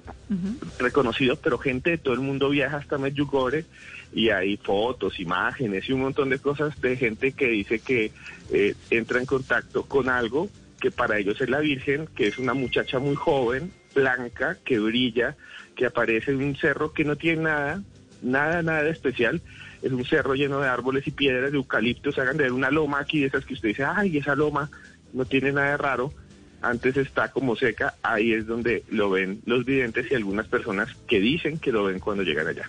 [0.78, 3.64] Reconocido, pero gente de todo el mundo viaja hasta Medjugorje
[4.12, 8.12] y hay fotos, imágenes y un montón de cosas de gente que dice que
[8.52, 10.48] eh, entra en contacto con algo
[10.80, 15.36] que para ellos es la Virgen, que es una muchacha muy joven, blanca, que brilla,
[15.76, 17.82] que aparece en un cerro que no tiene nada,
[18.22, 19.42] nada, nada de especial,
[19.82, 23.00] es un cerro lleno de árboles y piedras, de eucaliptos, hagan de ver una loma
[23.00, 24.70] aquí de esas que usted dice, ay, esa loma
[25.12, 26.12] no tiene nada de raro,
[26.60, 31.20] antes está como seca, ahí es donde lo ven los videntes y algunas personas que
[31.20, 32.68] dicen que lo ven cuando llegan allá.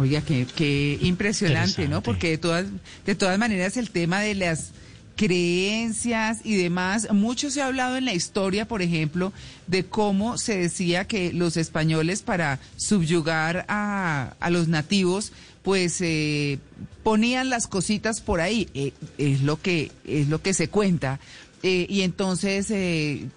[0.00, 2.02] Oiga, qué, qué impresionante, ¿no?
[2.02, 2.64] Porque de todas,
[3.04, 4.72] de todas maneras el tema de las
[5.14, 7.12] creencias y demás.
[7.12, 9.34] Mucho se ha hablado en la historia, por ejemplo,
[9.66, 16.58] de cómo se decía que los españoles para subyugar a, a los nativos, pues eh,
[17.02, 18.70] ponían las cositas por ahí.
[18.72, 21.20] Eh, es lo que es lo que se cuenta.
[21.62, 22.68] Eh, y entonces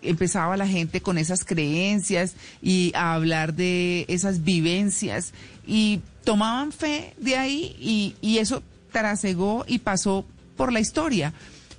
[0.02, 5.34] empezaba la gente con esas creencias y a hablar de esas vivencias
[5.68, 8.64] y tomaban fe de ahí y, y eso
[8.94, 10.26] trasegó y pasó
[10.56, 11.34] por la historia.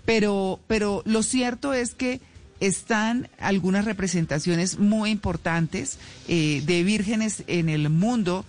[0.04, 2.20] Pero, pero lo cierto es que
[2.60, 5.98] están algunas representaciones muy importantes
[6.28, 8.44] eh, de vírgenes en el mundo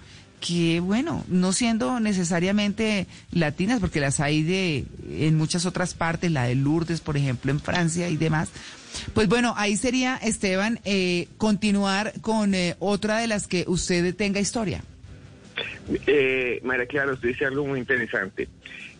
[0.45, 6.43] que bueno, no siendo necesariamente latinas, porque las hay de en muchas otras partes, la
[6.43, 8.49] de Lourdes, por ejemplo, en Francia y demás.
[9.13, 14.39] Pues bueno, ahí sería, Esteban, eh, continuar con eh, otra de las que usted tenga
[14.39, 14.83] historia.
[16.05, 18.47] Eh, María Clara, usted dice algo muy interesante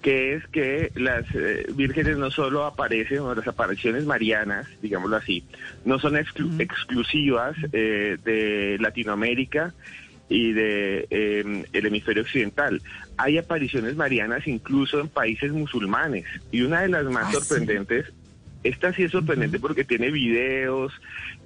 [0.05, 5.43] que es que las eh, vírgenes no solo aparecen, o las apariciones marianas, digámoslo así,
[5.83, 9.73] no son exclusivas eh, de Latinoamérica
[10.29, 12.81] y de em, el hemisferio occidental.
[13.17, 18.11] Hay apariciones marianas incluso en países musulmanes y una de las más ah, sorprendentes
[18.63, 20.91] esta sí es sorprendente porque tiene videos,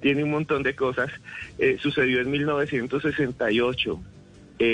[0.00, 1.10] tiene un montón de cosas.
[1.58, 4.00] Eh, sucedió en 1968,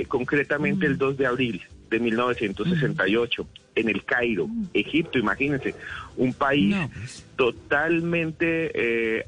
[0.07, 5.75] concretamente el 2 de abril de 1968 en el Cairo, Egipto, imagínense,
[6.17, 7.27] un país pues.
[7.37, 9.27] totalmente eh,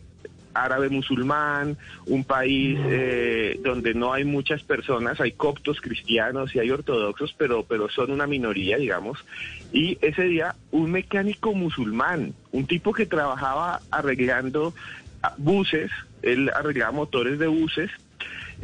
[0.55, 1.77] árabe musulmán,
[2.07, 7.65] un país eh, donde no hay muchas personas, hay coptos cristianos y hay ortodoxos, pero,
[7.65, 9.25] pero son una minoría, digamos.
[9.73, 14.75] Y ese día un mecánico musulmán, un tipo que trabajaba arreglando
[15.37, 15.91] buses,
[16.23, 17.91] él arreglaba motores de buses,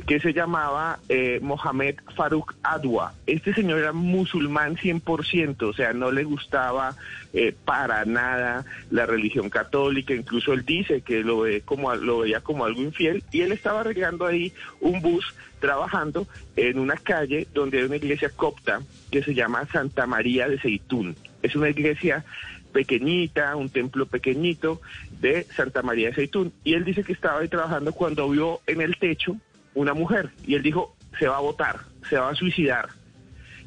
[0.07, 3.15] que se llamaba eh, Mohamed Farouk Adwa.
[3.27, 6.97] Este señor era musulmán 100%, o sea, no le gustaba
[7.33, 12.41] eh, para nada la religión católica, incluso él dice que lo, ve como, lo veía
[12.41, 16.27] como algo infiel, y él estaba arreglando ahí un bus trabajando
[16.57, 21.17] en una calle donde hay una iglesia copta que se llama Santa María de Seitún.
[21.43, 22.25] Es una iglesia
[22.73, 24.81] pequeñita, un templo pequeñito
[25.21, 26.53] de Santa María de Seitún.
[26.65, 29.37] Y él dice que estaba ahí trabajando cuando vio en el techo
[29.75, 32.89] una mujer y él dijo, se va a votar, se va a suicidar.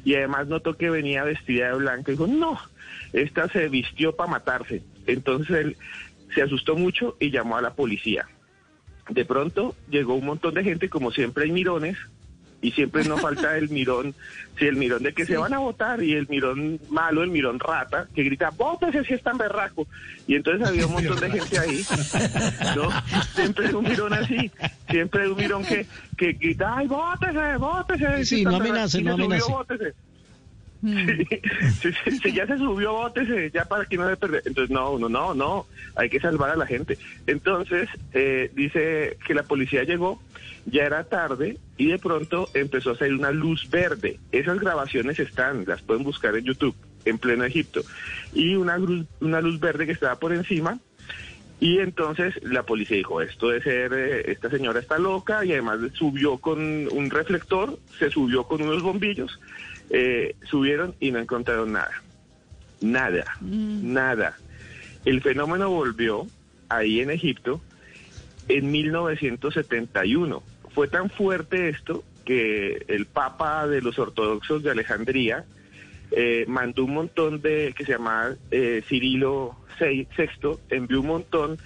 [0.04, 2.58] Y además notó que venía vestida de blanco y dijo, no,
[3.12, 4.82] esta se vistió para matarse.
[5.06, 5.76] Entonces él
[6.34, 8.26] se asustó mucho y llamó a la policía.
[9.08, 11.96] De pronto llegó un montón de gente, como siempre hay mirones,
[12.60, 14.14] y siempre no falta el mirón,
[14.58, 17.60] si el mirón de que se van a votar y el mirón malo, el mirón
[17.60, 19.86] rata, que grita, vótese si es tan berraco.
[20.26, 21.84] Y entonces había un montón de gente ahí,
[22.76, 22.90] ¿no?
[23.34, 24.50] Siempre hay un mirón así,
[24.90, 25.86] siempre hay un mirón que,
[26.16, 28.24] que grita, ay, vótese, vótese.
[28.24, 29.52] Sí, no amenace, no amenace.
[30.82, 34.42] Si, ya se subió, bótese, ya para que no se perder.
[34.46, 35.66] Entonces, no, no, no, no,
[35.96, 36.98] hay que salvar a la gente.
[37.26, 40.20] Entonces, eh, dice que la policía llegó
[40.70, 44.18] ya era tarde y de pronto empezó a salir una luz verde.
[44.32, 46.74] Esas grabaciones están, las pueden buscar en YouTube,
[47.04, 47.82] en pleno Egipto.
[48.34, 48.78] Y una,
[49.20, 50.78] una luz verde que estaba por encima.
[51.60, 55.80] Y entonces la policía dijo, esto de ser, eh, esta señora está loca y además
[55.94, 59.40] subió con un reflector, se subió con unos bombillos,
[59.90, 62.02] eh, subieron y no encontraron nada.
[62.80, 63.92] Nada, mm.
[63.92, 64.38] nada.
[65.04, 66.28] El fenómeno volvió
[66.68, 67.60] ahí en Egipto
[68.46, 70.42] en 1971
[70.78, 75.44] fue tan fuerte esto que el Papa de los Ortodoxos de Alejandría
[76.12, 80.06] eh, mandó un montón de, que se llamaba eh, Cirilo VI,
[80.70, 81.58] envió un montón,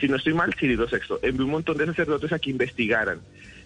[0.00, 3.20] si no estoy mal, Cirilo VI, envió un montón de sacerdotes a que investigaran.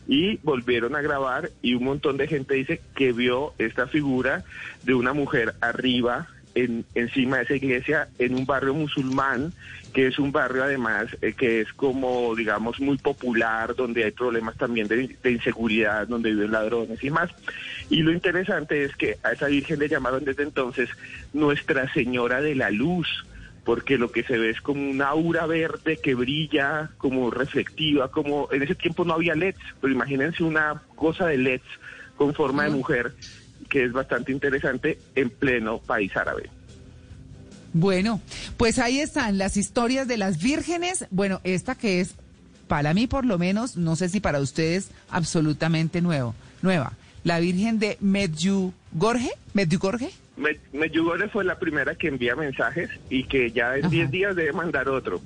[0.06, 4.44] Y volvieron a grabar y un montón de gente dice que vio esta figura
[4.82, 9.52] de una mujer arriba en, encima de esa iglesia en un barrio musulmán,
[9.93, 14.56] que es un barrio además eh, que es como, digamos, muy popular, donde hay problemas
[14.56, 17.31] también de, inseguridad, donde viven ladrones y más.
[17.89, 20.89] Y lo interesante es que a esa Virgen le llamaron desde entonces
[21.32, 23.09] Nuestra Señora de la Luz,
[23.64, 28.48] porque lo que se ve es como una aura verde que brilla, como reflectiva, como
[28.52, 31.62] en ese tiempo no había LEDs, pero imagínense una cosa de LEDs
[32.16, 33.12] con forma de mujer
[33.70, 36.51] que es bastante interesante en pleno país árabe.
[37.72, 38.20] Bueno,
[38.56, 41.06] pues ahí están las historias de las vírgenes.
[41.10, 42.14] Bueno, esta que es,
[42.68, 46.92] para mí por lo menos, no sé si para ustedes, absolutamente nuevo, nueva.
[47.22, 50.10] La Virgen de Medjugorje, Medjugorje.
[50.72, 54.88] Medjugorje fue la primera que envía mensajes y que ya en 10 días debe mandar
[54.88, 55.20] otro.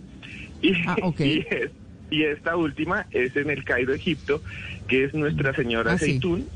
[0.61, 0.97] Y, ah,
[2.11, 4.43] y, esta última es en el Cairo, Egipto,
[4.89, 6.47] que es Nuestra Señora ah, Zeitún,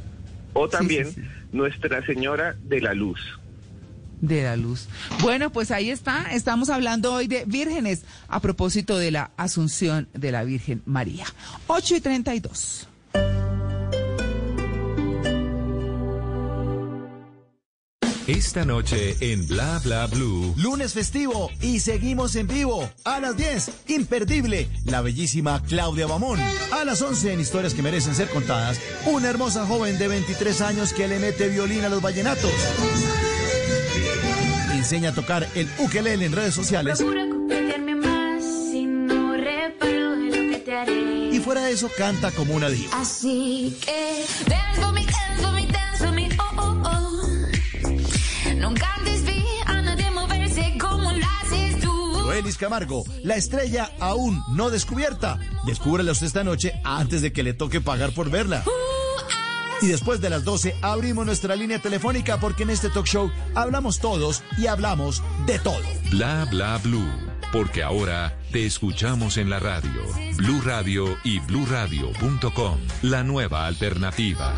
[0.52, 1.06] o también
[1.52, 3.20] Nuestra Señora de la Luz.
[4.20, 4.88] De la luz.
[5.20, 6.32] Bueno, pues ahí está.
[6.32, 11.26] Estamos hablando hoy de vírgenes a propósito de la Asunción de la Virgen María.
[11.68, 12.88] 8 y 32.
[18.28, 20.52] Esta noche en Bla Bla Blue.
[20.58, 22.86] Lunes festivo y seguimos en vivo.
[23.04, 26.38] A las 10, imperdible, la bellísima Claudia Bamón.
[26.70, 30.92] A las 11, en historias que merecen ser contadas, una hermosa joven de 23 años
[30.92, 32.52] que le mete violín a los vallenatos.
[34.74, 37.02] Enseña a tocar el ukelele en redes sociales.
[41.32, 42.90] Y fuera de eso, canta como una diva.
[42.92, 44.26] Así que,
[52.38, 55.38] Elis Camargo, la estrella aún no descubierta.
[55.66, 58.64] Descúbrela esta noche antes de que le toque pagar por verla.
[59.80, 64.00] Y después de las 12 abrimos nuestra línea telefónica porque en este talk show hablamos
[64.00, 65.82] todos y hablamos de todo.
[66.10, 67.12] Bla bla blue,
[67.52, 70.02] porque ahora te escuchamos en la radio.
[70.36, 74.54] Blue Radio y bluradio.com, la nueva alternativa.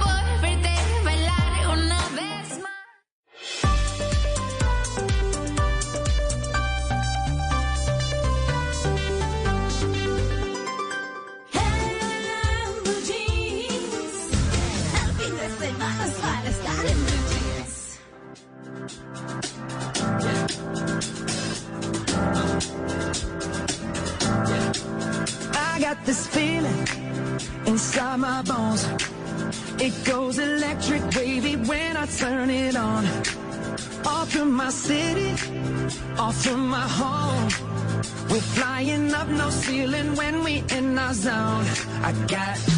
[42.02, 42.69] I got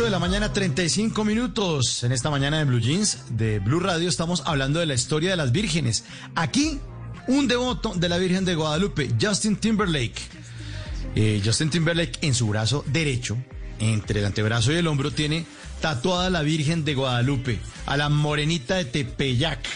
[0.00, 2.04] 8 de la mañana, 35 minutos.
[2.04, 5.36] En esta mañana de Blue Jeans de Blue Radio estamos hablando de la historia de
[5.36, 6.04] las vírgenes.
[6.34, 6.78] Aquí,
[7.28, 10.22] un devoto de la Virgen de Guadalupe, Justin Timberlake.
[11.16, 13.36] Eh, Justin Timberlake en su brazo derecho,
[13.78, 15.44] entre el antebrazo y el hombro, tiene
[15.82, 19.68] tatuada la Virgen de Guadalupe, a la morenita de Tepeyac.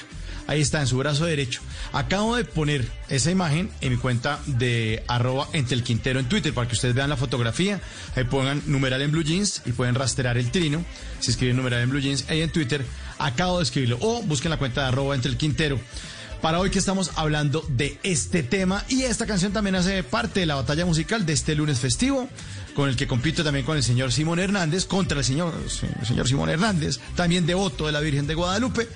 [0.47, 1.61] Ahí está, en su brazo derecho.
[1.95, 6.53] Acabo de poner esa imagen en mi cuenta de arroba entre el Quintero en Twitter
[6.53, 7.81] para que ustedes vean la fotografía.
[8.17, 10.85] Ahí pongan numeral en blue jeans y pueden rastrear el trino.
[11.21, 12.85] Si escriben numeral en blue jeans ahí en Twitter,
[13.21, 13.99] acabo de escribirlo.
[14.01, 15.79] O busquen la cuenta de arroba entre el Quintero.
[16.43, 20.47] Para hoy que estamos hablando de este tema y esta canción también hace parte de
[20.47, 22.29] la batalla musical de este lunes festivo,
[22.75, 26.27] con el que compito también con el señor Simón Hernández, contra el señor, el señor
[26.27, 28.89] Simón Hernández, también devoto de la Virgen de Guadalupe.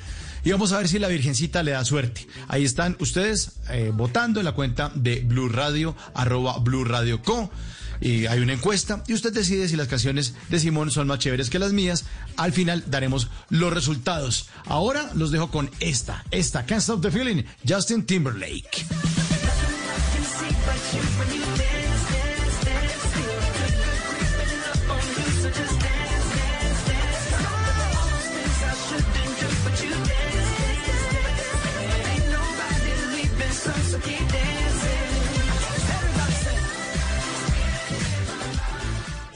[0.45, 2.27] Y vamos a ver si la Virgencita le da suerte.
[2.49, 7.51] Ahí están ustedes eh, votando en la cuenta de Blue Radio, arroba Blue Radio Co.
[8.01, 11.51] Y hay una encuesta y usted decide si las canciones de Simón son más chéveres
[11.51, 12.05] que las mías.
[12.37, 14.49] Al final daremos los resultados.
[14.67, 18.87] Ahora los dejo con esta, esta, Can't Stop the Feeling, Justin Timberlake.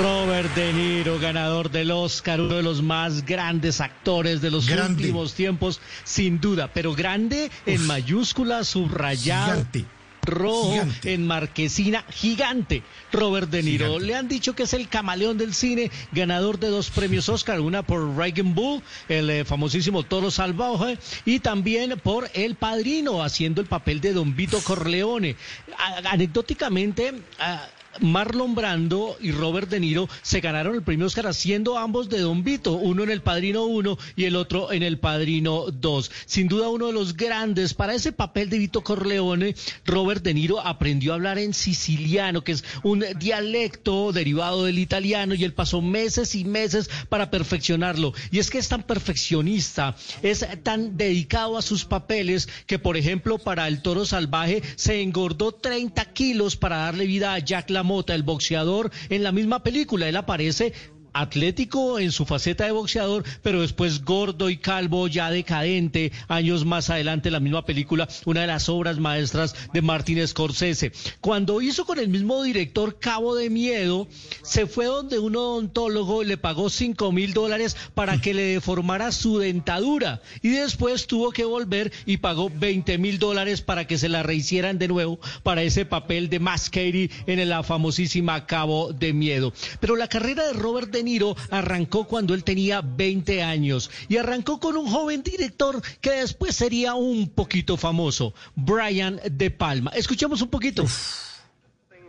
[0.00, 5.02] Robert De Niro, ganador del Oscar, uno de los más grandes actores de los Grande.
[5.02, 9.52] últimos tiempos, sin duda, pero grande en mayúscula, subrayado.
[9.52, 9.84] Gigante.
[10.22, 11.14] Rojo Gigante.
[11.14, 12.82] en marquesina gigante.
[13.12, 13.86] Robert De Niro.
[13.86, 14.06] Gigante.
[14.06, 17.82] Le han dicho que es el camaleón del cine, ganador de dos premios Oscar, una
[17.82, 23.66] por Reagan Bull, el eh, famosísimo Toro Salvaje, y también por El Padrino, haciendo el
[23.66, 25.36] papel de Don Vito Corleone.
[25.78, 27.66] A- anecdóticamente, ah,
[27.98, 32.44] Marlon Brando y Robert De Niro se ganaron el premio Oscar haciendo ambos de Don
[32.44, 36.10] Vito, uno en El Padrino 1 y el otro en El Padrino 2.
[36.26, 37.74] Sin duda uno de los grandes.
[37.74, 39.54] Para ese papel de Vito Corleone,
[39.84, 45.34] Robert De Niro aprendió a hablar en siciliano, que es un dialecto derivado del italiano,
[45.34, 48.14] y él pasó meses y meses para perfeccionarlo.
[48.30, 53.38] Y es que es tan perfeccionista, es tan dedicado a sus papeles, que por ejemplo
[53.38, 58.22] para El Toro Salvaje se engordó 30 kilos para darle vida a Jack LaMotta, el
[58.22, 60.08] boxeador, en la misma película.
[60.08, 60.74] Él aparece
[61.12, 66.12] atlético en su faceta de boxeador, pero después gordo y calvo, ya decadente.
[66.28, 70.92] Años más adelante, la misma película, una de las obras maestras de Martin Scorsese.
[71.20, 74.08] Cuando hizo con el mismo director Cabo de Miedo,
[74.42, 79.38] se fue donde un odontólogo le pagó 5 mil dólares para que le deformara su
[79.38, 84.22] dentadura y después tuvo que volver y pagó 20 mil dólares para que se la
[84.22, 89.52] rehicieran de nuevo para ese papel de Mascady en la famosísima Cabo de Miedo.
[89.80, 94.60] Pero la carrera de Robert De Niro arrancó cuando él tenía 20 años y arrancó
[94.60, 99.90] con un joven director que después sería un poquito famoso, Brian De Palma.
[99.94, 100.84] Escuchemos un poquito.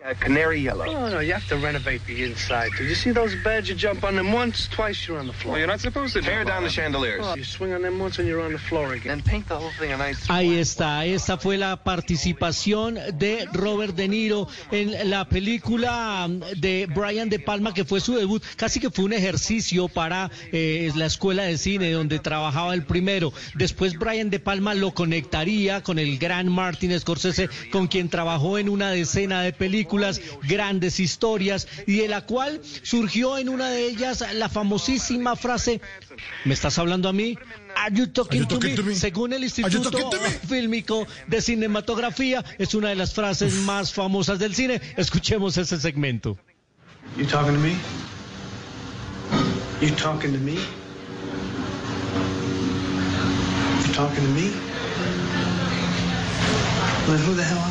[0.04, 0.86] A canary yellow.
[0.88, 2.72] Oh, no, you have to renovate the inside.
[2.76, 3.70] Did you see those beds?
[3.70, 5.52] You jump on them once, twice you're on the floor.
[5.52, 7.22] Well, you're not supposed to tear down the chandeliers.
[7.24, 9.20] Oh, you swing on them once and you're on the floor again.
[9.20, 13.94] Then paint the whole thing a nice Ahí está, esta fue la participación de Robert
[13.94, 18.44] De Niro en la película de Brian De Palma, que fue su debut.
[18.56, 23.34] Casi que fue un ejercicio para eh, la escuela de cine donde trabajaba el primero.
[23.54, 28.68] Después Brian De Palma lo conectaría con el gran Martin Scorsese, con quien trabajó en
[28.68, 29.91] una decena de películas
[30.44, 35.82] grandes historias, y de la cual surgió en una de ellas la famosísima frase,
[36.46, 37.38] ¿me estás hablando a mí?
[37.76, 38.96] Are you talking, to, me?
[38.96, 40.12] Según el Instituto
[40.48, 44.82] Fílmico de Cinematografía, es una de las frases más famosas del cine.
[44.98, 46.38] Escuchemos ese segmento.
[47.18, 47.76] You talking to me?
[49.82, 50.54] You talking to me?
[53.86, 54.71] You talking to me?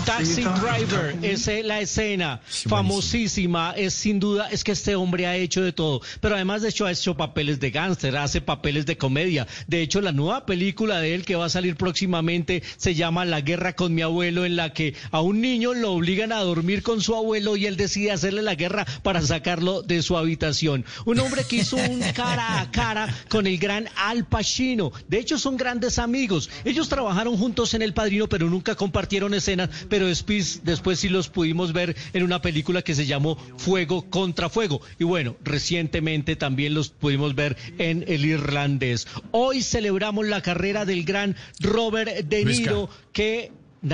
[0.05, 5.37] Taxi Driver es eh, la escena famosísima, es sin duda, es que este hombre ha
[5.37, 8.97] hecho de todo, pero además de hecho ha hecho papeles de gángster, hace papeles de
[8.97, 9.47] comedia.
[9.69, 13.41] De hecho, la nueva película de él que va a salir próximamente se llama La
[13.41, 17.01] guerra con mi abuelo, en la que a un niño lo obligan a dormir con
[17.01, 20.85] su abuelo y él decide hacerle la guerra para sacarlo de su habitación.
[21.05, 24.91] Un hombre que hizo un cara a cara con el gran Al Pacino.
[25.07, 26.51] De hecho, son grandes amigos.
[26.65, 31.29] Ellos trabajaron juntos en El Padrino, pero nunca compartieron escenas, pero después, después sí los
[31.29, 34.81] pudimos ver en una película que se llamó Fuego contra Fuego.
[34.99, 39.07] Y bueno, recientemente también los pudimos ver en El Irlandés.
[39.31, 43.53] Hoy celebramos la carrera del gran Robert De Niro, que...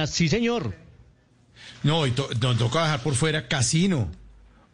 [0.08, 0.74] Sí, señor.
[1.82, 4.10] No, y to, nos toca dejar por fuera Casino.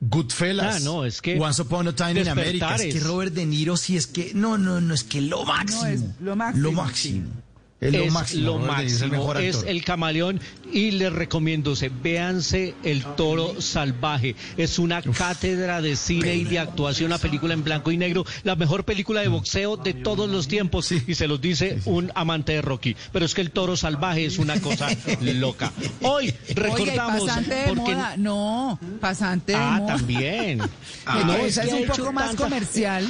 [0.00, 0.76] Goodfellas.
[0.76, 2.74] Ah, no, es que Once Upon a Time in America.
[2.74, 5.82] Es que Robert De Niro sí es que no, no, no es que lo máximo.
[5.82, 6.62] No, es lo máximo.
[6.62, 7.28] Lo máximo.
[7.82, 9.70] Es lo máximo, lo es el máximo, mejor es actor.
[9.70, 10.40] el camaleón
[10.72, 14.36] y les recomiendo, se, véanse El Toro Salvaje.
[14.56, 18.54] Es una cátedra de cine y de actuación, una película en blanco y negro, la
[18.56, 22.62] mejor película de boxeo de todos los tiempos y se los dice un amante de
[22.62, 22.96] Rocky.
[23.12, 24.88] Pero es que El Toro Salvaje es una cosa
[25.20, 25.72] loca.
[26.02, 28.16] Hoy Oiga, recordamos pasante de porque moda.
[28.16, 29.96] No, pasante de Ah, moda.
[29.96, 30.60] también.
[31.04, 33.04] Ah, No, esa es un poco más tanta- comercial.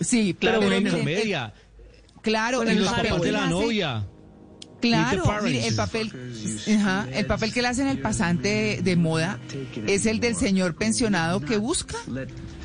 [0.00, 1.52] Sí, Claro, pero miren, comedia.
[2.22, 4.06] Claro, los papás de que la hace- novia.
[4.80, 6.10] Claro, mire, el papel,
[6.78, 9.38] ajá, el papel que le hacen el pasante de, de moda
[9.86, 11.98] es el del señor pensionado que busca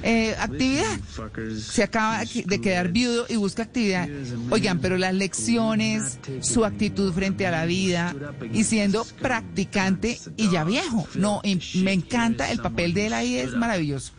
[0.01, 0.97] eh, actividad.
[1.59, 4.07] Se acaba de quedar viudo y busca actividad.
[4.49, 8.15] Oigan, pero las lecciones, su actitud frente a la vida
[8.53, 11.05] y siendo practicante y ya viejo.
[11.15, 14.13] No, y me encanta el papel de él ahí, es maravilloso.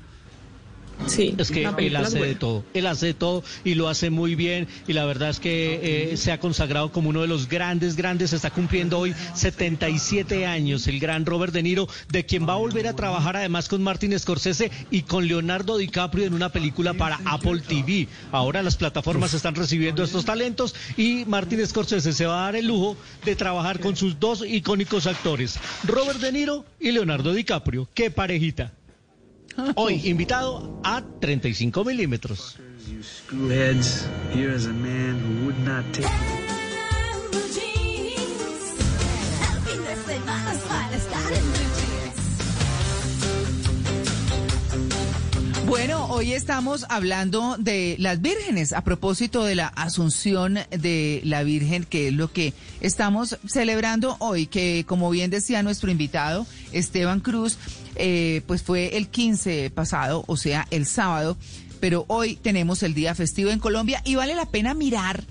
[1.06, 4.34] Sí, es que él hace de todo, él hace de todo y lo hace muy
[4.34, 7.96] bien y la verdad es que eh, se ha consagrado como uno de los grandes,
[7.96, 12.56] grandes, está cumpliendo hoy 77 años el gran Robert De Niro, de quien va a
[12.56, 17.20] volver a trabajar además con Martin Scorsese y con Leonardo DiCaprio en una película para
[17.24, 18.08] Apple TV.
[18.32, 22.66] Ahora las plataformas están recibiendo estos talentos y Martin Scorsese se va a dar el
[22.66, 27.88] lujo de trabajar con sus dos icónicos actores, Robert De Niro y Leonardo DiCaprio.
[27.94, 28.72] ¡Qué parejita!
[29.74, 32.56] Hoy invitado a 35 milímetros.
[45.66, 51.84] Bueno, hoy estamos hablando de las vírgenes a propósito de la asunción de la Virgen,
[51.84, 57.58] que es lo que estamos celebrando hoy, que como bien decía nuestro invitado Esteban Cruz,
[57.96, 61.36] eh, pues fue el 15 pasado, o sea, el sábado,
[61.80, 65.24] pero hoy tenemos el día festivo en Colombia y vale la pena mirar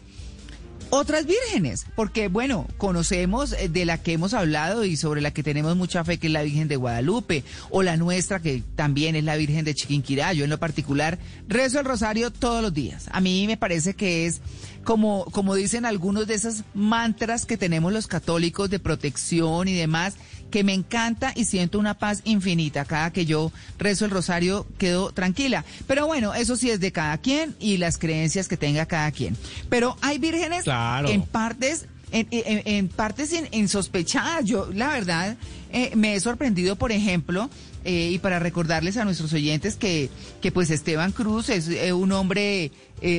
[0.90, 5.44] otras vírgenes, porque bueno, conocemos eh, de la que hemos hablado y sobre la que
[5.44, 9.24] tenemos mucha fe, que es la Virgen de Guadalupe, o la nuestra, que también es
[9.24, 10.34] la Virgen de Chiquinquirá.
[10.34, 13.10] Yo en lo particular rezo el rosario todos los días.
[13.12, 14.42] A mí me parece que es
[14.84, 20.16] como, como dicen algunos de esos mantras que tenemos los católicos de protección y demás,
[20.56, 22.86] que me encanta y siento una paz infinita.
[22.86, 25.66] Cada que yo rezo el rosario quedo tranquila.
[25.86, 29.36] Pero bueno, eso sí es de cada quien y las creencias que tenga cada quien.
[29.68, 31.10] Pero hay vírgenes Claro.
[31.10, 34.46] en partes en, en- en partes in- insospechadas.
[34.46, 35.36] Yo, la verdad,
[35.74, 37.50] eh, me he sorprendido, por ejemplo,
[37.84, 40.10] eh, y para recordarles a nuestros oyentes que,
[40.42, 42.72] que pues Esteban Cruz es eh, un hombre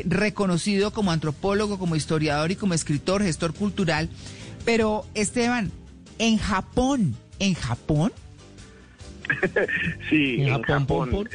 [0.07, 4.09] reconocido como antropólogo, como historiador y como escritor, gestor cultural.
[4.65, 5.71] Pero, Esteban,
[6.19, 8.13] en Japón, en Japón,
[10.11, 11.29] Sí, ¿En en Japón?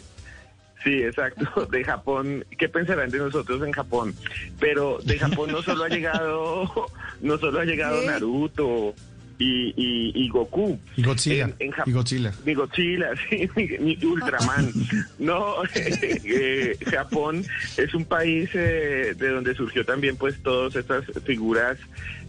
[0.84, 1.66] Sí, exacto.
[1.68, 4.16] De Japón, ¿qué pensarán de nosotros en Japón?
[4.60, 6.88] Pero de Japón no solo ha llegado,
[7.22, 8.08] no solo ha llegado ¿Qué?
[8.08, 8.96] Naruto
[9.42, 10.80] y, y, y Goku.
[10.96, 11.46] Y Godzilla.
[11.60, 12.32] En- en y Godzilla.
[12.46, 14.72] Mi Godzilla, sí, mi, mi Ultraman.
[15.20, 17.44] No, eh, Japón
[17.78, 21.78] es un país eh, de donde surgió también pues todas estas figuras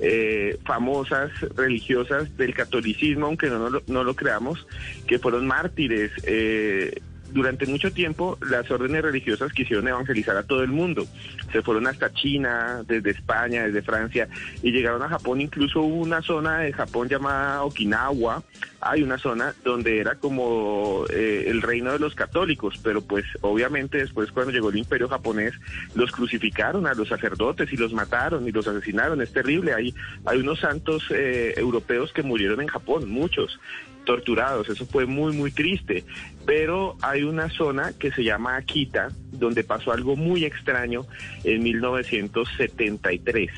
[0.00, 4.66] eh, famosas, religiosas del catolicismo, aunque no, no, lo, no lo creamos,
[5.06, 6.10] que fueron mártires.
[6.24, 7.00] eh,
[7.32, 11.06] durante mucho tiempo las órdenes religiosas quisieron evangelizar a todo el mundo.
[11.50, 14.28] Se fueron hasta China, desde España, desde Francia,
[14.62, 15.40] y llegaron a Japón.
[15.40, 18.42] Incluso hubo una zona de Japón llamada Okinawa.
[18.80, 23.98] Hay una zona donde era como eh, el reino de los católicos, pero pues obviamente
[23.98, 25.54] después cuando llegó el imperio japonés
[25.94, 29.22] los crucificaron a los sacerdotes y los mataron y los asesinaron.
[29.22, 29.72] Es terrible.
[29.72, 29.94] Hay,
[30.24, 33.58] hay unos santos eh, europeos que murieron en Japón, muchos
[34.04, 36.04] torturados, eso fue muy muy triste,
[36.46, 41.06] pero hay una zona que se llama Akita, donde pasó algo muy extraño
[41.44, 43.50] en 1973.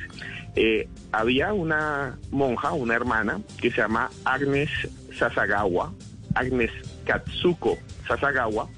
[0.56, 4.70] Eh, había una monja, una hermana, que se llama Agnes
[5.18, 5.92] Sasagawa,
[6.34, 6.70] Agnes
[7.04, 8.68] Katsuko Sasagawa,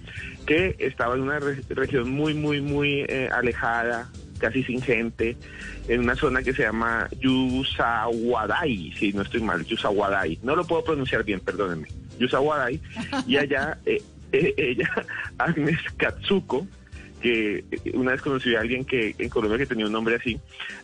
[0.47, 5.37] que estaba en una re- región muy, muy, muy eh, alejada, casi sin gente,
[5.89, 10.39] en una zona que se llama Yusawadai, si no estoy mal, Yusawadai.
[10.43, 11.89] No lo puedo pronunciar bien, perdónenme.
[12.19, 12.81] Yusawadai.
[13.27, 14.03] Y allá, eh,
[14.33, 14.91] eh, ella,
[15.39, 16.67] Agnes Katsuko,
[17.21, 20.39] que eh, una vez conocí a alguien que en Colombia que tenía un nombre así,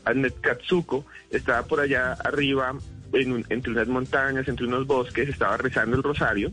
[0.05, 2.74] Agnes Katsuko, estaba por allá arriba,
[3.12, 6.51] en un- entre unas montañas, entre unos bosques, estaba rezando el rosario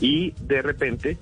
[0.00, 1.16] y de repente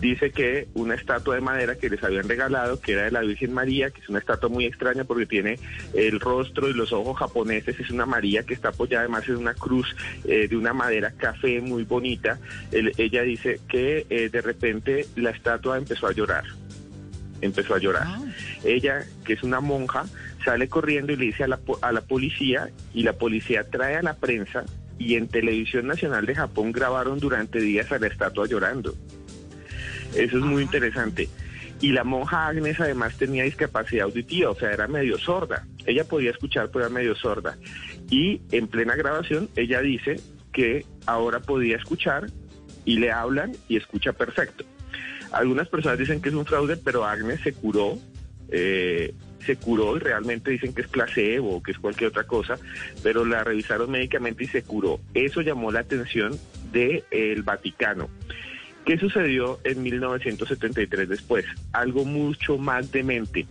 [0.00, 3.52] dice que una estatua de madera que les habían regalado, que era de la Virgen
[3.52, 5.58] María, que es una estatua muy extraña porque tiene
[5.94, 9.54] el rostro y los ojos japoneses, es una María que está apoyada además en una
[9.54, 9.94] cruz
[10.24, 12.38] eh, de una madera café muy bonita.
[12.72, 16.44] El- ella dice que eh, de repente la estatua empezó a llorar,
[17.40, 18.06] empezó a llorar.
[18.64, 20.04] Ella, que es una monja,
[20.44, 24.02] sale corriendo y le dice a la, a la policía y la policía trae a
[24.02, 24.64] la prensa
[24.98, 28.94] y en Televisión Nacional de Japón grabaron durante días a la estatua llorando.
[30.16, 31.28] Eso es muy interesante.
[31.80, 35.66] Y la monja Agnes además tenía discapacidad auditiva, o sea, era medio sorda.
[35.84, 37.58] Ella podía escuchar, pero era medio sorda.
[38.10, 40.20] Y en plena grabación ella dice
[40.52, 42.26] que ahora podía escuchar
[42.86, 44.64] y le hablan y escucha perfecto.
[45.32, 47.98] Algunas personas dicen que es un fraude, pero Agnes se curó,
[48.48, 49.12] eh,
[49.44, 52.56] se curó y realmente dicen que es placebo o que es cualquier otra cosa,
[53.02, 55.00] pero la revisaron médicamente y se curó.
[55.12, 56.38] Eso llamó la atención
[56.72, 58.08] del Vaticano.
[58.86, 61.44] ¿Qué sucedió en 1973 después?
[61.72, 63.44] Algo mucho más demente.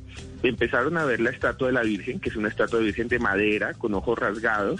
[0.43, 3.19] Empezaron a ver la estatua de la Virgen, que es una estatua de Virgen de
[3.19, 4.79] madera con ojos rasgados,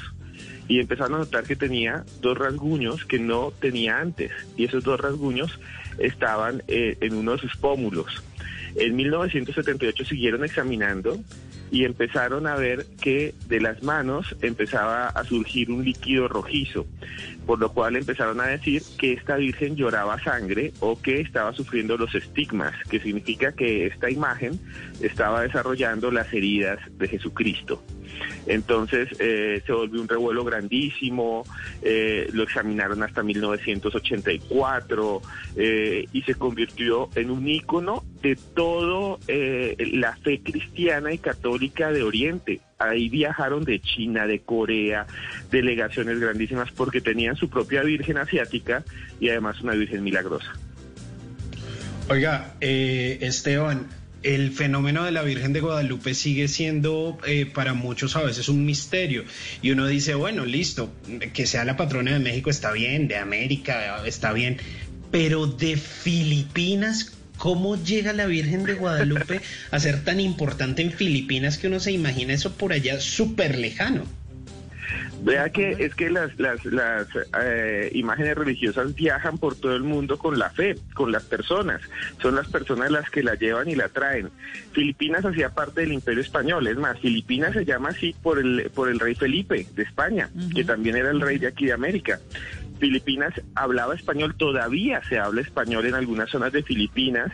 [0.70, 4.98] y empezaron a notar que tenía dos rasguños que no tenía antes, y esos dos
[4.98, 5.60] rasguños
[5.98, 8.24] estaban eh, en uno de sus pómulos.
[8.78, 11.20] En 1978 siguieron examinando
[11.72, 16.86] y empezaron a ver que de las manos empezaba a surgir un líquido rojizo,
[17.46, 21.98] por lo cual empezaron a decir que esta virgen lloraba sangre o que estaba sufriendo
[21.98, 24.60] los estigmas, que significa que esta imagen
[25.02, 27.84] estaba desarrollando las heridas de Jesucristo.
[28.48, 31.44] Entonces eh, se volvió un revuelo grandísimo,
[31.82, 35.22] eh, lo examinaron hasta 1984
[35.56, 41.92] eh, y se convirtió en un ícono de todo eh, la fe cristiana y católica
[41.92, 42.62] de Oriente.
[42.78, 45.06] Ahí viajaron de China, de Corea,
[45.52, 48.84] delegaciones grandísimas porque tenían su propia Virgen asiática
[49.20, 50.54] y además una Virgen milagrosa.
[52.10, 53.88] Oiga, eh, Esteban,
[54.26, 58.66] el fenómeno de la Virgen de Guadalupe sigue siendo eh, para muchos a veces un
[58.66, 59.24] misterio.
[59.62, 60.92] Y uno dice, bueno, listo,
[61.34, 64.58] que sea la patrona de México está bien, de América está bien,
[65.12, 71.60] pero de Filipinas, ¿cómo llega la Virgen de Guadalupe a ser tan importante en Filipinas
[71.60, 74.06] que uno se imagina eso por allá súper lejano?
[75.26, 77.08] Vea que es que las, las, las
[77.42, 81.82] eh, imágenes religiosas viajan por todo el mundo con la fe, con las personas.
[82.22, 84.30] Son las personas las que la llevan y la traen.
[84.72, 86.68] Filipinas hacía parte del Imperio Español.
[86.68, 90.64] Es más, Filipinas se llama así por el, por el rey Felipe de España, que
[90.64, 92.20] también era el rey de aquí de América.
[92.80, 97.32] Filipinas hablaba español, todavía se habla español en algunas zonas de Filipinas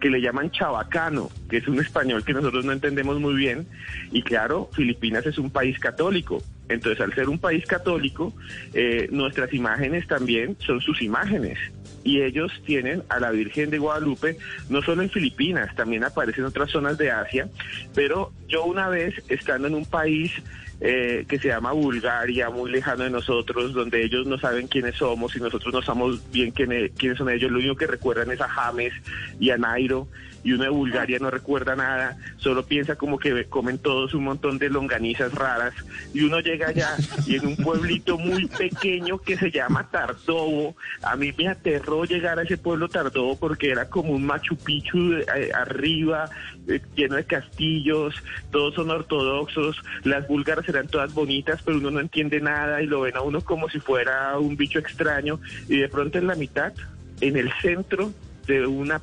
[0.00, 3.66] que le llaman chabacano, que es un español que nosotros no entendemos muy bien.
[4.10, 6.42] Y claro, Filipinas es un país católico.
[6.68, 8.34] Entonces, al ser un país católico,
[8.74, 11.58] eh, nuestras imágenes también son sus imágenes.
[12.04, 14.36] Y ellos tienen a la Virgen de Guadalupe,
[14.68, 17.48] no solo en Filipinas, también aparece en otras zonas de Asia.
[17.94, 20.32] Pero yo una vez, estando en un país
[20.80, 25.34] eh, que se llama Bulgaria, muy lejano de nosotros, donde ellos no saben quiénes somos
[25.34, 27.50] y nosotros no sabemos bien quién- quiénes son ellos.
[27.50, 28.92] Lo único que recuerdan es a James
[29.40, 30.08] y a Nairo.
[30.48, 34.56] Y uno de Bulgaria no recuerda nada, solo piensa como que comen todos un montón
[34.56, 35.74] de longanizas raras.
[36.14, 36.96] Y uno llega allá
[37.26, 42.38] y en un pueblito muy pequeño que se llama Tardovo, a mí me aterró llegar
[42.38, 46.30] a ese pueblo Tardovo porque era como un Machu Picchu eh, arriba,
[46.66, 48.14] eh, lleno de castillos,
[48.50, 53.02] todos son ortodoxos, las búlgaras eran todas bonitas, pero uno no entiende nada y lo
[53.02, 56.72] ven a uno como si fuera un bicho extraño y de pronto en la mitad,
[57.20, 58.14] en el centro
[58.46, 58.98] de una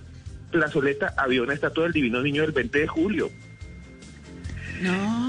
[0.59, 3.29] plazoleta, había una estatua del Divino Niño del 20 de julio.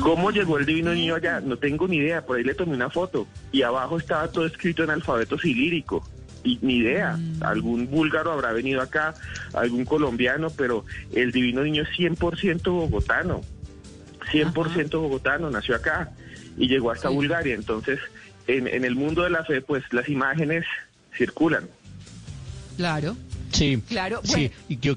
[0.02, 1.40] ¿Cómo llegó el Divino Niño allá?
[1.40, 4.82] No tengo ni idea, por ahí le tomé una foto y abajo estaba todo escrito
[4.84, 6.06] en alfabeto silírico.
[6.44, 9.14] Y ni idea, algún búlgaro habrá venido acá,
[9.52, 13.42] algún colombiano, pero el Divino Niño es 100% bogotano,
[14.32, 16.12] 100% bogotano, nació acá
[16.56, 17.54] y llegó hasta Bulgaria.
[17.54, 17.98] Entonces,
[18.46, 20.64] en, en el mundo de la fe, pues las imágenes
[21.16, 21.64] circulan.
[22.76, 23.16] Claro.
[23.52, 24.32] Sí, Claro, sí.
[24.32, 24.50] bueno.
[24.68, 24.94] Y yo,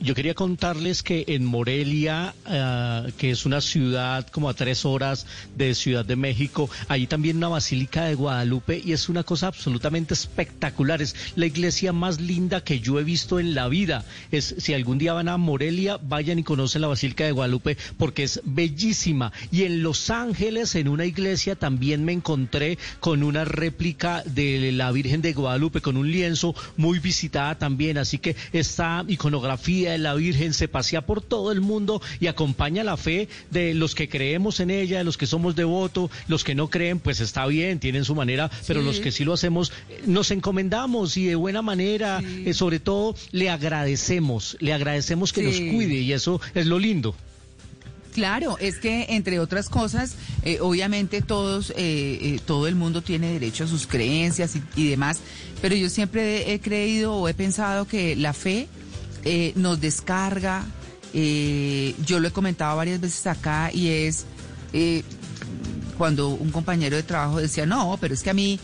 [0.00, 5.26] yo quería contarles que en Morelia, ah, que es una ciudad como a tres horas
[5.56, 10.14] de Ciudad de México, hay también una basílica de Guadalupe y es una cosa absolutamente
[10.14, 11.02] espectacular.
[11.02, 14.04] Es la iglesia más linda que yo he visto en la vida.
[14.30, 18.22] Es si algún día van a Morelia, vayan y conocen la basílica de Guadalupe porque
[18.22, 19.32] es bellísima.
[19.50, 24.92] Y en Los Ángeles, en una iglesia, también me encontré con una réplica de la
[24.92, 27.98] Virgen de Guadalupe, con un lienzo muy visitada también.
[27.98, 32.84] Así que esta iconografía de la Virgen se pasea por todo el mundo y acompaña
[32.84, 36.54] la fe de los que creemos en ella, de los que somos devotos, los que
[36.54, 40.02] no creen, pues está bien, tienen su manera, pero los que sí lo hacemos, eh,
[40.06, 45.62] nos encomendamos y de buena manera, eh, sobre todo le agradecemos, le agradecemos que Sí.
[45.62, 47.14] nos cuide y eso es lo lindo.
[48.14, 53.32] Claro, es que entre otras cosas, eh, obviamente todos, eh, eh, todo el mundo tiene
[53.32, 55.20] derecho a sus creencias y, y demás,
[55.62, 58.66] pero yo siempre he creído o he pensado que la fe
[59.24, 60.64] eh, nos descarga.
[61.14, 64.26] eh, yo lo he comentado varias veces acá y es
[64.72, 65.02] eh,
[65.96, 68.60] cuando un compañero de trabajo decía no, pero es que a mí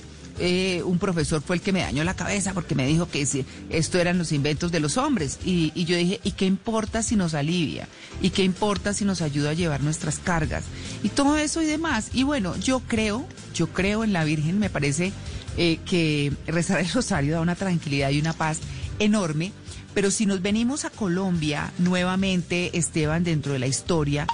[0.84, 3.22] un profesor fue el que me dañó la cabeza porque me dijo que
[3.70, 5.38] esto eran los inventos de los hombres.
[5.44, 7.86] Y, yo dije, ¿y qué importa si nos alivia?
[8.20, 10.64] ¿Y qué importa si nos ayuda a llevar nuestras cargas?
[11.04, 12.10] Y todo eso y demás.
[12.14, 13.24] Y bueno, yo creo,
[13.54, 15.12] yo creo en la Virgen, me parece
[15.56, 18.58] que rezar el rosario da una tranquilidad y una paz
[18.98, 19.52] enorme.
[19.94, 24.26] Pero si nos venimos a Colombia nuevamente, Esteban, dentro de la historia,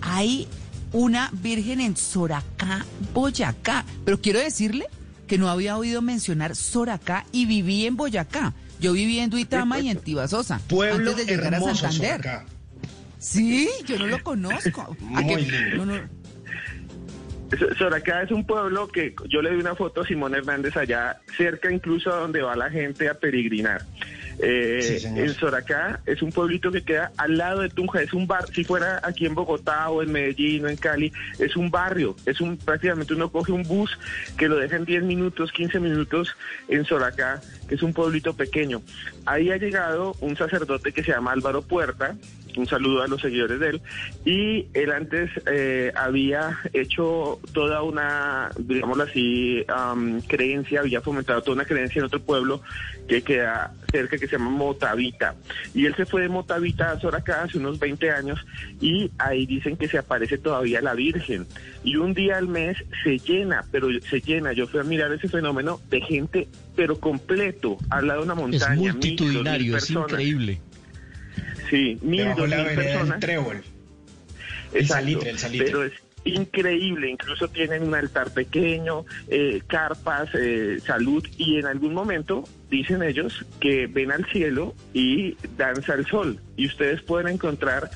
[0.00, 0.48] hay
[0.92, 3.84] una virgen en Soracá, Boyacá.
[4.04, 4.86] Pero quiero decirle
[5.26, 8.54] que no había oído mencionar Soracá y viví en Boyacá.
[8.80, 10.60] Yo viví en Duitama y en Tibasosa.
[10.68, 11.92] Pueblo antes de llegar a Santander.
[12.22, 12.46] Soracá.
[13.18, 14.96] Sí, yo no lo conozco.
[15.14, 15.36] ¿A Muy qué?
[15.42, 15.84] lindo.
[15.84, 16.02] No, no.
[17.58, 21.20] So- Soracá es un pueblo que yo le di una foto a Simón Hernández allá,
[21.36, 23.84] cerca incluso a donde va la gente a peregrinar.
[24.44, 28.26] Eh, Sí, en Soracá es un pueblito que queda al lado de Tunja, es un
[28.26, 32.16] bar, si fuera aquí en Bogotá o en Medellín o en Cali, es un barrio,
[32.26, 33.96] es un prácticamente uno coge un bus
[34.36, 36.34] que lo deja en 10 minutos, 15 minutos
[36.68, 38.82] en Soracá, que es un pueblito pequeño.
[39.26, 42.16] Ahí ha llegado un sacerdote que se llama Álvaro Puerta,
[42.56, 43.80] un saludo a los seguidores de él.
[44.24, 51.54] Y él antes eh, había hecho toda una, digámoslo así, am, creencia, había fomentado toda
[51.56, 52.62] una creencia en otro pueblo
[53.08, 55.34] que queda cerca, que se llama Motavita.
[55.74, 58.38] Y él se fue de Motavita a Soracá hace unos 20 años
[58.80, 61.46] y ahí dicen que se aparece todavía la Virgen.
[61.84, 64.52] Y un día al mes se llena, pero se llena.
[64.52, 68.40] Yo fui a mirar ese fenómeno de gente, pero completo, al lado de una Es
[68.40, 68.74] montaña.
[68.74, 70.60] mil, mil multitudinario, es increíble.
[71.72, 73.18] Sí, mil, dos la mil personas.
[73.20, 73.62] Trébol.
[74.74, 75.66] El Exacto, salitre, el salitre.
[75.68, 75.92] Pero es
[76.24, 83.02] increíble, incluso tienen un altar pequeño, eh, carpas, eh, salud, y en algún momento dicen
[83.02, 87.90] ellos que ven al cielo y danza el sol, y ustedes pueden encontrar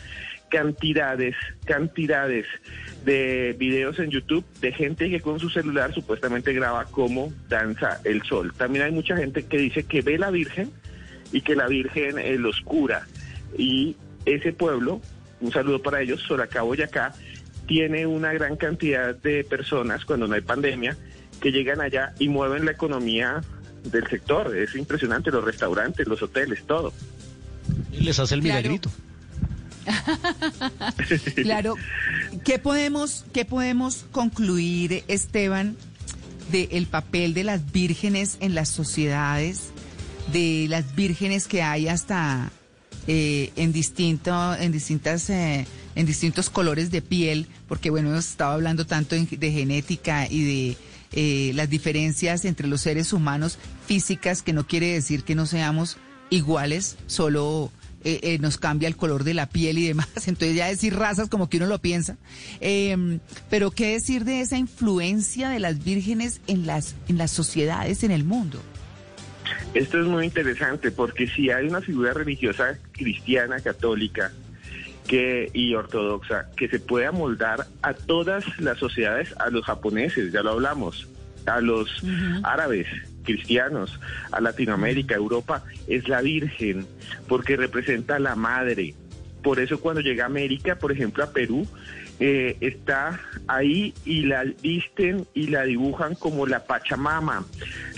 [0.49, 1.37] cantidades,
[1.67, 2.47] cantidades
[3.05, 8.23] de videos en YouTube de gente que con su celular supuestamente graba cómo danza el
[8.23, 8.55] sol.
[8.57, 10.71] También hay mucha gente que dice que ve la Virgen
[11.31, 13.07] y que la Virgen eh, los cura.
[13.59, 15.01] Y ese pueblo,
[15.41, 17.15] un saludo para ellos, Soracá, Boyacá,
[17.67, 20.97] tiene una gran cantidad de personas cuando no hay pandemia
[21.41, 23.43] que llegan allá y mueven la economía
[23.85, 24.57] del sector.
[24.57, 26.93] Es impresionante, los restaurantes, los hoteles, todo.
[27.93, 28.57] Y les hace el Claro.
[28.59, 28.91] milagrito.
[31.43, 31.75] Claro,
[32.45, 35.77] ¿qué podemos, qué podemos concluir, Esteban,
[36.51, 39.71] del papel de las vírgenes en las sociedades,
[40.33, 42.51] de las vírgenes que hay hasta
[43.07, 48.53] eh, en distinto, en distintas, eh, en distintos colores de piel, porque bueno, hemos estado
[48.53, 50.77] hablando tanto de genética y de
[51.13, 55.97] eh, las diferencias entre los seres humanos físicas, que no quiere decir que no seamos
[56.31, 57.71] iguales, solo
[58.09, 60.07] eh, eh, nos cambia el color de la piel y demás.
[60.27, 62.17] Entonces ya decir razas como que uno lo piensa.
[62.61, 63.19] Eh,
[63.51, 68.13] pero qué decir de esa influencia de las vírgenes en las, en las sociedades en
[68.13, 68.63] el mundo.
[69.75, 74.33] Esto es muy interesante porque si hay una figura religiosa cristiana, católica
[75.07, 80.43] que, y ortodoxa que se puede amoldar a todas las sociedades, a los japoneses, ya
[80.43, 81.09] lo hablamos,
[81.47, 82.03] a los
[82.43, 82.87] árabes,
[83.23, 83.99] cristianos,
[84.33, 86.87] a Latinoamérica, Europa, es la Virgen,
[87.29, 88.95] porque representa a la madre.
[89.43, 91.67] Por eso cuando llega a América, por ejemplo a Perú,
[92.19, 97.45] eh, está ahí y la visten y la dibujan como la Pachamama.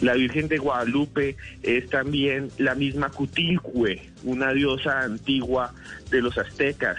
[0.00, 5.72] La Virgen de Guadalupe es también la misma Cutilcue, una diosa antigua
[6.10, 6.96] de los aztecas.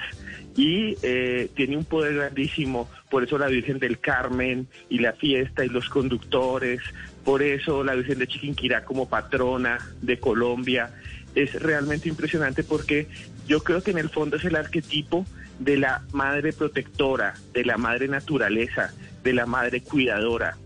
[0.55, 5.63] Y eh, tiene un poder grandísimo, por eso la Virgen del Carmen y la fiesta
[5.63, 6.81] y los conductores,
[7.23, 10.91] por eso la Virgen de Chiquinquirá como patrona de Colombia.
[11.35, 13.07] Es realmente impresionante porque
[13.47, 15.25] yo creo que en el fondo es el arquetipo
[15.59, 20.57] de la madre protectora, de la madre naturaleza, de la madre cuidadora.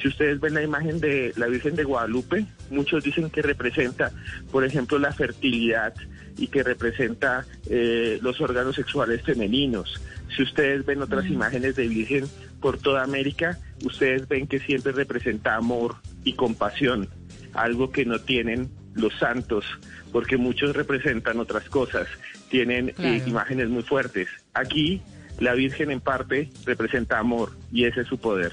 [0.00, 4.10] Si ustedes ven la imagen de la Virgen de Guadalupe, muchos dicen que representa,
[4.50, 5.94] por ejemplo, la fertilidad
[6.36, 10.00] y que representa eh, los órganos sexuales femeninos.
[10.36, 12.24] Si ustedes ven otras imágenes de Virgen
[12.60, 17.08] por toda América, ustedes ven que siempre representa amor y compasión,
[17.54, 19.64] algo que no tienen los santos,
[20.10, 22.08] porque muchos representan otras cosas,
[22.52, 24.28] tienen eh, imágenes muy fuertes.
[24.52, 25.00] Aquí
[25.40, 28.52] la Virgen en parte representa amor y ese es su poder.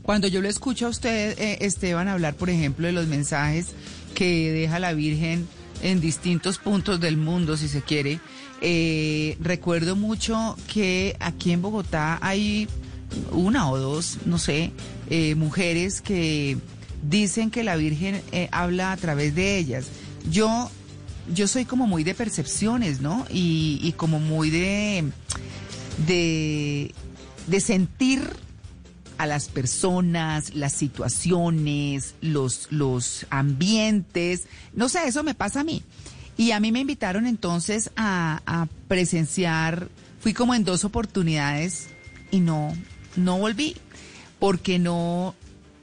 [0.00, 3.74] Cuando yo lo escucho a usted, eh, Esteban, hablar, por ejemplo, de los mensajes
[4.14, 5.46] que deja la Virgen
[5.82, 8.18] en distintos puntos del mundo, si se quiere,
[8.62, 12.66] eh, recuerdo mucho que aquí en Bogotá hay
[13.30, 14.72] una o dos, no sé,
[15.10, 16.56] eh, mujeres que
[17.02, 19.88] dicen que la Virgen eh, habla a través de ellas.
[20.30, 20.70] Yo,
[21.32, 23.26] yo soy como muy de percepciones, ¿no?
[23.30, 25.10] Y, y como muy de,
[26.06, 28.28] de, sentir
[29.18, 34.46] a las personas, las situaciones, los, los ambientes.
[34.74, 35.82] No sé, eso me pasa a mí.
[36.36, 39.88] Y a mí me invitaron entonces a, a presenciar,
[40.20, 41.88] fui como en dos oportunidades
[42.30, 42.74] y no,
[43.16, 43.76] no volví,
[44.38, 45.34] porque no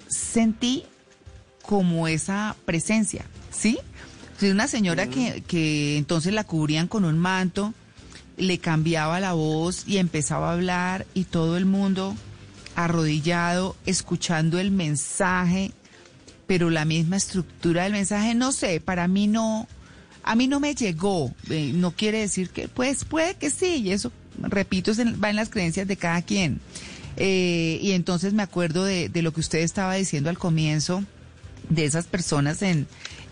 [0.07, 0.83] sentí
[1.61, 3.79] como esa presencia, ¿sí?
[4.39, 7.73] Sí, Una señora que, que entonces la cubrían con un manto,
[8.37, 12.15] le cambiaba la voz y empezaba a hablar y todo el mundo
[12.75, 15.71] arrodillado, escuchando el mensaje,
[16.47, 19.67] pero la misma estructura del mensaje, no sé, para mí no,
[20.23, 21.33] a mí no me llegó.
[21.49, 25.49] Eh, no quiere decir que, pues puede que sí, y eso, repito, va en las
[25.49, 26.61] creencias de cada quien.
[27.17, 31.03] Eh, y entonces me acuerdo de, de lo que usted estaba diciendo al comienzo,
[31.69, 32.87] de esas personas en,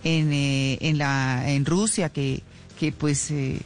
[0.08, 2.42] en, eh, en, la, en Rusia que,
[2.80, 3.60] que pues eh,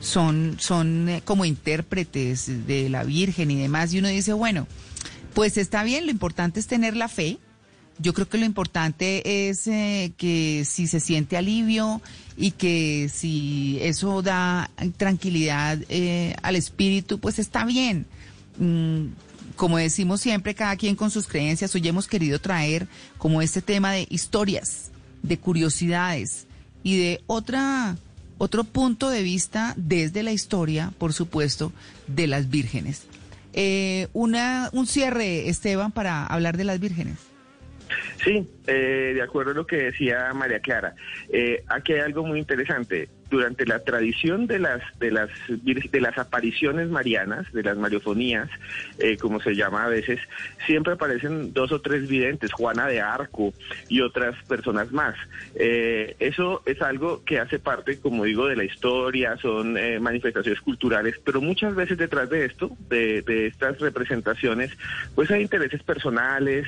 [0.00, 3.92] son, son eh, como intérpretes de la Virgen y demás.
[3.92, 4.66] Y uno dice, bueno,
[5.34, 7.38] pues está bien, lo importante es tener la fe.
[8.00, 12.00] Yo creo que lo importante es eh, que si se siente alivio
[12.36, 18.06] y que si eso da tranquilidad eh, al espíritu, pues está bien.
[18.58, 19.06] Mm,
[19.56, 22.86] como decimos siempre, cada quien con sus creencias, hoy hemos querido traer
[23.18, 24.92] como este tema de historias,
[25.22, 26.46] de curiosidades
[26.82, 27.96] y de otra,
[28.38, 31.72] otro punto de vista desde la historia, por supuesto,
[32.06, 33.02] de las vírgenes.
[33.52, 37.27] Eh, una, un cierre, Esteban, para hablar de las vírgenes.
[38.22, 40.94] Sí, eh, de acuerdo a lo que decía María Clara.
[41.30, 43.08] Eh, aquí hay algo muy interesante.
[43.30, 48.48] Durante la tradición de las de las de las apariciones marianas, de las mariofonías,
[48.98, 50.18] eh, como se llama a veces,
[50.66, 53.52] siempre aparecen dos o tres videntes, Juana de Arco
[53.90, 55.14] y otras personas más.
[55.56, 60.62] Eh, eso es algo que hace parte, como digo, de la historia, son eh, manifestaciones
[60.62, 64.72] culturales, pero muchas veces detrás de esto, de estas representaciones,
[65.14, 66.66] pues hay intereses personales,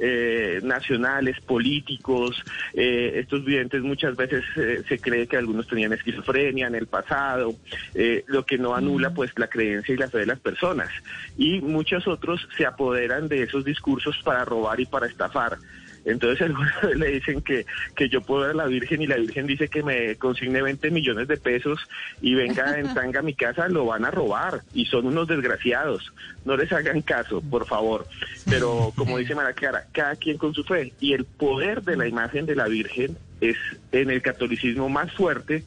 [0.00, 2.42] eh, nacionales, políticos.
[2.74, 7.54] eh, estos videntes muchas veces eh, se cree que algunos tenían esquizofrenia en el pasado,
[7.94, 10.88] eh, lo que no anula pues la creencia y la fe de las personas.
[11.36, 15.58] Y muchos otros se apoderan de esos discursos para robar y para estafar.
[16.04, 19.46] Entonces algunos le dicen que, que yo puedo ver a la Virgen y la Virgen
[19.46, 21.78] dice que me consigne 20 millones de pesos
[22.20, 26.12] y venga en tanga a mi casa, lo van a robar y son unos desgraciados.
[26.44, 28.06] No les hagan caso, por favor.
[28.48, 30.92] Pero como dice Mara Clara, cada quien con su fe.
[31.00, 33.56] Y el poder de la imagen de la Virgen es
[33.92, 35.64] en el catolicismo más fuerte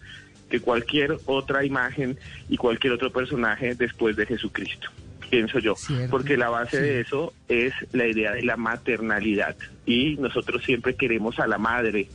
[0.49, 4.89] que cualquier otra imagen y cualquier otro personaje después de Jesucristo
[5.33, 5.75] pienso yo,
[6.11, 11.39] porque la base de eso es la idea de la maternalidad y nosotros siempre queremos
[11.39, 12.07] a la madre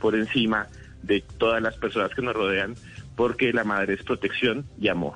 [0.00, 0.68] por encima
[1.02, 2.76] de todas las personas que nos rodean,
[3.16, 5.14] porque la madre es protección y amor.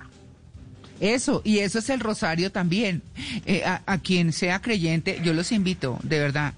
[0.98, 3.02] Eso, y eso es el rosario también.
[3.44, 6.54] Eh, a, a quien sea creyente, yo los invito, de verdad.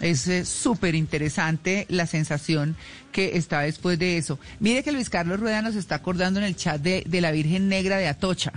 [0.00, 2.74] Es eh, súper interesante la sensación
[3.12, 4.40] que está después de eso.
[4.58, 7.68] Mire que Luis Carlos Rueda nos está acordando en el chat de, de la Virgen
[7.68, 8.52] Negra de Atocha,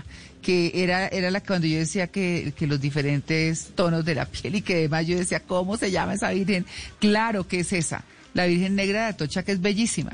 [0.45, 4.27] que era, era la que cuando yo decía que, que los diferentes tonos de la
[4.27, 6.67] piel y que demás yo decía, ¿cómo se llama esa Virgen?
[6.99, 8.03] Claro que es esa,
[8.35, 10.11] la Virgen Negra de Atocha, que es bellísima.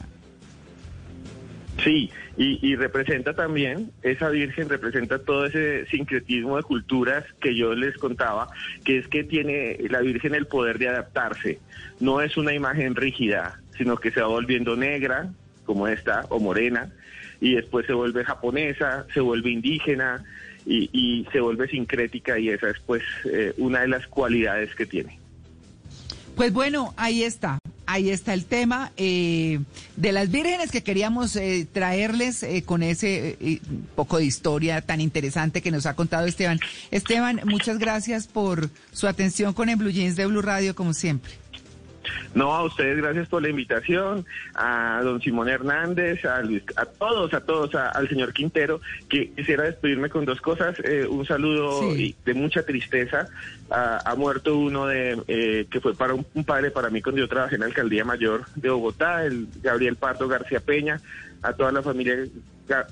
[1.84, 7.76] Sí, y, y representa también, esa Virgen representa todo ese sincretismo de culturas que yo
[7.76, 8.48] les contaba,
[8.86, 11.60] que es que tiene la Virgen el poder de adaptarse.
[12.00, 15.30] No es una imagen rígida, sino que se va volviendo negra,
[15.66, 16.90] como esta, o morena,
[17.42, 20.24] y después se vuelve japonesa, se vuelve indígena
[20.66, 25.18] y, se vuelve sincrética, y esa es pues eh, una de las cualidades que tiene.
[26.36, 27.58] Pues bueno, ahí está.
[27.88, 29.60] Ahí está el tema eh,
[29.98, 33.60] de las vírgenes que queríamos eh, traerles eh, con ese eh,
[33.96, 36.60] poco de historia tan interesante que nos ha contado Esteban.
[36.90, 41.41] Esteban, muchas gracias por su atención con el Blue Jeans de Blue Radio, como siempre.
[42.34, 44.26] No, a ustedes gracias por la invitación,
[44.56, 49.32] a don Simón Hernández, a, Luis, a todos, a todos, a- al señor Quintero, que
[49.32, 50.76] quisiera despedirme con dos cosas.
[50.84, 51.82] Eh, un saludo
[52.26, 53.28] de mucha tristeza.
[53.70, 57.28] Ha muerto uno de eh, que fue para un, un padre para mí cuando yo
[57.30, 61.00] trabajé en la alcaldía mayor de Bogotá, el Gabriel Pardo García Peña,
[61.42, 62.16] a toda la familia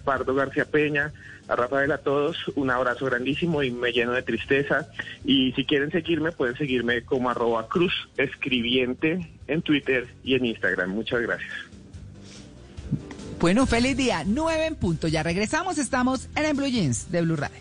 [0.04, 1.14] Pardo García Peña,
[1.48, 4.88] a Rafael, a todos, un abrazo grandísimo y me lleno de tristeza.
[5.24, 10.92] Y si quieren seguirme, pueden seguirme como arroba cruz escribiente en Twitter y en Instagram.
[10.92, 11.52] Muchas gracias.
[13.40, 14.24] Bueno, feliz día.
[14.26, 15.08] Nueve en punto.
[15.08, 15.78] Ya regresamos.
[15.78, 17.60] Estamos en el Blue Jeans de Blue Radio.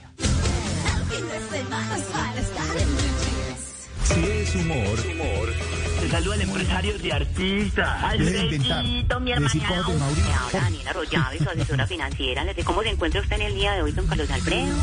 [4.02, 5.77] Si es humor, humor.
[6.10, 8.04] Saluda el empresario de de inventar.
[8.04, 9.52] Alfredito, mi hermana.
[9.76, 12.44] Ahora, Daniela Arroyave, su asesora financiera.
[12.44, 14.74] Le digo, ¿Cómo se encuentra usted en el día de hoy, don Carlos Alfredo?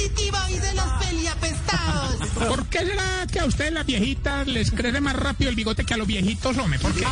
[0.00, 2.16] Pretty Boy de los peliapestados.
[2.48, 5.92] ¿Por qué será que a ustedes las viejitas les crece más rápido el bigote que
[5.92, 6.78] a los viejitos, hombre?
[6.78, 7.04] ¿Por qué?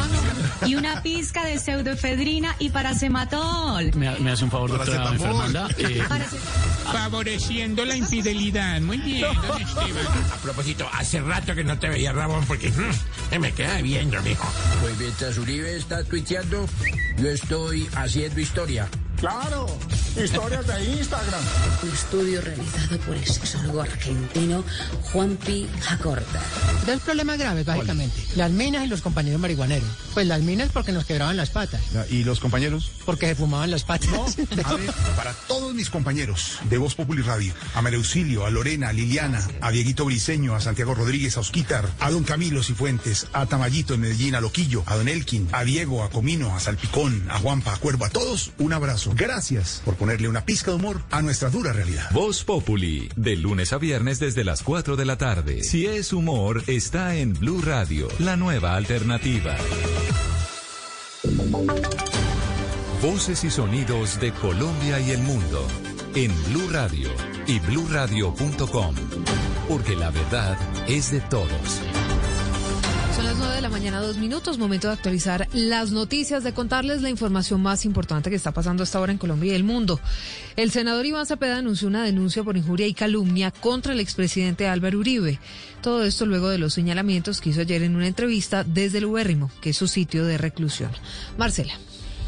[0.66, 3.94] Y una pizca de pseudoefedrina y paracematol.
[3.94, 5.69] Me, me hace un favor, doctora Fernanda.
[6.90, 8.81] Favoreciendo la infidelidad.
[8.81, 10.06] Muy bien, don Esteban.
[10.32, 14.51] A propósito, hace rato que no te veía, Ramón, porque mm, me queda viendo, mijo.
[14.81, 16.66] Pues mientras Uribe está tuiteando,
[17.19, 18.89] yo estoy haciendo historia.
[19.20, 19.66] Claro,
[20.16, 21.40] historias de Instagram.
[21.82, 24.62] Un estudio realizado por el sexólogo argentino
[25.12, 25.66] Juan P.
[25.81, 26.40] Jacorta.
[26.86, 28.16] Dos problemas graves, básicamente.
[28.36, 29.89] Las minas y los compañeros marihuaneros.
[30.15, 31.81] Pues las minas porque nos quebraban las patas.
[32.11, 32.93] ¿Y los compañeros?
[33.05, 34.36] Porque se fumaban las patas.
[34.65, 38.90] A ver, para todos mis compañeros de Voz Populi Radio, a María Auxilio, a Lorena,
[38.90, 43.47] a Liliana, a Dieguito Briseño, a Santiago Rodríguez, a Osquitar, a Don Camilo Cifuentes, a
[43.47, 47.39] Tamayito en Medellín, a Loquillo, a Don Elkin, a Diego, a Comino, a Salpicón, a
[47.39, 49.07] Juanpa, a Cuervo, a todos, un abrazo.
[49.14, 52.10] Gracias por ponerle una pizca de humor a nuestra dura realidad.
[52.12, 55.62] Voz Populi, de lunes a viernes desde las 4 de la tarde.
[55.62, 59.56] Si es humor, está en Blue Radio, la nueva alternativa.
[63.02, 65.66] Voces y sonidos de Colombia y el mundo
[66.14, 67.10] en Blue Radio
[67.47, 68.94] y bluradio.com,
[69.68, 70.59] porque la verdad
[70.89, 71.80] es de todos.
[73.19, 77.03] Son las 9 de la mañana, dos minutos, momento de actualizar las noticias, de contarles
[77.03, 79.99] la información más importante que está pasando hasta ahora en Colombia y el mundo.
[80.55, 85.01] El senador Iván Cepeda anunció una denuncia por injuria y calumnia contra el expresidente Álvaro
[85.01, 85.40] Uribe.
[85.82, 89.51] Todo esto luego de los señalamientos que hizo ayer en una entrevista desde el Ubérrimo,
[89.61, 90.93] que es su sitio de reclusión.
[91.36, 91.74] Marcela.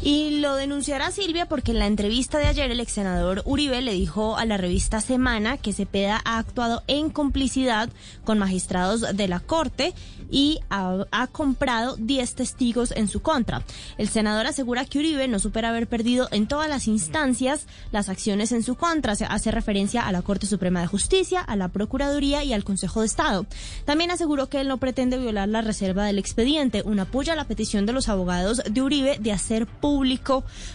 [0.03, 3.93] Y lo denunciará Silvia porque en la entrevista de ayer el ex senador Uribe le
[3.93, 7.87] dijo a la revista Semana que Cepeda ha actuado en complicidad
[8.23, 9.93] con magistrados de la Corte
[10.31, 13.63] y ha, comprado 10 testigos en su contra.
[13.97, 18.51] El senador asegura que Uribe no supera haber perdido en todas las instancias las acciones
[18.53, 19.15] en su contra.
[19.15, 23.01] Se hace referencia a la Corte Suprema de Justicia, a la Procuraduría y al Consejo
[23.01, 23.45] de Estado.
[23.85, 27.45] También aseguró que él no pretende violar la reserva del expediente, un apoyo a la
[27.45, 29.90] petición de los abogados de Uribe de hacer público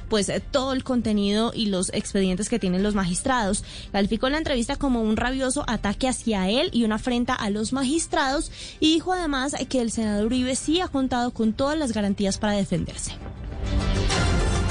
[0.08, 3.64] pues eh, todo el contenido y los expedientes que tienen los magistrados.
[3.92, 8.50] Calificó la entrevista como un rabioso ataque hacia él y una afrenta a los magistrados
[8.80, 12.54] y dijo además que el senador Uribe sí ha contado con todas las garantías para
[12.54, 13.12] defenderse.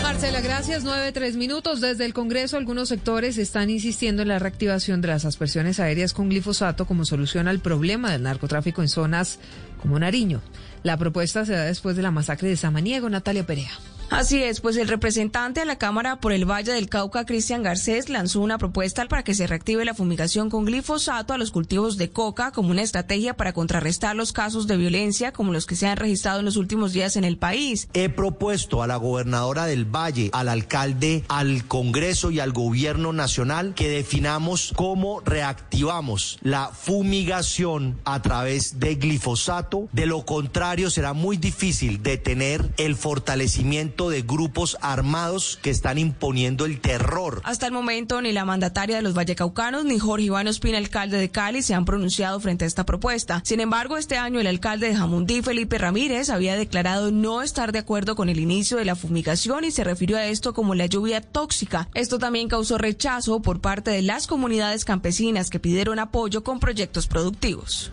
[0.01, 0.83] Marcela, gracias.
[0.83, 1.81] Nueve, tres minutos.
[1.81, 6.29] Desde el Congreso, algunos sectores están insistiendo en la reactivación de las aspersiones aéreas con
[6.29, 9.39] glifosato como solución al problema del narcotráfico en zonas
[9.81, 10.41] como Nariño.
[10.83, 13.71] La propuesta se da después de la masacre de Samaniego, Natalia Perea.
[14.09, 18.07] Así es, pues el representante de la Cámara por el Valle del Cauca, Cristian Garcés,
[18.07, 22.11] lanzó una propuesta para que se reactive la fumigación con glifosato a los cultivos de
[22.11, 25.97] coca como una estrategia para contrarrestar los casos de violencia como los que se han
[25.97, 27.87] registrado en los últimos días en el país.
[27.93, 33.73] He propuesto a la gobernadora del Valle, al alcalde, al Congreso y al gobierno nacional
[33.73, 39.89] que definamos cómo reactivamos la fumigación a través de glifosato.
[39.91, 46.65] De lo contrario, será muy difícil detener el fortalecimiento de grupos armados que están imponiendo
[46.65, 47.41] el terror.
[47.45, 51.31] Hasta el momento, ni la mandataria de los vallecaucanos ni Jorge Iván Ospina, alcalde de
[51.31, 53.41] Cali, se han pronunciado frente a esta propuesta.
[53.45, 57.79] Sin embargo, este año el alcalde de Jamundí, Felipe Ramírez, había declarado no estar de
[57.79, 61.21] acuerdo con el inicio de la fumigación y se refirió a esto como la lluvia
[61.21, 61.87] tóxica.
[61.93, 67.07] Esto también causó rechazo por parte de las comunidades campesinas que pidieron apoyo con proyectos
[67.07, 67.91] productivos.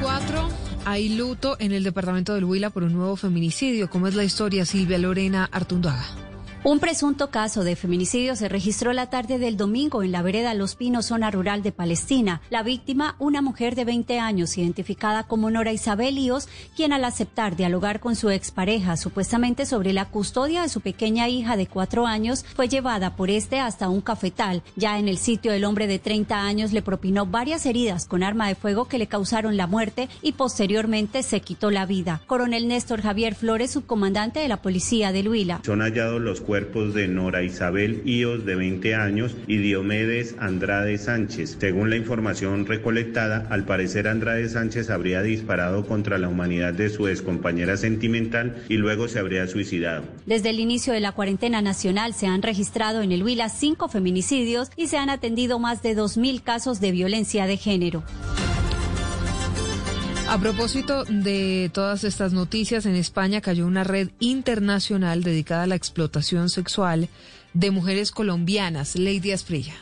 [0.00, 0.63] 9-4.
[0.86, 3.88] Hay luto en el departamento del Huila por un nuevo feminicidio.
[3.88, 6.23] ¿Cómo es la historia, Silvia Lorena Artunduaga?
[6.66, 10.76] Un presunto caso de feminicidio se registró la tarde del domingo en la vereda Los
[10.76, 12.40] Pinos, zona rural de Palestina.
[12.48, 17.54] La víctima, una mujer de 20 años, identificada como Nora Isabel Líos, quien al aceptar
[17.54, 22.46] dialogar con su expareja supuestamente sobre la custodia de su pequeña hija de cuatro años,
[22.56, 24.62] fue llevada por este hasta un cafetal.
[24.74, 28.48] Ya en el sitio, el hombre de 30 años le propinó varias heridas con arma
[28.48, 32.22] de fuego que le causaron la muerte y posteriormente se quitó la vida.
[32.26, 35.60] Coronel Néstor Javier Flores, subcomandante de la policía de Huila.
[35.62, 41.56] Son hallados los cuerpos de Nora Isabel Íos, de 20 años, y Diomedes Andrade Sánchez.
[41.58, 47.08] Según la información recolectada, al parecer Andrade Sánchez habría disparado contra la humanidad de su
[47.08, 50.04] excompañera sentimental y luego se habría suicidado.
[50.26, 54.70] Desde el inicio de la cuarentena nacional se han registrado en el Huila cinco feminicidios
[54.76, 58.04] y se han atendido más de 2.000 casos de violencia de género.
[60.26, 65.74] A propósito de todas estas noticias, en España cayó una red internacional dedicada a la
[65.74, 67.08] explotación sexual
[67.52, 68.96] de mujeres colombianas.
[68.96, 69.74] Lady Asprilla.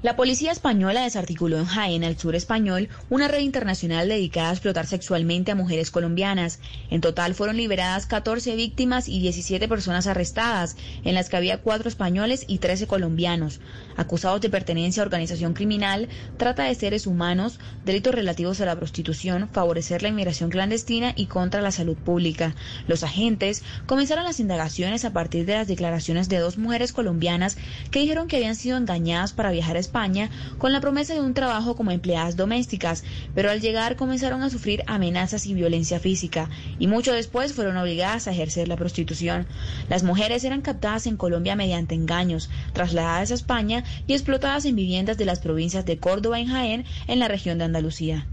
[0.00, 4.86] La policía española desarticuló en Jaén, al sur español, una red internacional dedicada a explotar
[4.86, 6.60] sexualmente a mujeres colombianas.
[6.88, 11.88] En total fueron liberadas 14 víctimas y 17 personas arrestadas, en las que había cuatro
[11.88, 13.58] españoles y 13 colombianos,
[13.96, 19.48] acusados de pertenencia a organización criminal, trata de seres humanos, delitos relativos a la prostitución,
[19.48, 22.54] favorecer la inmigración clandestina y contra la salud pública.
[22.86, 27.56] Los agentes comenzaron las indagaciones a partir de las declaraciones de dos mujeres colombianas
[27.90, 31.32] que dijeron que habían sido engañadas para viajar a España con la promesa de un
[31.32, 33.04] trabajo como empleadas domésticas,
[33.34, 38.28] pero al llegar comenzaron a sufrir amenazas y violencia física y mucho después fueron obligadas
[38.28, 39.46] a ejercer la prostitución.
[39.88, 45.16] Las mujeres eran captadas en Colombia mediante engaños, trasladadas a España y explotadas en viviendas
[45.16, 48.26] de las provincias de Córdoba y Jaén en la región de Andalucía.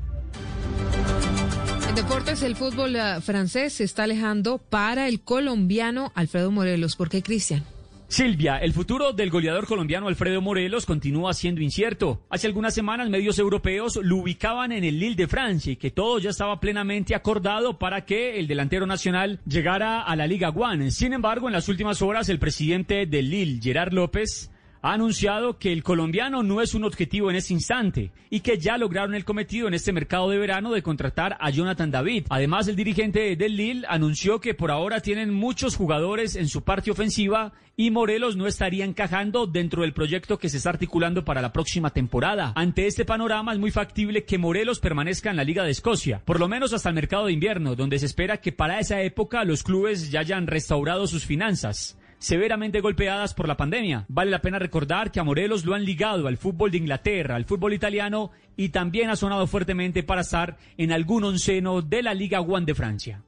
[1.88, 6.98] En deportes, el fútbol eh, francés se está alejando para el colombiano Alfredo Morelos.
[6.98, 7.64] ¿Por qué, Cristian?
[8.08, 12.22] Silvia, el futuro del goleador colombiano Alfredo Morelos continúa siendo incierto.
[12.30, 16.20] Hace algunas semanas medios europeos lo ubicaban en el Lille de Francia y que todo
[16.20, 20.92] ya estaba plenamente acordado para que el delantero nacional llegara a la Liga One.
[20.92, 24.52] Sin embargo, en las últimas horas el presidente del Lille, Gerard López,
[24.86, 28.78] ha anunciado que el colombiano no es un objetivo en ese instante y que ya
[28.78, 32.28] lograron el cometido en este mercado de verano de contratar a Jonathan David.
[32.30, 36.92] Además, el dirigente del Lille anunció que por ahora tienen muchos jugadores en su parte
[36.92, 41.52] ofensiva y Morelos no estaría encajando dentro del proyecto que se está articulando para la
[41.52, 42.54] próxima temporada.
[42.56, 46.40] Ante este panorama es muy factible que Morelos permanezca en la Liga de Escocia, por
[46.40, 49.64] lo menos hasta el mercado de invierno, donde se espera que para esa época los
[49.64, 54.06] clubes ya hayan restaurado sus finanzas severamente golpeadas por la pandemia.
[54.08, 57.46] Vale la pena recordar que a Morelos lo han ligado al fútbol de Inglaterra, al
[57.46, 62.42] fútbol italiano y también ha sonado fuertemente para estar en algún onceno de la Liga
[62.42, 63.22] One de Francia.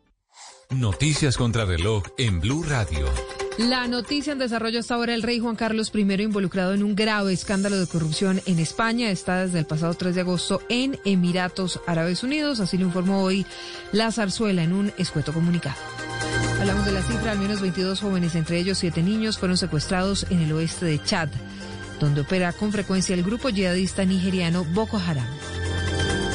[0.71, 3.05] Noticias contra reloj en Blue Radio.
[3.59, 7.33] La noticia en desarrollo hasta ahora, el rey Juan Carlos I involucrado en un grave
[7.33, 12.23] escándalo de corrupción en España, está desde el pasado 3 de agosto en Emiratos Árabes
[12.23, 13.45] Unidos, así lo informó hoy
[13.91, 15.96] la zarzuela en un escueto comunicado.
[16.67, 20.41] Hablamos de la cifra, al menos 22 jóvenes, entre ellos 7 niños, fueron secuestrados en
[20.41, 21.29] el oeste de Chad,
[22.01, 25.25] donde opera con frecuencia el grupo yihadista nigeriano Boko Haram.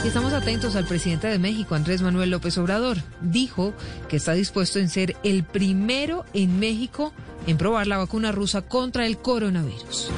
[0.02, 2.96] Y estamos atentos al presidente de México, Andrés Manuel López Obrador.
[3.20, 3.74] Dijo
[4.08, 7.12] que está dispuesto en ser el primero en México
[7.46, 10.10] en probar la vacuna rusa contra el coronavirus.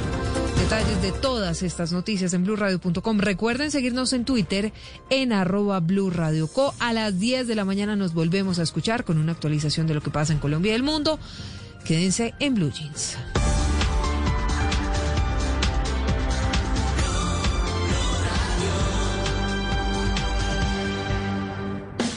[0.59, 3.19] Detalles de todas estas noticias en blurradio.com.
[3.19, 4.73] Recuerden seguirnos en Twitter
[5.11, 6.75] en arroba blurradioco.
[6.79, 10.01] A las 10 de la mañana nos volvemos a escuchar con una actualización de lo
[10.01, 11.19] que pasa en Colombia y el mundo.
[11.85, 13.19] Quédense en Blue Jeans.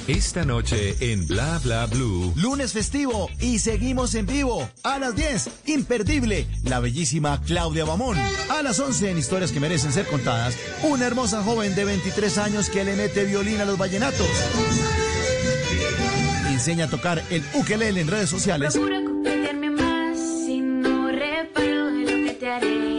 [0.08, 2.32] Esta noche en Bla Bla Blue.
[2.38, 4.70] Lunes festivo y seguimos en vivo.
[4.84, 8.18] A las 10, imperdible, la bellísima Claudia Bamón.
[8.50, 12.70] A las 11, en historias que merecen ser contadas, una hermosa joven de 23 años
[12.70, 14.30] que le mete violín a los vallenatos.
[16.52, 18.80] Enseña a tocar el ukelele en redes sociales.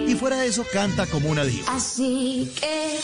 [0.06, 1.74] Y fuera de eso, canta como una diva.
[1.74, 2.98] Así que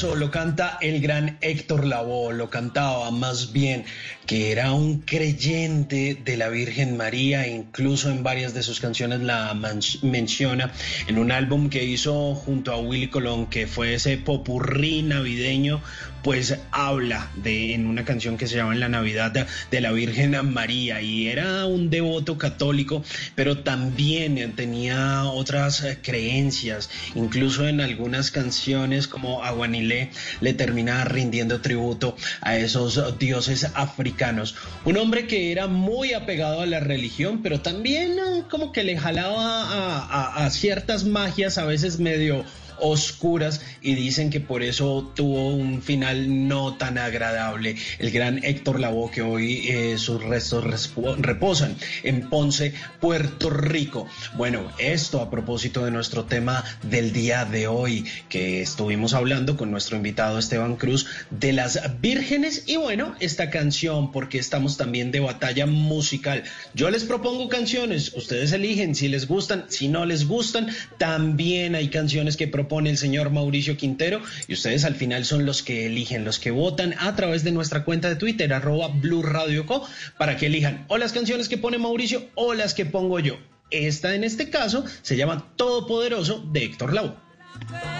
[0.00, 3.84] Lo canta el gran Héctor Lavoe, lo cantaba más bien
[4.26, 9.58] que era un creyente de la Virgen María, incluso en varias de sus canciones la
[10.02, 10.70] menciona
[11.08, 15.82] en un álbum que hizo junto a Willy Colón, que fue ese popurrí navideño,
[16.28, 19.32] pues habla de en una canción que se llama En la Navidad
[19.70, 23.02] de, la Virgen María y era un devoto católico,
[23.34, 30.10] pero también tenía otras creencias, incluso en algunas canciones como Aguanilé
[30.42, 34.54] le termina rindiendo tributo a esos dioses africanos.
[34.84, 38.18] Un hombre que era muy apegado a la religión, pero también
[38.50, 42.44] como que le jalaba a ciertas magias a veces medio
[42.80, 48.80] oscuras y dicen que por eso tuvo un final no tan agradable el gran Héctor
[48.80, 50.64] Lavoe que hoy eh, sus restos
[51.18, 54.08] reposan en Ponce, Puerto Rico.
[54.36, 59.70] Bueno, esto a propósito de nuestro tema del día de hoy que estuvimos hablando con
[59.70, 65.20] nuestro invitado Esteban Cruz de las vírgenes y bueno, esta canción porque estamos también de
[65.20, 66.44] batalla musical.
[66.74, 70.68] Yo les propongo canciones, ustedes eligen si les gustan, si no les gustan,
[70.98, 75.62] también hay canciones que propone el señor Mauricio Quintero y ustedes al final son los
[75.62, 79.64] que eligen, los que votan a través de nuestra cuenta de Twitter, arroba Blue Radio
[79.64, 79.88] Co,
[80.18, 83.38] para que elijan o las canciones que pone Mauricio o las que pongo yo.
[83.70, 87.97] Esta en este caso se llama Todopoderoso de Héctor Lavoe.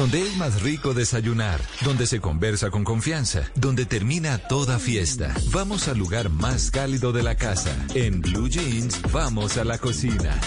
[0.00, 5.34] Donde es más rico desayunar, donde se conversa con confianza, donde termina toda fiesta.
[5.52, 7.70] Vamos al lugar más cálido de la casa.
[7.94, 10.40] En Blue Jeans, vamos a la cocina.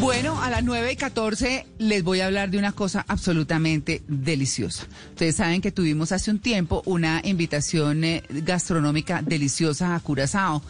[0.00, 4.88] Bueno, a las 9 y 14 les voy a hablar de una cosa absolutamente deliciosa.
[5.10, 10.60] Ustedes saben que tuvimos hace un tiempo una invitación eh, gastronómica deliciosa a Curazao.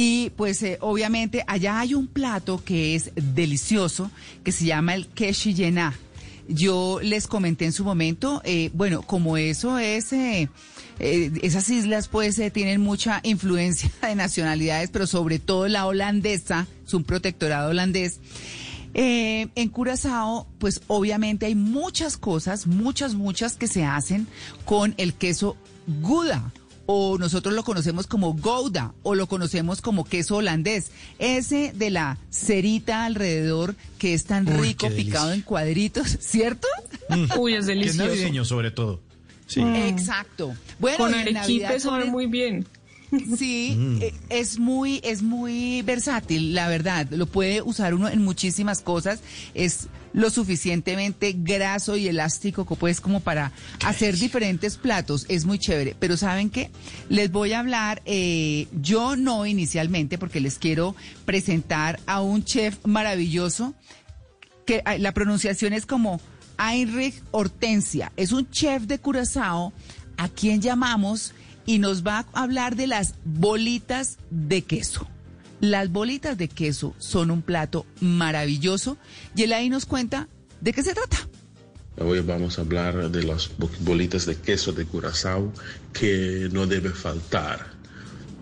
[0.00, 4.12] Y pues eh, obviamente allá hay un plato que es delicioso,
[4.44, 5.92] que se llama el keshi yená.
[6.46, 10.48] Yo les comenté en su momento, eh, bueno, como eso es, eh,
[11.00, 16.68] eh, esas islas pues eh, tienen mucha influencia de nacionalidades, pero sobre todo la holandesa,
[16.86, 18.20] es un protectorado holandés.
[18.94, 24.28] En Curazao, pues obviamente hay muchas cosas, muchas, muchas que se hacen
[24.64, 25.56] con el queso
[26.00, 26.52] Gouda
[26.90, 30.90] o nosotros lo conocemos como Gouda o lo conocemos como queso holandés.
[31.18, 36.66] Ese de la cerita alrededor que es tan Uy, rico picado en cuadritos, ¿cierto?
[37.38, 38.04] Uy, es Que es delicioso.
[38.08, 39.00] navideño sobre todo.
[39.46, 39.60] Sí.
[39.60, 40.54] Exacto.
[40.78, 42.66] Bueno, Con arequipe sabe muy bien.
[43.38, 44.02] Sí, Mm.
[44.02, 47.06] eh, es muy, es muy versátil, la verdad.
[47.10, 49.20] Lo puede usar uno en muchísimas cosas.
[49.54, 53.52] Es lo suficientemente graso y elástico que pues como para
[53.84, 55.26] hacer diferentes platos.
[55.28, 55.96] Es muy chévere.
[55.98, 56.70] Pero ¿saben qué?
[57.08, 60.94] Les voy a hablar, eh, yo no inicialmente, porque les quiero
[61.24, 63.74] presentar a un chef maravilloso
[64.66, 66.20] que ah, la pronunciación es como
[66.58, 68.12] Heinrich Hortensia.
[68.16, 69.72] Es un chef de Curazao
[70.16, 71.32] a quien llamamos
[71.64, 75.08] y nos va a hablar de las bolitas de queso.
[75.60, 78.96] Las bolitas de queso son un plato maravilloso
[79.34, 80.28] y él ahí nos cuenta
[80.60, 81.16] de qué se trata.
[82.00, 85.52] Hoy vamos a hablar de las bo- bolitas de queso de Curazao
[85.92, 87.76] que no debe faltar.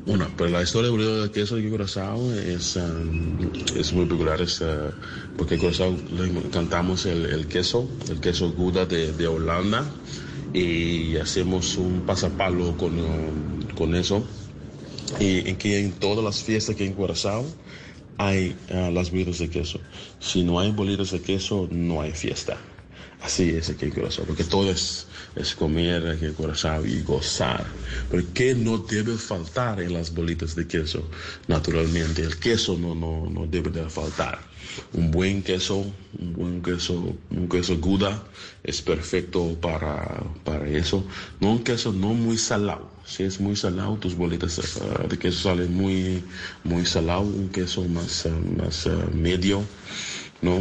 [0.04, 3.38] Bueno, pero la historia de bolitas de queso de Curazao es, um,
[3.74, 4.92] es muy peculiar, es, uh,
[5.38, 9.84] porque Curazao le encantamos el, el queso, el queso Gouda de, Holanda,
[10.52, 12.92] y hacemos un pasapalo con,
[13.74, 14.24] con eso.
[15.20, 17.44] Y en que en todas las fiestas que en Curazao
[18.18, 19.80] hay uh, las bolitas de queso.
[20.20, 22.56] Si no hay bolitas de queso, no hay fiesta.
[23.22, 27.66] Así es aquí en Curazao, porque todo es, es comer aquí en Curazao y gozar.
[28.10, 31.08] Pero ¿qué no debe faltar en las bolitas de queso?
[31.48, 34.38] Naturalmente, el queso no, no, no debe de faltar.
[34.92, 35.86] Un buen queso,
[36.18, 38.22] un buen queso, un queso Gouda
[38.62, 41.04] es perfecto para, para eso.
[41.40, 42.95] No un queso no muy salado.
[43.06, 46.24] Si es muy salado, tus bolitas eh, de queso salen muy,
[46.64, 47.22] muy salado.
[47.22, 49.64] Un queso más, eh, más eh, medio,
[50.42, 50.60] ¿no?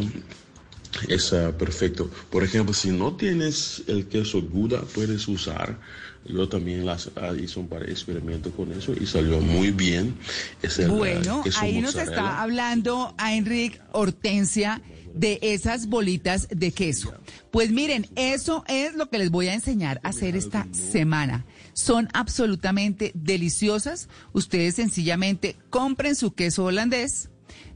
[1.08, 2.10] es ah, perfecto.
[2.30, 5.78] Por ejemplo, si no tienes el queso Gouda, puedes usar.
[6.26, 10.16] Yo también las, ah, hice un par de experimentos con eso y salió muy bien.
[10.62, 14.82] Es el, ah, Bueno, ahí nos está hablando Heinrich Hortensia
[15.14, 17.14] de esas bolitas de queso.
[17.52, 21.46] Pues miren, eso es lo que les voy a enseñar a hacer esta semana.
[21.76, 24.08] Son absolutamente deliciosas.
[24.32, 27.30] Ustedes sencillamente compren su queso holandés,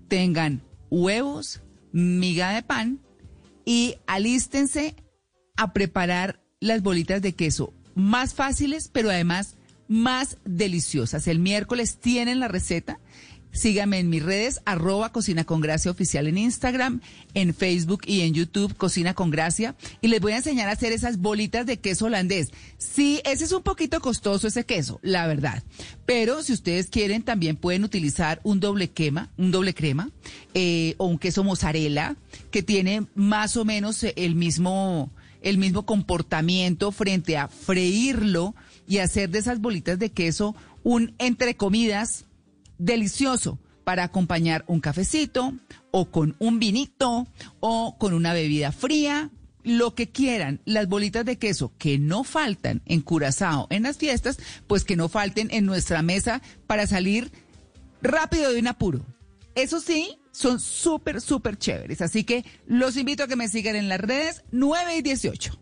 [0.08, 1.62] tengan huevos,
[1.92, 3.02] miga de pan
[3.66, 4.96] y alístense
[5.58, 9.58] a preparar las bolitas de queso más fáciles, pero además
[9.90, 11.28] más deliciosas.
[11.28, 13.00] El miércoles tienen la receta.
[13.52, 17.02] Síganme en mis redes, arroba Cocina con Gracia Oficial en Instagram,
[17.34, 19.76] en Facebook y en YouTube, Cocina con Gracia.
[20.02, 22.52] Y les voy a enseñar a hacer esas bolitas de queso holandés.
[22.78, 25.64] Sí, ese es un poquito costoso ese queso, la verdad.
[26.06, 30.12] Pero si ustedes quieren, también pueden utilizar un doble quema, un doble crema,
[30.54, 32.16] eh, o un queso mozzarella,
[32.52, 35.12] que tiene más o menos el mismo,
[35.42, 38.54] el mismo comportamiento frente a freírlo
[38.88, 42.26] y hacer de esas bolitas de queso un entre comidas
[42.80, 45.54] delicioso para acompañar un cafecito
[45.92, 47.28] o con un vinito
[47.60, 49.30] o con una bebida fría,
[49.64, 50.62] lo que quieran.
[50.66, 55.10] Las bolitas de queso que no faltan en Curazao en las fiestas, pues que no
[55.10, 57.32] falten en nuestra mesa para salir
[58.02, 59.06] rápido de un apuro.
[59.56, 62.02] Eso sí, son súper, súper chéveres.
[62.02, 65.60] Así que los invito a que me sigan en las redes 9 y 18.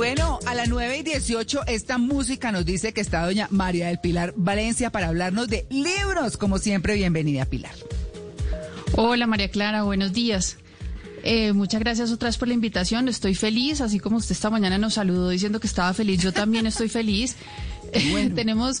[0.00, 4.00] Bueno, a las 9 y 18 esta música nos dice que está doña María del
[4.00, 6.38] Pilar Valencia para hablarnos de libros.
[6.38, 7.74] Como siempre, bienvenida Pilar.
[8.96, 10.56] Hola María Clara, buenos días.
[11.22, 13.10] Eh, muchas gracias otra vez por la invitación.
[13.10, 16.64] Estoy feliz, así como usted esta mañana nos saludó diciendo que estaba feliz, yo también
[16.64, 17.36] estoy feliz.
[18.34, 18.80] tenemos,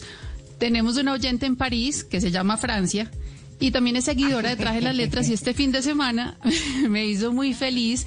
[0.56, 3.10] tenemos una oyente en París que se llama Francia
[3.58, 6.38] y también es seguidora de Traje las Letras y este fin de semana
[6.88, 8.06] me hizo muy feliz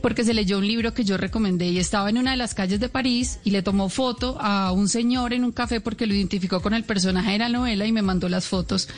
[0.00, 2.80] porque se leyó un libro que yo recomendé y estaba en una de las calles
[2.80, 6.60] de París y le tomó foto a un señor en un café porque lo identificó
[6.60, 8.88] con el personaje de la novela y me mandó las fotos.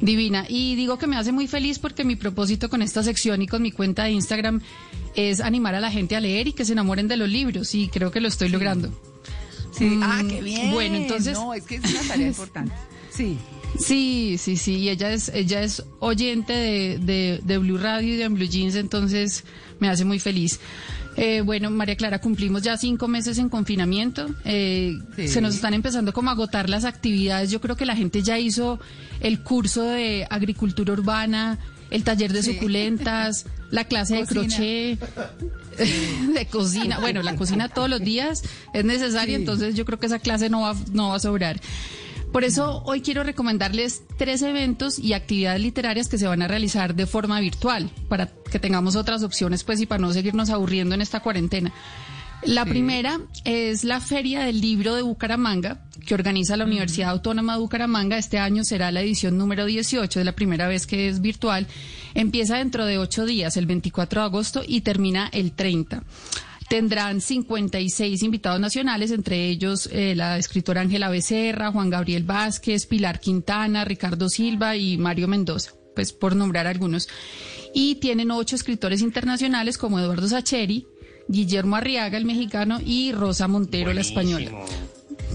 [0.00, 0.44] Divina.
[0.48, 3.62] Y digo que me hace muy feliz porque mi propósito con esta sección y con
[3.62, 4.60] mi cuenta de Instagram
[5.14, 7.88] es animar a la gente a leer y que se enamoren de los libros y
[7.88, 8.90] creo que lo estoy logrando.
[9.72, 9.98] Sí.
[10.02, 10.72] ah, qué bien.
[10.72, 11.34] Bueno, entonces...
[11.34, 12.72] No, es que es una tarea importante.
[13.10, 13.38] Sí.
[13.78, 18.16] Sí, sí, sí, y ella es, ella es oyente de, de, de Blue Radio y
[18.16, 19.44] de Blue Jeans, entonces
[19.78, 20.58] me hace muy feliz.
[21.16, 24.28] Eh, bueno, María Clara, cumplimos ya cinco meses en confinamiento.
[24.44, 24.96] Eh,
[25.26, 27.50] Se nos están empezando como a agotar las actividades.
[27.50, 28.78] Yo creo que la gente ya hizo
[29.18, 31.58] el curso de agricultura urbana,
[31.90, 35.00] el taller de suculentas, la clase de crochet,
[36.34, 37.00] de cocina.
[37.00, 38.42] Bueno, la cocina todos los días
[38.72, 41.60] es necesaria, entonces yo creo que esa clase no va, no va a sobrar.
[42.32, 46.94] Por eso hoy quiero recomendarles tres eventos y actividades literarias que se van a realizar
[46.94, 51.00] de forma virtual para que tengamos otras opciones pues y para no seguirnos aburriendo en
[51.00, 51.72] esta cuarentena.
[52.44, 57.58] La primera es la Feria del Libro de Bucaramanga, que organiza la Universidad Autónoma de
[57.58, 58.16] Bucaramanga.
[58.16, 61.66] Este año será la edición número 18, es la primera vez que es virtual.
[62.14, 66.04] Empieza dentro de ocho días, el 24 de agosto, y termina el 30
[66.68, 73.20] tendrán 56 invitados nacionales, entre ellos eh, la escritora Ángela Becerra, Juan Gabriel Vázquez, Pilar
[73.20, 77.08] Quintana, Ricardo Silva y Mario Mendoza, pues por nombrar algunos.
[77.74, 80.86] Y tienen ocho escritores internacionales como Eduardo Sacheri,
[81.28, 84.50] Guillermo Arriaga, el mexicano, y Rosa Montero, la española.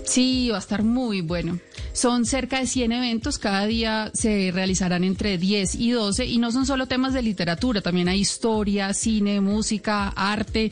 [0.05, 1.59] Sí, va a estar muy bueno.
[1.93, 6.51] Son cerca de 100 eventos, cada día se realizarán entre 10 y 12 y no
[6.51, 10.71] son solo temas de literatura, también hay historia, cine, música, arte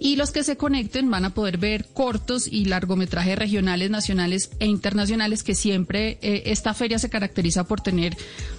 [0.00, 4.66] y los que se conecten van a poder ver cortos y largometrajes regionales, nacionales e
[4.66, 8.16] internacionales que siempre eh, esta feria se caracteriza por tener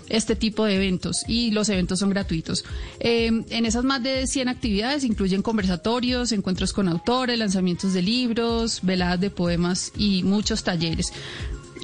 [0.09, 2.65] este tipo de eventos y los eventos son gratuitos.
[2.99, 8.79] Eh, en esas más de 100 actividades incluyen conversatorios, encuentros con autores, lanzamientos de libros,
[8.83, 11.11] veladas de poemas y muchos talleres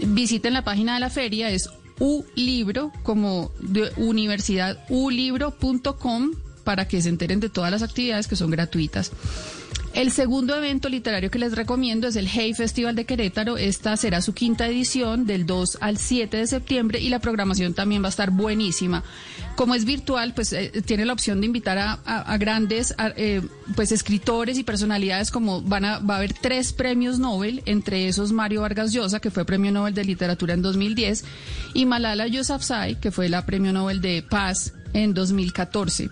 [0.07, 1.69] visiten la página de la feria, es
[1.99, 6.31] ulibro, como de universidad, ulibro.com
[6.63, 9.11] para que se enteren de todas las actividades que son gratuitas.
[9.93, 13.57] El segundo evento literario que les recomiendo es el Hey Festival de Querétaro.
[13.57, 18.01] Esta será su quinta edición del 2 al 7 de septiembre y la programación también
[18.01, 19.03] va a estar buenísima.
[19.55, 23.41] Como es virtual, pues eh, tiene la opción de invitar a, grandes eh,
[23.75, 28.31] pues escritores y personalidades como van a, va a haber tres premios Nobel, entre esos
[28.31, 31.23] Mario Vargas Llosa, que fue premio Nobel de Literatura en 2010,
[31.75, 36.09] y Malala Yousafzai, que fue la premio Nobel de Paz en 2014.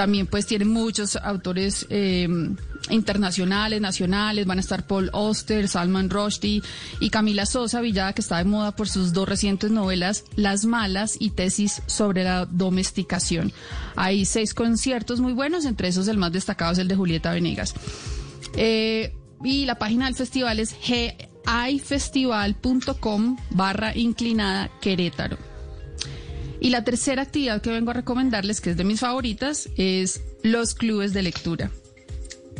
[0.00, 2.26] También pues tienen muchos autores eh,
[2.88, 6.62] internacionales, nacionales, van a estar Paul Auster, Salman Rushdie
[7.00, 11.18] y Camila Sosa Villada, que está de moda por sus dos recientes novelas, Las Malas
[11.20, 13.52] y Tesis sobre la domesticación.
[13.94, 17.74] Hay seis conciertos muy buenos, entre esos el más destacado es el de Julieta Venegas.
[18.56, 19.14] Eh,
[19.44, 20.74] y la página del festival es
[21.44, 25.49] gifestival.com barra inclinada Querétaro.
[26.60, 30.74] Y la tercera actividad que vengo a recomendarles, que es de mis favoritas, es los
[30.74, 31.70] clubes de lectura.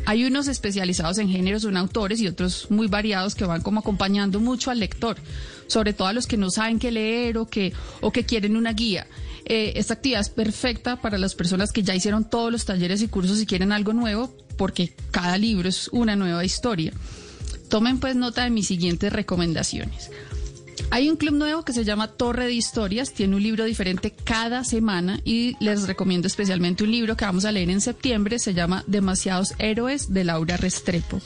[0.07, 4.41] Hay unos especializados en géneros, son autores y otros muy variados que van como acompañando
[4.41, 5.19] mucho al lector,
[5.67, 8.73] sobre todo a los que no saben qué leer o que, o que quieren una
[8.73, 9.07] guía.
[9.45, 13.09] Eh, esta actividad es perfecta para las personas que ya hicieron todos los talleres y
[13.09, 16.93] cursos y quieren algo nuevo, porque cada libro es una nueva historia.
[17.69, 20.11] Tomen pues nota de mis siguientes recomendaciones.
[20.91, 24.65] Hay un club nuevo que se llama Torre de Historias, tiene un libro diferente cada
[24.65, 28.84] semana y les recomiendo especialmente un libro que vamos a leer en septiembre, se llama
[28.86, 31.20] Demasiados Héroes de Laura Restrepo.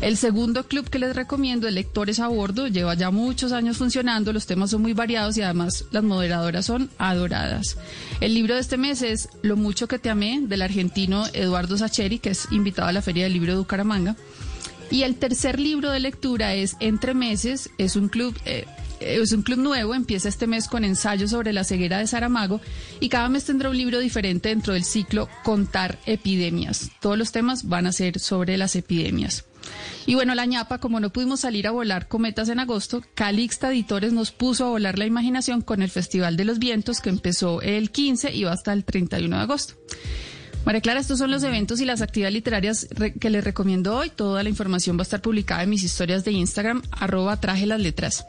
[0.00, 4.34] El segundo club que les recomiendo es Lectores a Bordo, lleva ya muchos años funcionando,
[4.34, 7.78] los temas son muy variados y además las moderadoras son adoradas.
[8.20, 12.18] El libro de este mes es Lo mucho que te amé del argentino Eduardo Sacheri,
[12.18, 14.14] que es invitado a la Feria del Libro de Bucaramanga.
[14.90, 18.36] Y el tercer libro de lectura es Entre Meses, es un club...
[18.44, 18.66] eh,
[19.00, 22.60] es un club nuevo, empieza este mes con ensayos sobre la ceguera de Saramago
[23.00, 26.90] y cada mes tendrá un libro diferente dentro del ciclo Contar Epidemias.
[27.00, 29.44] Todos los temas van a ser sobre las epidemias.
[30.06, 34.12] Y bueno, la ñapa, como no pudimos salir a volar cometas en agosto, Calixta Editores
[34.12, 37.90] nos puso a volar la imaginación con el Festival de los Vientos que empezó el
[37.90, 39.74] 15 y va hasta el 31 de agosto.
[40.64, 42.88] María Clara, estos son los eventos y las actividades literarias
[43.20, 44.10] que les recomiendo hoy.
[44.10, 47.80] Toda la información va a estar publicada en mis historias de Instagram, arroba traje las
[47.80, 48.24] letras.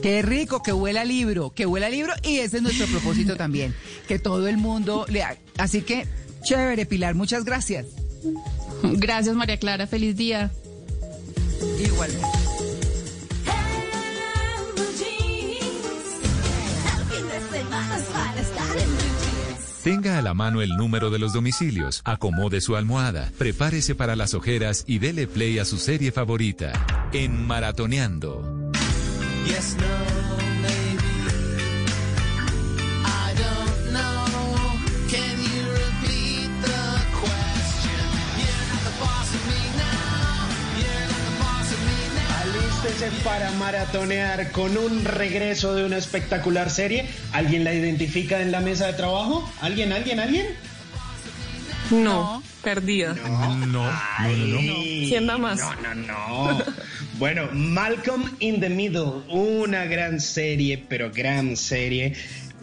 [0.00, 3.74] Qué rico, que huela libro, que huela libro y ese es nuestro propósito también,
[4.08, 5.36] que todo el mundo lea.
[5.58, 6.06] Así que,
[6.42, 7.86] chévere, Pilar, muchas gracias.
[8.82, 9.86] Gracias, María Clara.
[9.86, 10.50] Feliz día.
[11.84, 12.51] Igualmente.
[19.82, 24.32] Tenga a la mano el número de los domicilios, acomode su almohada, prepárese para las
[24.32, 26.72] ojeras y dele play a su serie favorita.
[27.12, 28.70] En Maratoneando.
[43.24, 47.06] para maratonear con un regreso de una espectacular serie.
[47.32, 49.50] ¿Alguien la identifica en la mesa de trabajo?
[49.60, 50.46] ¿Alguien, alguien, alguien?
[51.90, 53.14] No, perdida.
[53.14, 54.74] No, no, no, no,
[55.08, 55.58] ¿Quién da más?
[55.58, 56.64] No, no, no.
[57.18, 62.14] bueno, Malcolm in the Middle, una gran serie, pero gran serie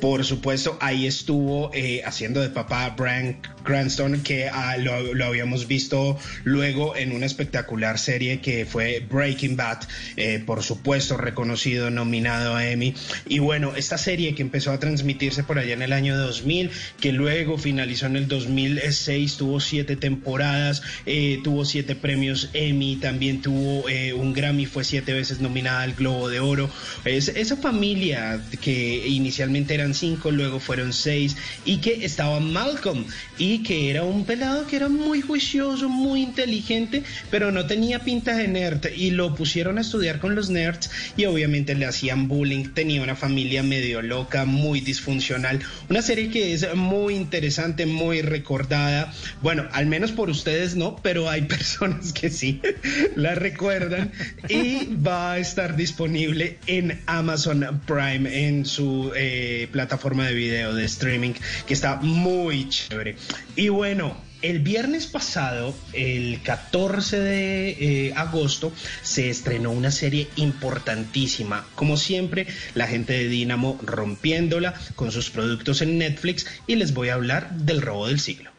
[0.01, 5.67] por supuesto, ahí estuvo eh, haciendo de papá Brian Cranston, que ah, lo, lo habíamos
[5.67, 9.79] visto luego en una espectacular serie que fue Breaking Bad,
[10.15, 12.95] eh, por supuesto, reconocido, nominado a Emmy.
[13.27, 16.71] Y bueno, esta serie que empezó a transmitirse por allá en el año 2000,
[17.01, 23.41] que luego finalizó en el 2006, tuvo siete temporadas, eh, tuvo siete premios Emmy, también
[23.41, 23.83] tuvo
[24.15, 26.69] un Grammy, fue siete veces nominada al Globo de Oro.
[27.03, 31.35] Es, esa familia que inicialmente eran cinco, luego fueron seis,
[31.65, 33.05] y que estaba Malcolm,
[33.37, 38.35] y que era un pelado que era muy juicioso, muy inteligente, pero no tenía pinta
[38.35, 42.69] de nerd, y lo pusieron a estudiar con los nerds, y obviamente le hacían bullying,
[42.73, 45.59] tenía una familia medio loca, muy disfuncional,
[45.89, 51.29] una serie que es muy interesante, muy recordada, bueno, al menos por ustedes no, pero
[51.29, 52.61] hay personas que sí
[53.15, 54.11] la recuerdan,
[54.47, 60.85] y va a estar disponible en Amazon Prime, en su eh, plataforma de video de
[60.85, 61.33] streaming,
[61.65, 63.15] que está muy chévere.
[63.55, 71.65] Y bueno, el viernes pasado, el 14 de eh, agosto, se estrenó una serie importantísima.
[71.75, 77.09] Como siempre, la gente de Dynamo rompiéndola con sus productos en Netflix y les voy
[77.09, 78.51] a hablar del robo del siglo.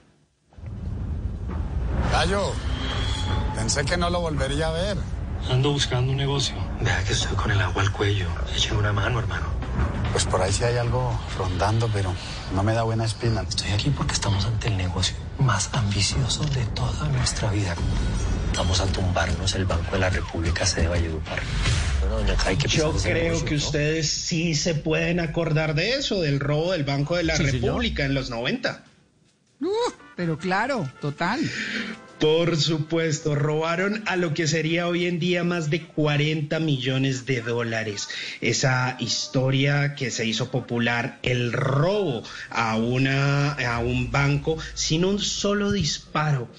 [2.13, 2.53] Gallo,
[3.55, 4.97] pensé que no lo volvería a ver.
[5.49, 6.55] Ando buscando un negocio.
[6.81, 8.27] Vea que estoy con el agua al cuello.
[8.55, 9.60] Echen una mano, hermano.
[10.13, 12.13] Pues por ahí sí hay algo rondando, pero
[12.55, 13.43] no me da buena espina.
[13.43, 17.75] Estoy aquí porque estamos ante el negocio más ambicioso de toda nuestra vida.
[18.57, 21.39] Vamos a tumbarnos el Banco de la República se de Valledupar.
[22.01, 23.65] Bueno, doña Kai, ¿qué Yo creo negocio, que no?
[23.65, 27.63] ustedes sí se pueden acordar de eso, del robo del Banco de la Sí, señor.
[27.63, 28.83] República en los 90.
[29.61, 29.67] Uh,
[30.17, 31.39] pero claro, total.
[32.21, 37.41] Por supuesto, robaron a lo que sería hoy en día más de 40 millones de
[37.41, 38.11] dólares.
[38.43, 45.19] Esa historia que se hizo popular, el robo a, una, a un banco sin un
[45.19, 46.51] solo disparo.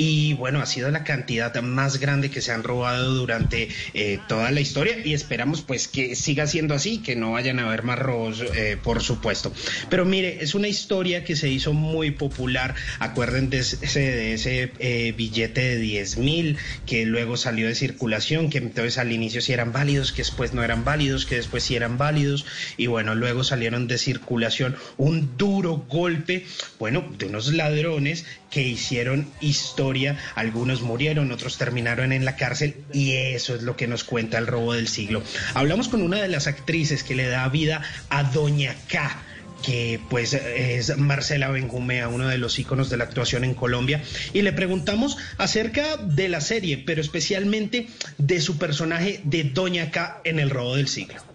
[0.00, 4.52] Y bueno, ha sido la cantidad más grande que se han robado durante eh, toda
[4.52, 7.98] la historia y esperamos pues que siga siendo así, que no vayan a haber más
[7.98, 9.52] robos, eh, por supuesto.
[9.90, 12.76] Pero mire, es una historia que se hizo muy popular.
[13.00, 18.58] Acuerden de ese, de eh, billete de 10 mil que luego salió de circulación, que
[18.58, 21.98] entonces al inicio sí eran válidos, que después no eran válidos, que después sí eran
[21.98, 22.46] válidos.
[22.76, 26.46] Y bueno, luego salieron de circulación un duro golpe,
[26.78, 30.16] bueno, de unos ladrones que hicieron historia.
[30.34, 34.46] Algunos murieron, otros terminaron en la cárcel y eso es lo que nos cuenta el
[34.46, 35.22] robo del siglo.
[35.54, 39.22] Hablamos con una de las actrices que le da vida a Doña K
[39.62, 44.00] que pues es Marcela Benjumea, uno de los íconos de la actuación en Colombia,
[44.32, 50.20] y le preguntamos acerca de la serie, pero especialmente de su personaje de Doña K
[50.24, 51.27] en el robo del siglo.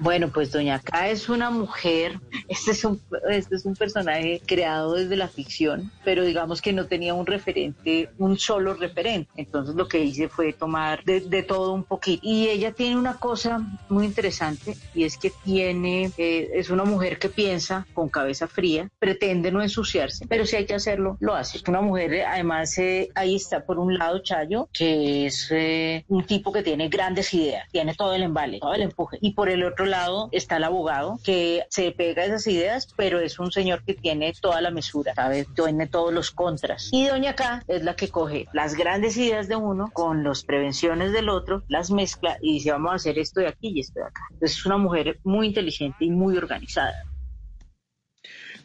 [0.00, 4.94] Bueno, pues Doña K es una mujer, este es un, este es un personaje creado
[4.94, 9.30] desde la ficción, pero digamos que no tenía un referente, un solo referente.
[9.36, 12.20] Entonces lo que hice fue tomar de, todo un poquito.
[12.22, 17.18] Y ella tiene una cosa muy interesante y es que tiene, eh, es una mujer
[17.18, 21.58] que piensa con cabeza fría, pretende no ensuciarse, pero si hay que hacerlo, lo hace.
[21.68, 26.52] Una mujer, además, eh, ahí está por un lado Chayo, que es eh, un tipo
[26.52, 29.18] que tiene grandes ideas, tiene todo el embale, todo el empuje.
[29.20, 33.38] Y por el otro lado está el abogado que se pega esas ideas, pero es
[33.38, 35.46] un señor que tiene toda la mesura, ¿sabes?
[35.54, 36.90] Tiene todos los contras.
[36.92, 41.12] Y Doña K es la que coge las grandes ideas de uno con las prevenciones
[41.12, 44.06] del otro, las mezcla y dice, vamos a hacer esto de aquí y esto de
[44.06, 44.20] acá.
[44.30, 47.04] Entonces es una mujer muy inteligente y muy organizada.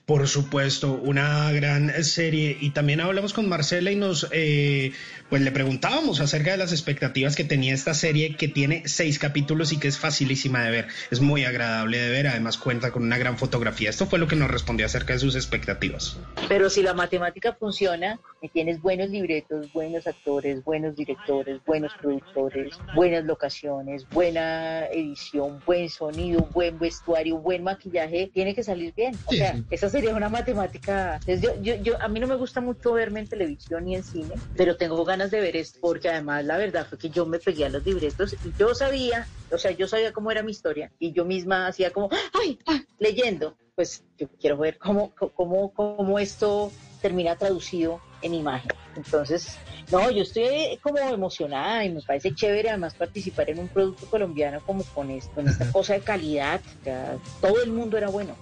[0.06, 2.58] Por supuesto, una gran serie.
[2.60, 4.92] Y también hablamos con Marcela y nos, eh,
[5.30, 9.72] pues le preguntábamos acerca de las expectativas que tenía esta serie, que tiene seis capítulos
[9.72, 10.88] y que es facilísima de ver.
[11.10, 13.90] Es muy agradable de ver, además cuenta con una gran fotografía.
[13.90, 16.18] Esto fue lo que nos respondió acerca de sus expectativas.
[16.50, 22.78] Pero si la matemática funciona, y tienes buenos libretos, buenos actores, buenos directores, buenos productores,
[22.94, 29.16] buenas locaciones, buena edición, buen sonido, buen vestuario, buen maquillaje, tiene que salir bien.
[29.28, 29.64] O Sí, sea, sí.
[29.72, 31.22] esa sería una matemática.
[31.26, 34.04] Entonces, yo, yo, yo- a mí no me gusta mucho verme en televisión ni en
[34.04, 37.38] cine, pero tengo ganas de ver esto porque además la verdad fue que yo me
[37.40, 40.92] pegué a los libretos y yo sabía, o sea, yo sabía cómo era mi historia
[41.00, 43.56] y yo misma hacía como, ay, ah", leyendo.
[43.76, 48.72] Pues yo quiero ver cómo, cómo, cómo esto termina traducido en imagen.
[48.96, 49.60] Entonces,
[49.92, 54.62] no, yo estoy como emocionada y me parece chévere además participar en un producto colombiano
[54.66, 56.62] como con esto, con esta cosa de calidad.
[56.80, 58.36] O sea, todo el mundo era bueno.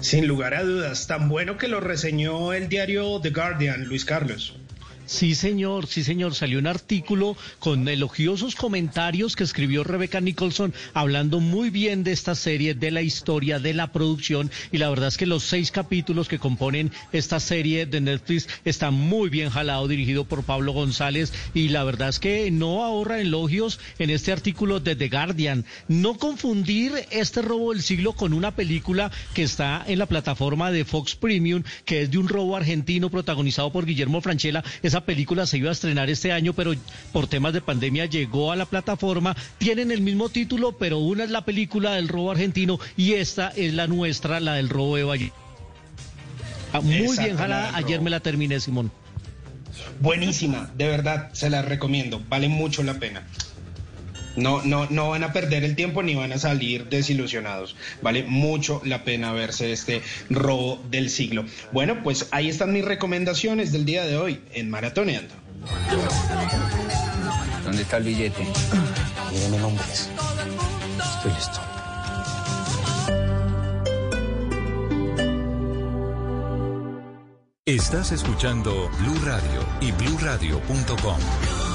[0.00, 4.59] Sin lugar a dudas, tan bueno que lo reseñó el diario The Guardian, Luis Carlos.
[5.10, 6.36] Sí, señor, sí, señor.
[6.36, 12.36] Salió un artículo con elogiosos comentarios que escribió Rebecca Nicholson hablando muy bien de esta
[12.36, 14.52] serie, de la historia, de la producción.
[14.70, 18.94] Y la verdad es que los seis capítulos que componen esta serie de Netflix están
[18.94, 21.32] muy bien jalado, dirigido por Pablo González.
[21.54, 25.64] Y la verdad es que no ahorra elogios en este artículo de The Guardian.
[25.88, 30.84] No confundir este robo del siglo con una película que está en la plataforma de
[30.84, 34.62] Fox Premium, que es de un robo argentino protagonizado por Guillermo Franchella.
[35.04, 36.72] Película se iba a estrenar este año, pero
[37.12, 39.36] por temas de pandemia llegó a la plataforma.
[39.58, 43.74] Tienen el mismo título, pero una es la película del robo argentino y esta es
[43.74, 45.32] la nuestra, la del robo de Valle.
[46.72, 47.76] Ah, Muy bien la jalada.
[47.76, 48.92] Ayer me la terminé, Simón.
[50.00, 53.26] Buenísima, de verdad, se la recomiendo, vale mucho la pena.
[54.36, 57.76] No, no, no van a perder el tiempo ni van a salir desilusionados.
[58.02, 61.44] Vale mucho la pena verse este robo del siglo.
[61.72, 65.34] Bueno, pues ahí están mis recomendaciones del día de hoy en Maratoneando.
[67.64, 68.46] ¿Dónde está el billete?
[69.32, 70.08] Mírenme nombres.
[71.16, 71.60] Estoy listo.
[77.66, 81.69] Estás escuchando Blue Radio y bluradio.com.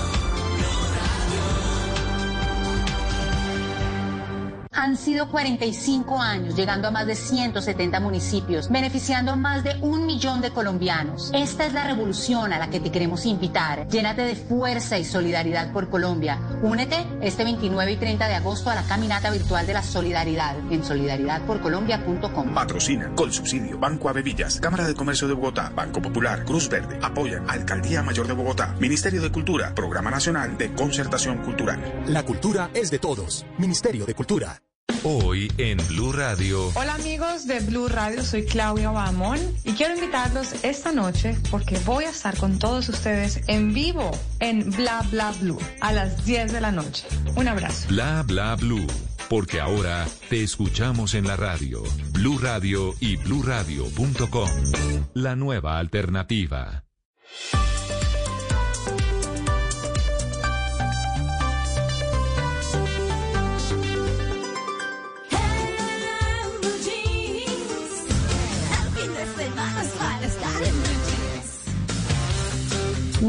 [4.85, 10.05] Han sido 45 años, llegando a más de 170 municipios, beneficiando a más de un
[10.05, 11.31] millón de colombianos.
[11.33, 13.87] Esta es la revolución a la que te queremos invitar.
[13.87, 16.39] Llénate de fuerza y solidaridad por Colombia.
[16.61, 20.85] Únete este 29 y 30 de agosto a la caminata virtual de la solidaridad en
[20.85, 22.53] solidaridadporcolombia.com.
[22.53, 26.99] Patrocina con subsidio Banco Avevillas, Cámara de Comercio de Bogotá, Banco Popular, Cruz Verde.
[27.01, 32.03] Apoyan Alcaldía Mayor de Bogotá, Ministerio de Cultura, Programa Nacional de Concertación Cultural.
[32.05, 33.47] La cultura es de todos.
[33.57, 34.61] Ministerio de Cultura.
[35.07, 36.71] Hoy en Blue Radio.
[36.73, 42.05] Hola amigos de Blue Radio, soy Claudia Bamón y quiero invitarlos esta noche porque voy
[42.05, 46.59] a estar con todos ustedes en vivo en Bla Bla Blue a las 10 de
[46.59, 47.05] la noche.
[47.35, 47.87] Un abrazo.
[47.89, 48.87] Bla bla blue.
[49.29, 51.83] Porque ahora te escuchamos en la radio.
[52.11, 54.49] Blue Radio y bluradio.com.
[55.13, 56.83] La nueva alternativa.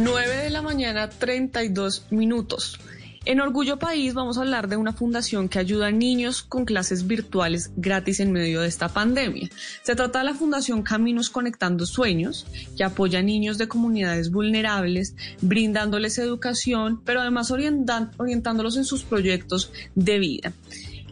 [0.02, 2.78] 9 de la mañana, 32 minutos.
[3.24, 7.06] En Orgullo País vamos a hablar de una fundación que ayuda a niños con clases
[7.06, 9.48] virtuales gratis en medio de esta pandemia.
[9.82, 15.14] Se trata de la Fundación Caminos Conectando Sueños, que apoya a niños de comunidades vulnerables,
[15.40, 20.52] brindándoles educación, pero además orientándolos en sus proyectos de vida.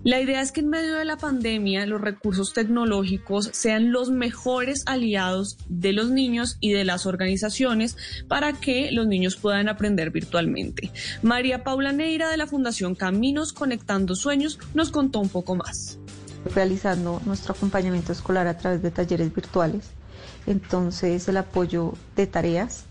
[0.05, 4.83] La idea es que en medio de la pandemia los recursos tecnológicos sean los mejores
[4.85, 7.97] aliados de los niños y de las organizaciones
[8.29, 10.91] para que los niños puedan aprender virtualmente.
[11.23, 15.99] María Paula Neira de la Fundación Caminos Conectando Sueños nos contó un poco más.
[16.55, 19.89] realizando nuestro acompañamiento escolar a través de talleres virtuales.
[20.47, 22.85] Entonces el apoyo de tareas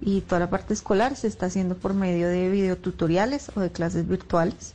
[0.00, 4.06] y toda la parte escolar se está haciendo por medio de videotutoriales o de clases
[4.08, 4.74] virtuales.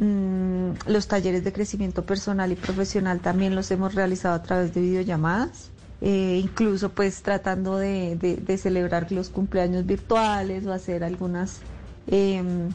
[0.00, 4.80] Mm, los talleres de crecimiento personal y profesional también los hemos realizado a través de
[4.80, 5.70] videollamadas.
[6.02, 8.16] eh, incluso pues tratando de,
[8.56, 11.60] celebrar los cumpleaños virtuales o hacer algunas
[12.06, 12.70] em,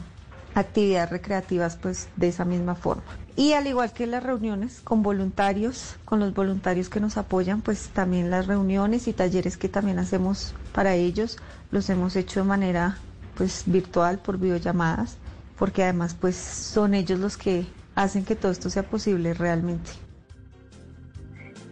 [0.54, 3.02] actividades recreativas pues de esa misma forma.
[3.34, 7.88] Y al igual que las reuniones con voluntarios, con los voluntarios que nos apoyan, pues
[7.88, 11.38] también las reuniones y talleres que también hacemos para ellos
[11.72, 12.98] los hemos hecho de manera
[13.34, 15.16] pues virtual por videollamadas,
[15.58, 19.90] porque además pues son ellos los que hacen que todo esto sea posible realmente.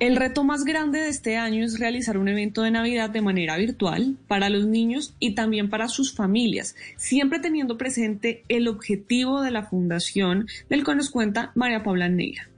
[0.01, 3.57] El reto más grande de este año es realizar un evento de Navidad de manera
[3.57, 9.53] virtual para los niños y también para sus familias, siempre teniendo presente el objetivo de
[9.53, 12.49] la fundación del que nos cuenta María Paula Neira.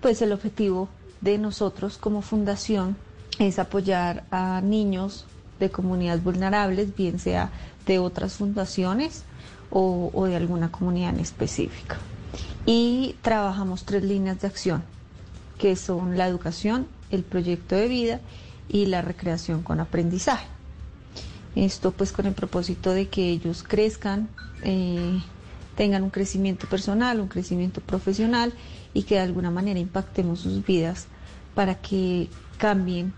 [0.00, 0.88] Pues el objetivo
[1.20, 2.96] de nosotros como fundación
[3.40, 5.26] es apoyar a niños
[5.58, 7.50] de comunidades vulnerables, bien sea
[7.86, 9.24] de otras fundaciones
[9.70, 11.96] o, de alguna comunidad en específica.
[12.66, 14.82] Y trabajamos tres líneas de acción,
[15.58, 18.20] que son la educación, el proyecto de vida
[18.68, 20.46] y la recreación con aprendizaje.
[21.54, 24.28] Esto pues con el propósito de que ellos crezcan,
[24.62, 25.20] eh,
[25.76, 28.52] tengan un crecimiento personal, un crecimiento profesional
[28.92, 31.06] y que de alguna manera impactemos sus vidas
[31.54, 32.28] para que
[32.58, 33.12] cambien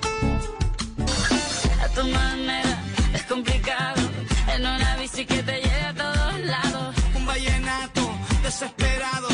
[1.81, 2.79] A tu manera
[3.11, 4.03] es complicado.
[4.53, 6.95] En una bici que te lleve a todos lados.
[7.15, 8.01] Un vallenato
[8.43, 9.29] desesperado.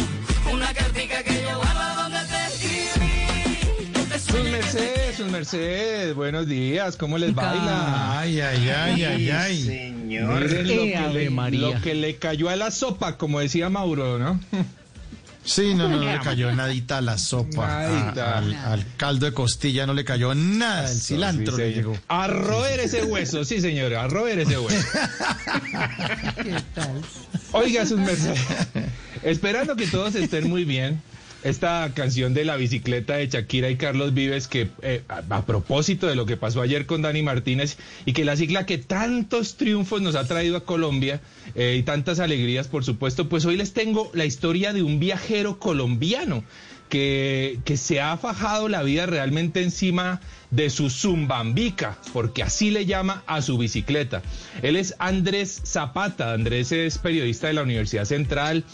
[0.54, 3.96] Una cartica que yo guardo donde te escribí.
[3.96, 8.18] Que te Sus mercedes, sus mercedes, buenos días, ¿cómo les baila?
[8.18, 9.62] Ay, ay, ay, ay, ay.
[9.66, 10.40] Señor.
[10.40, 11.60] Miren lo, que le, María.
[11.60, 14.40] lo que le cayó a la sopa, como decía Mauro, ¿no?
[15.44, 17.68] Sí, no, no, no le cayó nadita a la sopa.
[17.68, 20.90] a- al, al caldo de costilla no le cayó nada.
[20.92, 21.94] El cilantro Sí, le señor.
[21.94, 21.98] llegó.
[22.10, 24.88] A roer ese hueso, sí, señora, a roer ese hueso.
[27.54, 28.40] Oiga, sus mercedes.
[29.24, 31.02] Esperando que todos estén muy bien.
[31.44, 36.16] Esta canción de la bicicleta de Shakira y Carlos Vives, que eh, a, propósito de
[36.16, 40.14] lo que pasó ayer con Dani Martínez y que la sigla que tantos triunfos nos
[40.16, 41.20] ha traído a Colombia
[41.56, 45.58] eh, y tantas alegrías, por supuesto, pues hoy les tengo la historia de un viajero
[45.58, 46.44] colombiano
[46.90, 50.22] que, que se ha fajado la vida realmente encima
[50.52, 54.22] de su zumbambica, porque así le llama a su bicicleta.
[54.62, 56.34] Él es Andrés Zapata.
[56.34, 58.66] Andrés es periodista de la Universidad Central,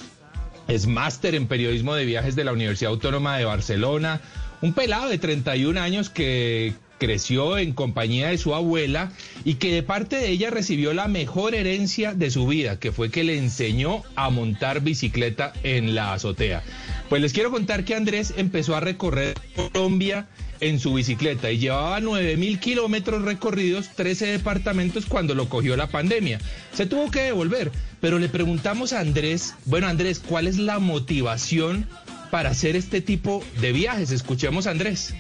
[0.68, 4.22] es máster en periodismo de viajes de la Universidad Autónoma de Barcelona,
[4.62, 9.12] un pelado de 31 años que creció en compañía de su abuela
[9.46, 13.12] y que de parte de ella recibió la mejor herencia de su vida, que fue
[13.12, 16.64] que le enseñó a montar bicicleta en la azotea.
[17.10, 20.28] Pues les quiero contar que Andrés empezó a recorrer Colombia
[20.60, 25.88] en su bicicleta y llevaba 9 mil kilómetros recorridos, 13 departamentos cuando lo cogió la
[25.88, 26.40] pandemia.
[26.74, 31.88] Se tuvo que devolver, pero le preguntamos a Andrés, bueno Andrés, ¿cuál es la motivación
[32.32, 34.11] para hacer este tipo de viajes?
[34.11, 35.14] Escuchemos a Andrés.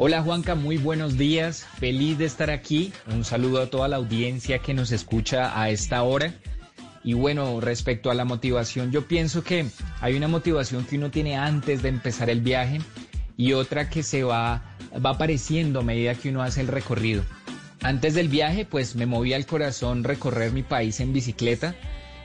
[0.00, 1.66] Hola Juanca, muy buenos días.
[1.80, 2.92] Feliz de estar aquí.
[3.12, 6.34] Un saludo a toda la audiencia que nos escucha a esta hora.
[7.02, 9.66] Y bueno, respecto a la motivación, yo pienso que
[10.00, 12.80] hay una motivación que uno tiene antes de empezar el viaje
[13.36, 17.24] y otra que se va, va apareciendo a medida que uno hace el recorrido.
[17.82, 21.76] Antes del viaje, pues me movía el corazón recorrer mi país en bicicleta,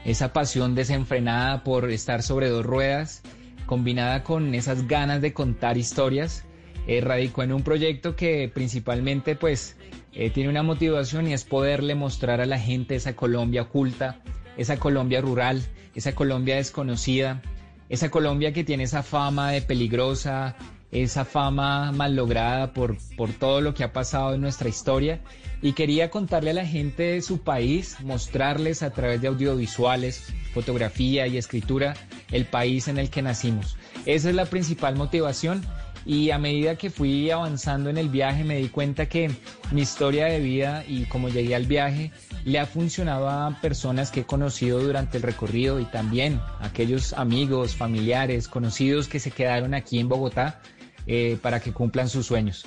[0.04, 3.22] esa pasión desenfrenada por estar sobre dos ruedas,
[3.68, 6.44] combinada con esas ganas de contar historias,
[6.88, 9.78] eh, radicó en un proyecto que principalmente pues
[10.12, 14.20] eh, tiene una motivación y es poderle mostrar a la gente esa Colombia oculta,
[14.58, 15.64] esa Colombia rural,
[15.96, 17.42] esa Colombia desconocida,
[17.90, 20.56] esa Colombia que tiene esa fama de peligrosa,
[20.94, 25.20] esa fama mal lograda por, por todo lo que ha pasado en nuestra historia
[25.62, 30.24] y quería contarle a la gente de su país, mostrarles a través de audiovisuales,
[30.54, 31.96] fotografía y escritura
[32.32, 33.76] el país en el que nacimos.
[34.06, 35.64] Esa es la principal motivación
[36.06, 39.32] y a medida que fui avanzando en el viaje me di cuenta que
[39.72, 42.12] mi historia de vida y como llegué al viaje
[42.44, 47.14] le ha funcionado a personas que he conocido durante el recorrido y también a aquellos
[47.14, 50.62] amigos, familiares, conocidos que se quedaron aquí en Bogotá
[51.08, 52.66] eh, para que cumplan sus sueños.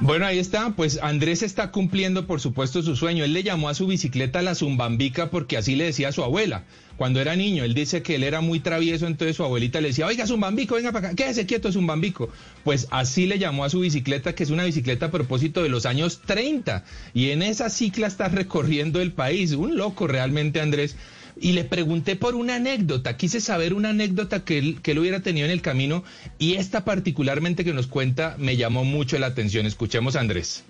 [0.00, 3.24] Bueno, ahí está, pues Andrés está cumpliendo por supuesto su sueño.
[3.24, 6.64] Él le llamó a su bicicleta la zumbambica porque así le decía a su abuela.
[6.96, 10.06] Cuando era niño, él dice que él era muy travieso, entonces su abuelita le decía,
[10.06, 12.28] oiga, zumbambico, venga para acá, quédese quieto, zumbambico.
[12.64, 15.86] Pues así le llamó a su bicicleta, que es una bicicleta a propósito de los
[15.86, 16.84] años 30.
[17.14, 19.52] Y en esa cicla está recorriendo el país.
[19.52, 20.96] Un loco realmente, Andrés
[21.36, 25.46] y le pregunté por una anécdota, quise saber una anécdota que él, que hubiera tenido
[25.46, 26.04] en el camino
[26.38, 29.66] y esta particularmente que nos cuenta me llamó mucho la atención.
[29.66, 30.64] Escuchemos Andrés.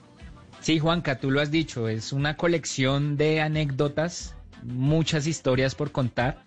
[0.60, 6.43] Sí, Juanca, tú lo has dicho, es una colección de anécdotas, muchas historias por contar.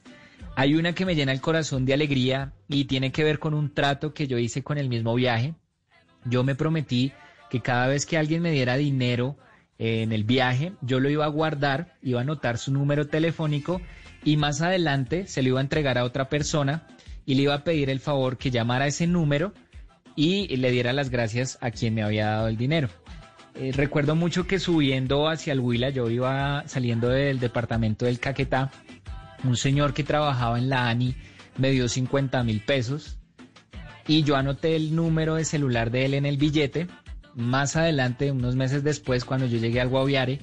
[0.55, 3.71] Hay una que me llena el corazón de alegría y tiene que ver con un
[3.71, 5.53] trato que yo hice con el mismo viaje.
[6.25, 7.11] Yo me prometí
[7.51, 9.37] que cada vez que alguien me diera dinero
[9.77, 13.81] eh, en el viaje, yo lo iba a guardar, iba a anotar su número telefónico
[14.27, 16.85] y más adelante se lo iba a entregar a otra persona
[17.25, 19.53] y le iba a pedir el favor que llamara ese número
[20.17, 22.89] y le diera las gracias a quien me había dado el dinero.
[23.55, 28.69] Eh, recuerdo mucho que subiendo hacia el Huila, yo iba saliendo del departamento del Caquetá,
[29.45, 31.15] un señor que trabajaba en la ANI
[31.57, 33.17] me dio 50 mil pesos
[34.09, 36.87] y yo anoté el número de celular de él en el billete.
[37.33, 40.41] Más adelante, unos meses después, cuando yo llegué al Guaviare,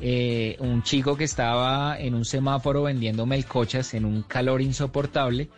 [0.00, 5.48] eh, un chico que estaba en un semáforo vendiendo melcochas en un calor insoportable.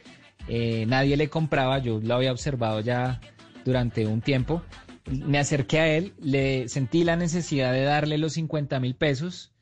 [0.48, 3.20] Eh, nadie le compraba, yo lo había observado ya
[3.64, 4.62] durante un tiempo.
[5.06, 9.52] Me acerqué a él, le sentí la necesidad de darle los 50 mil pesos,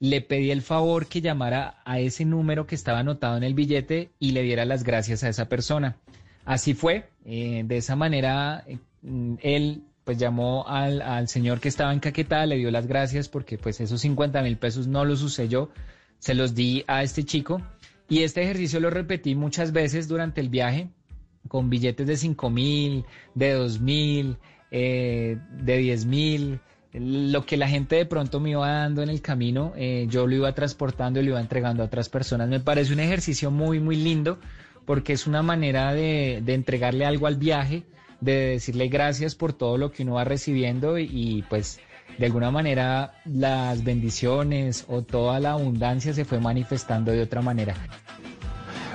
[0.00, 4.10] le pedí el favor que llamara a ese número que estaba anotado en el billete
[4.20, 5.96] y le diera las gracias a esa persona.
[6.44, 8.64] Así fue, eh, de esa manera
[9.42, 13.78] él pues llamó al, señor que estaba en Caquetá, le dio las gracias porque pues
[13.78, 15.68] esos 50 mil pesos no los usé yo,
[16.18, 17.60] se los di a este chico
[18.08, 20.88] y este ejercicio lo repetí muchas veces durante el viaje
[21.46, 23.04] con billetes de 5 mil,
[23.34, 24.38] de 2 mil,
[24.70, 26.60] eh, de 10 mil,
[26.94, 30.34] lo que la gente de pronto me iba dando en el camino, eh, yo lo
[30.34, 32.48] iba transportando y lo iba entregando a otras personas.
[32.48, 34.38] Me parece un ejercicio muy, muy lindo
[34.86, 37.82] porque es una manera de, de entregarle algo al viaje
[38.20, 41.80] de decirle gracias por todo lo que uno va recibiendo y, pues
[42.18, 47.74] de alguna manera las bendiciones o toda la abundancia se fue manifestando de otra manera.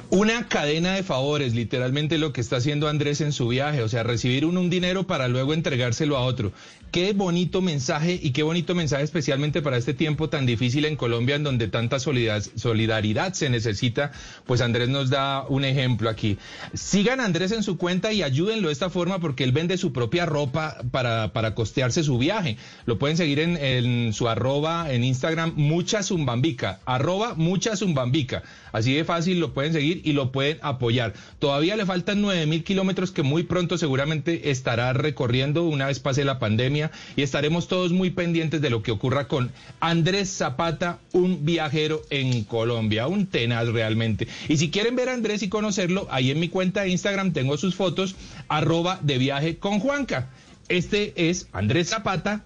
[0.10, 4.04] Una cadena de favores, literalmente lo que está haciendo Andrés en su viaje, o sea,
[4.04, 6.52] recibir un, un, dinero para luego entregárselo a otro.
[6.94, 11.36] Qué bonito mensaje y qué bonito mensaje especialmente para este tiempo tan difícil en Colombia
[11.36, 14.12] en donde tanta solidaridad se necesita,
[14.46, 16.38] pues Andrés nos da un ejemplo aquí.
[16.76, 19.92] Sigan a Andrés en su cuenta y ayúdenlo de esta forma porque él vende su
[19.92, 22.58] propia ropa para, para costearse su viaje.
[22.86, 28.44] Lo pueden seguir en, en su arroba en Instagram, mucha zumbambica, arroba mucha zumbambica.
[28.72, 31.16] Así de fácil lo pueden seguir y lo pueden apoyar.
[31.40, 36.24] Todavía le faltan nueve mil kilómetros que muy pronto seguramente estará recorriendo una vez pase
[36.24, 36.83] la pandemia
[37.16, 42.44] y estaremos todos muy pendientes de lo que ocurra con Andrés Zapata, un viajero en
[42.44, 44.28] Colombia, un tenaz realmente.
[44.48, 47.58] Y si quieren ver a Andrés y conocerlo, ahí en mi cuenta de Instagram tengo
[47.58, 48.16] sus fotos,
[48.48, 50.30] arroba de viaje con Juanca.
[50.70, 52.46] Este es Andrés Zapata,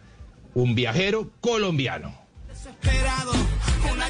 [0.54, 2.14] un viajero colombiano.
[2.48, 3.34] Desesperado,
[3.94, 4.10] una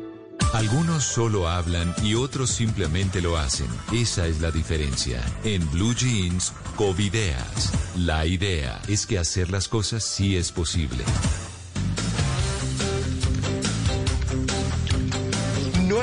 [0.53, 3.67] Algunos solo hablan y otros simplemente lo hacen.
[3.93, 5.23] Esa es la diferencia.
[5.45, 7.71] En Blue Jeans, Covideas.
[7.95, 11.03] La idea es que hacer las cosas sí es posible.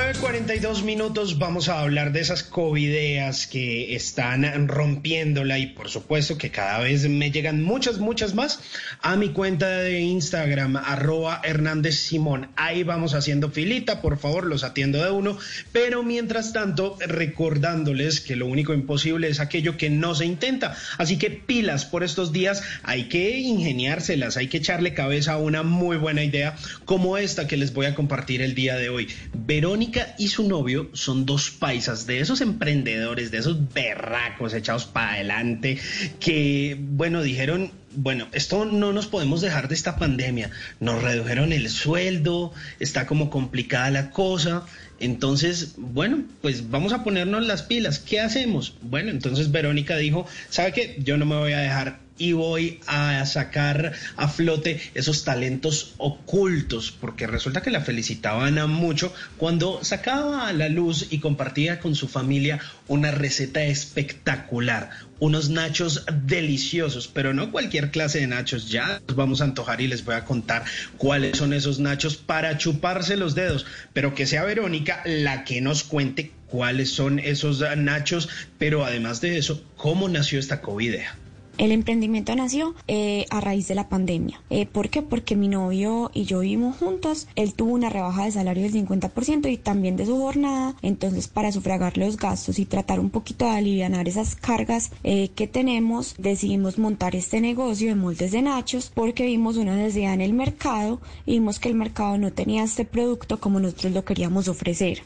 [0.09, 6.51] 9.42 minutos vamos a hablar de esas covideas que están rompiéndola y por supuesto que
[6.51, 8.59] cada vez me llegan muchas, muchas más
[9.03, 12.49] a mi cuenta de Instagram, arroba Hernández Simón.
[12.57, 15.37] Ahí vamos haciendo filita, por favor, los atiendo de uno,
[15.73, 20.75] pero mientras tanto recordándoles que lo único imposible es aquello que no se intenta.
[20.97, 25.63] Así que pilas por estos días, hay que ingeniárselas, hay que echarle cabeza a una
[25.63, 26.57] muy buena idea
[26.87, 29.09] como esta que les voy a compartir el día de hoy.
[29.35, 35.15] Verónica y su novio son dos paisas, de esos emprendedores, de esos berracos echados para
[35.15, 35.79] adelante,
[36.21, 40.51] que, bueno, dijeron, bueno, esto no nos podemos dejar de esta pandemia.
[40.81, 44.67] Nos redujeron el sueldo, está como complicada la cosa.
[45.01, 47.99] Entonces, bueno, pues vamos a ponernos las pilas.
[47.99, 48.75] ¿Qué hacemos?
[48.83, 50.97] Bueno, entonces Verónica dijo, ¿sabe qué?
[51.03, 56.91] Yo no me voy a dejar y voy a sacar a flote esos talentos ocultos,
[56.91, 62.09] porque resulta que la felicitaban mucho cuando sacaba a la luz y compartía con su
[62.09, 64.91] familia una receta espectacular,
[65.21, 70.05] unos nachos deliciosos, pero no cualquier clase de nachos, ya vamos a antojar y les
[70.05, 70.65] voy a contar
[70.97, 75.85] cuáles son esos nachos para chuparse los dedos, pero que sea Verónica la que nos
[75.85, 81.17] cuente cuáles son esos nachos, pero además de eso, cómo nació esta covidea.
[81.59, 84.41] El emprendimiento nació eh, a raíz de la pandemia.
[84.49, 85.03] Eh, ¿Por qué?
[85.03, 87.27] Porque mi novio y yo vivimos juntos.
[87.35, 90.77] Él tuvo una rebaja de salario del 50% y también de su jornada.
[90.83, 95.49] Entonces, para sufragar los gastos y tratar un poquito de aliviar esas cargas eh, que
[95.49, 100.35] tenemos, decidimos montar este negocio de moldes de nachos porque vimos una necesidad en el
[100.35, 105.03] mercado y vimos que el mercado no tenía este producto como nosotros lo queríamos ofrecer.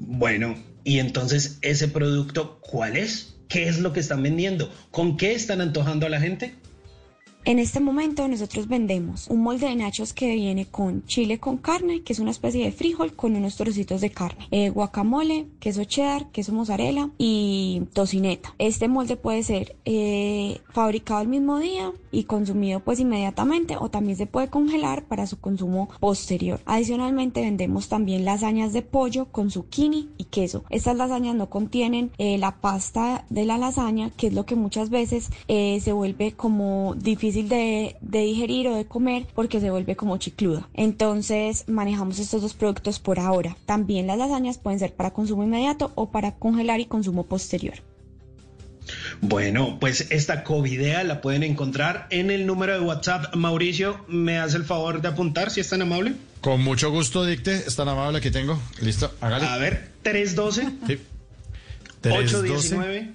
[0.00, 3.37] Bueno, y entonces, ¿ese producto cuál es?
[3.48, 4.70] ¿Qué es lo que están vendiendo?
[4.90, 6.54] ¿Con qué están antojando a la gente?
[7.48, 12.02] En este momento nosotros vendemos un molde de nachos que viene con chile con carne,
[12.02, 16.30] que es una especie de frijol con unos trocitos de carne, eh, guacamole, queso cheddar,
[16.30, 18.54] queso mozzarella y tocineta.
[18.58, 24.18] Este molde puede ser eh, fabricado el mismo día y consumido pues inmediatamente o también
[24.18, 26.60] se puede congelar para su consumo posterior.
[26.66, 30.64] Adicionalmente vendemos también lasañas de pollo con zucchini y queso.
[30.68, 34.90] Estas lasañas no contienen eh, la pasta de la lasaña, que es lo que muchas
[34.90, 40.68] veces se vuelve como difícil de, digerir o de comer porque se vuelve como chicluda.
[40.74, 43.56] Entonces manejamos estos dos productos por ahora.
[43.66, 47.74] También las lasañas pueden ser para consumo inmediato o para congelar y consumo posterior.
[49.20, 53.34] Bueno, pues esta covidea la pueden encontrar en el número de WhatsApp.
[53.34, 56.14] Mauricio, ¿me hace el favor de apuntar si es tan amable?
[56.40, 57.54] Con mucho gusto, dicte.
[57.54, 58.60] Es tan amable que tengo.
[58.80, 59.46] Listo, hágale.
[59.46, 60.68] A ver, 312.
[60.86, 60.98] Sí.
[62.04, 63.12] 819.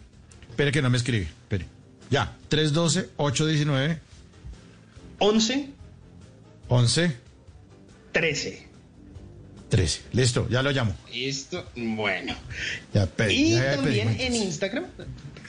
[0.50, 1.24] Espere que no me escribe.
[1.24, 1.66] Espere.
[2.10, 3.98] Ya, 312-819.
[5.24, 5.70] 11.
[6.68, 7.18] 11.
[8.12, 8.68] 13.
[9.70, 10.02] 13.
[10.12, 10.94] Listo, ya lo llamo.
[11.14, 12.36] Listo, bueno.
[12.94, 14.86] Ya, pedí, y ya también en Instagram,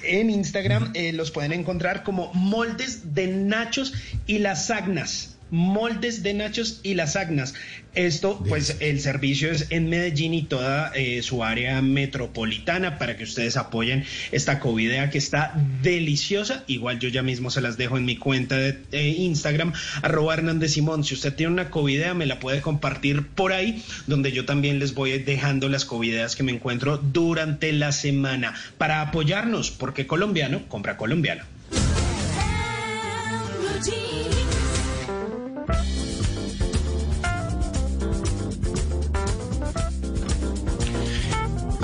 [0.04, 3.92] en Instagram eh, los pueden encontrar como moldes de nachos
[4.28, 7.54] y las sagnas moldes de nachos y las agnas.
[7.94, 13.22] Esto, pues el servicio es en Medellín y toda eh, su área metropolitana para que
[13.22, 16.64] ustedes apoyen esta covidea que está deliciosa.
[16.66, 21.04] Igual yo ya mismo se las dejo en mi cuenta de Instagram, arroba Hernández Simón.
[21.04, 24.94] Si usted tiene una covidea, me la puede compartir por ahí, donde yo también les
[24.94, 30.96] voy dejando las covideas que me encuentro durante la semana para apoyarnos, porque colombiano compra
[30.96, 31.44] colombiano.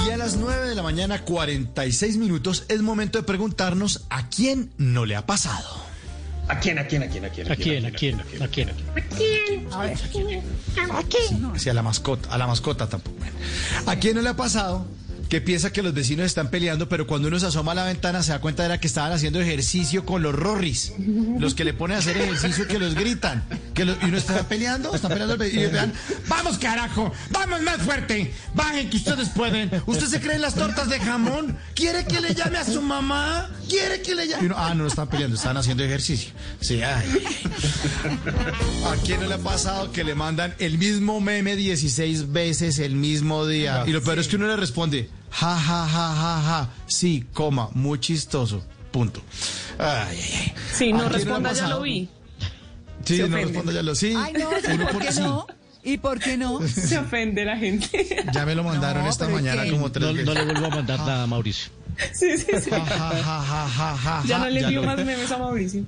[0.07, 4.73] Y a las 9 de la mañana, 46 minutos, es momento de preguntarnos a quién
[4.79, 5.91] no le ha pasado.
[6.49, 7.53] ¿A quién, a quién, a quién, a quién?
[7.53, 8.71] ¿A quién, a quién, a quién?
[8.71, 8.75] ¿A
[9.09, 9.69] quién?
[9.73, 11.71] A ver, ¿a quién?
[11.71, 13.17] A la mascota, a la mascota tampoco.
[13.87, 14.85] ¿A quién no le ha pasado
[15.31, 18.21] que piensa que los vecinos están peleando, pero cuando uno se asoma a la ventana
[18.25, 20.93] se da cuenta de que estaban haciendo ejercicio con los rorris,
[21.39, 24.93] los que le ponen a hacer ejercicio que los gritan, que y uno está peleando,
[24.93, 25.93] están peleando y vean,
[26.27, 30.91] vamos carajo, vamos más fuerte, bajen que ustedes pueden, usted se cree en las tortas
[30.91, 34.83] de jamón, quiere que le llame a su mamá, quiere que le llame, ah, no,
[34.83, 37.07] no están peleando, están haciendo ejercicio, sí, ay.
[38.85, 42.97] ¿A quién no le ha pasado que le mandan el mismo meme 16 veces el
[42.97, 43.85] mismo día?
[43.87, 46.69] Y lo peor es que uno le responde, Ja, ja, ja, ja, ja.
[46.87, 48.65] Sí, coma, muy chistoso.
[48.91, 49.23] Punto.
[49.79, 50.53] Ay, ay, ay.
[50.75, 52.09] Sí, no ¿A quién le ha responda, ya lo vi.
[53.05, 53.45] Sí, Se no ofende.
[53.53, 54.15] responda, ya lo sí.
[54.17, 55.21] Ay, no, Uno ¿por qué sí.
[55.21, 55.47] no?
[55.83, 56.61] ¿Y por qué no?
[56.69, 58.25] Se ofende la gente.
[58.35, 60.27] Ya me lo mandaron No, esta es mañana que- como tres No, veces.
[60.27, 61.71] no le vuelvo a mandar nada, Mauricio.
[62.13, 62.71] Sí, sí, sí.
[62.71, 65.85] Ja, ja, ja, ja, ja, ja, Ya no le envío más memes a Mauricio.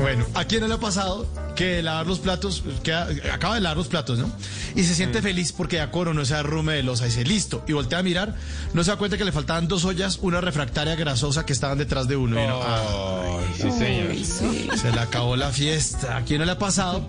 [0.00, 3.76] Bueno, ¿a quién no le ha pasado que lavar los platos, que acaba de lavar
[3.76, 4.30] los platos, ¿no?
[4.74, 7.72] Y se siente feliz porque ya coronó ese arrume de losa y dice, listo, y
[7.72, 8.34] voltea a mirar,
[8.72, 12.08] no se da cuenta que le faltaban dos ollas, una refractaria grasosa que estaban detrás
[12.08, 12.40] de uno.
[12.40, 14.10] y uno, Ay, sí, señor.
[14.10, 14.68] Ay, sí.
[14.76, 16.16] Se le acabó la fiesta.
[16.16, 17.06] ¿A quién no le ha pasado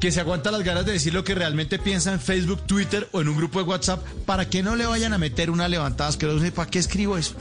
[0.00, 3.20] que se aguanta las ganas de decir lo que realmente piensa en Facebook, Twitter o
[3.20, 6.46] en un grupo de WhatsApp para que no le vayan a meter una levantada asquerosa?
[6.46, 7.34] ¿Y ¿Para qué escribo eso?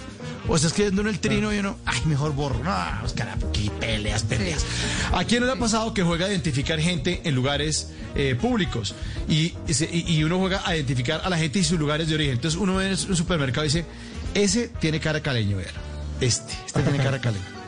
[0.48, 2.60] O está escribiendo en el trino y uno, ay, mejor borro.
[2.60, 2.74] No,
[3.16, 4.66] cara, qué peleas, peleas.
[5.14, 8.96] ¿A quién no le ha pasado que juega a identificar gente en lugares eh, públicos?
[9.30, 12.34] Y, y uno juega a identificar a la gente y sus lugares de origen.
[12.34, 13.86] Entonces uno ve en un supermercado y dice,
[14.34, 15.72] ese tiene cara caleño, vea.
[16.20, 17.46] Este, este tiene cara caleño.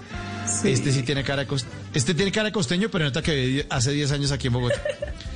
[0.66, 1.74] Este sí tiene cara costeño.
[1.93, 4.82] Este tiene cara costeño, pero nota que hace 10 años aquí en Bogotá.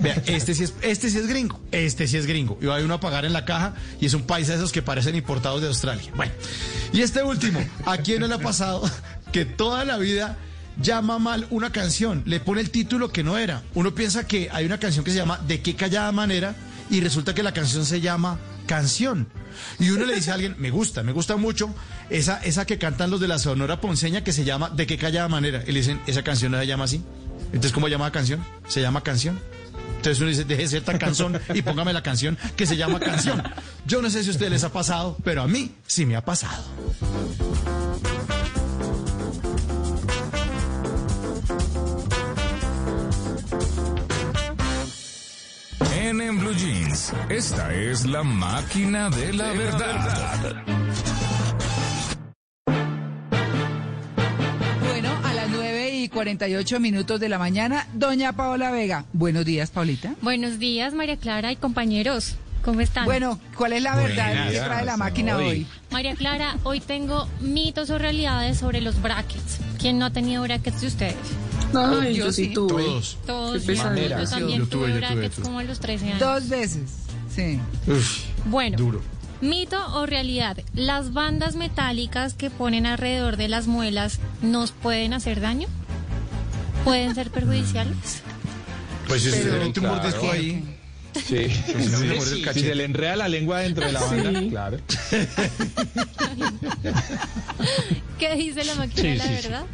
[0.00, 1.60] Vea, este sí, es, este sí es gringo.
[1.72, 2.58] Este sí es gringo.
[2.60, 4.82] Y va uno a pagar en la caja y es un país de esos que
[4.82, 6.10] parecen importados de Australia.
[6.14, 6.32] Bueno,
[6.92, 8.88] y este último, ¿a quién no le ha pasado
[9.32, 10.38] que toda la vida
[10.80, 12.22] llama mal una canción?
[12.26, 13.62] Le pone el título que no era.
[13.74, 16.54] Uno piensa que hay una canción que se llama ¿De qué callada manera?
[16.90, 19.28] Y resulta que la canción se llama Canción.
[19.78, 21.74] Y uno le dice a alguien, me gusta, me gusta mucho
[22.10, 25.28] esa, esa que cantan los de la Sonora Ponceña que se llama ¿De qué callada
[25.28, 25.62] manera?
[25.66, 27.02] Y le dicen, esa canción no se llama así.
[27.46, 28.44] Entonces, ¿cómo llama canción?
[28.68, 29.38] Se llama canción.
[29.96, 33.00] Entonces uno dice, deje de ser tan cansón y póngame la canción que se llama
[33.00, 33.42] canción.
[33.86, 36.24] Yo no sé si a ustedes les ha pasado, pero a mí sí me ha
[36.24, 36.62] pasado.
[45.96, 50.85] En, en Blue Jeans, esta es la máquina de la verdad.
[56.06, 59.04] Y 48 minutos de la mañana, doña Paola Vega.
[59.12, 60.14] Buenos días, Paulita.
[60.22, 62.36] Buenos días, María Clara y compañeros.
[62.62, 63.04] ¿Cómo están?
[63.04, 65.44] Bueno, ¿cuál es la verdad que trae la máquina hoy.
[65.46, 65.66] hoy?
[65.90, 69.58] María Clara, hoy tengo mitos o realidades sobre los brackets.
[69.78, 71.16] ¿Quién no ha tenido brackets de ustedes?
[71.74, 72.82] Ay, yo yo sí tuve.
[72.84, 73.18] Todos.
[73.26, 73.60] Todos.
[73.60, 74.22] Qué pesadilla.
[74.22, 75.44] Yo también Yo tuve, tuve yo tuve, brackets tuve.
[75.44, 76.18] como a los 13 años.
[76.20, 76.82] Dos veces.
[77.34, 77.60] Sí.
[77.86, 79.02] Uf, Bueno, duro.
[79.40, 80.56] mito o realidad.
[80.74, 85.68] ¿Las bandas metálicas que ponen alrededor de las muelas nos pueden hacer daño?
[86.86, 87.96] ¿Pueden ser perjudiciales?
[89.08, 89.96] Pues si usted mete un Claro.
[89.96, 90.62] mordisco ahí,
[91.16, 91.48] Sí.
[91.90, 94.48] no me muerde el Si se le enreda la lengua dentro de la banda, Sí.
[94.50, 94.78] claro.
[98.20, 99.48] ¿Qué dice la máquina Sí, la sí, sí.
[99.48, 99.64] verdad?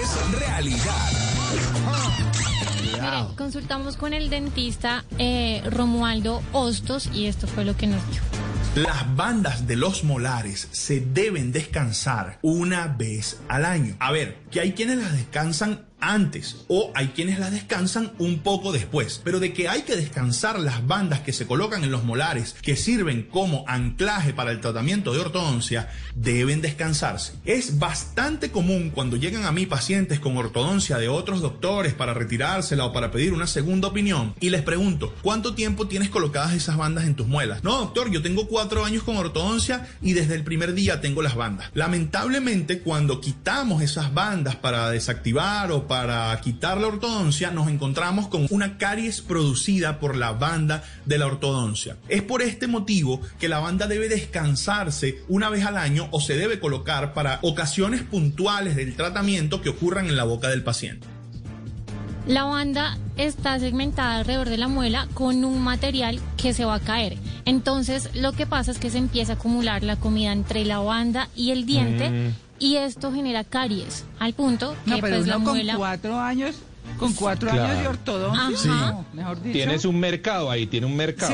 [0.00, 1.10] Es realidad.
[2.92, 8.24] Miren, consultamos con el dentista eh, Romualdo Hostos y esto fue lo que nos dijo.
[8.76, 13.96] Las bandas de los molares se deben descansar una vez al año.
[13.98, 18.72] A ver, que hay quienes las descansan antes o hay quienes las descansan un poco
[18.72, 19.20] después.
[19.24, 22.76] Pero de que hay que descansar las bandas que se colocan en los molares, que
[22.76, 27.34] sirven como anclaje para el tratamiento de ortodoncia, deben descansarse.
[27.44, 32.84] Es bastante común cuando llegan a mí pacientes con ortodoncia de otros doctores para retirársela
[32.84, 37.04] o para pedir una segunda opinión y les pregunto, ¿cuánto tiempo tienes colocadas esas bandas
[37.04, 37.64] en tus muelas?
[37.64, 41.34] No, doctor, yo tengo cuatro años con ortodoncia y desde el primer día tengo las
[41.34, 41.70] bandas.
[41.74, 48.46] Lamentablemente, cuando quitamos esas bandas para desactivar o para quitar la ortodoncia, nos encontramos con
[48.50, 51.96] una caries producida por la banda de la ortodoncia.
[52.08, 56.36] Es por este motivo que la banda debe descansarse una vez al año o se
[56.36, 61.06] debe colocar para ocasiones puntuales del tratamiento que ocurran en la boca del paciente.
[62.26, 66.80] La banda está segmentada alrededor de la muela con un material que se va a
[66.80, 67.16] caer.
[67.46, 71.30] Entonces, lo que pasa es que se empieza a acumular la comida entre la banda
[71.34, 72.47] y el diente Mm.
[72.58, 76.56] Y esto genera caries, al punto que No, pero pues la con muela cuatro años,
[76.98, 77.64] con cuatro Claro.
[77.64, 78.90] años de ortodoncia, Ajá.
[78.92, 79.52] no, mejor dicho.
[79.52, 81.32] Tienes un mercado ahí, tiene un mercado.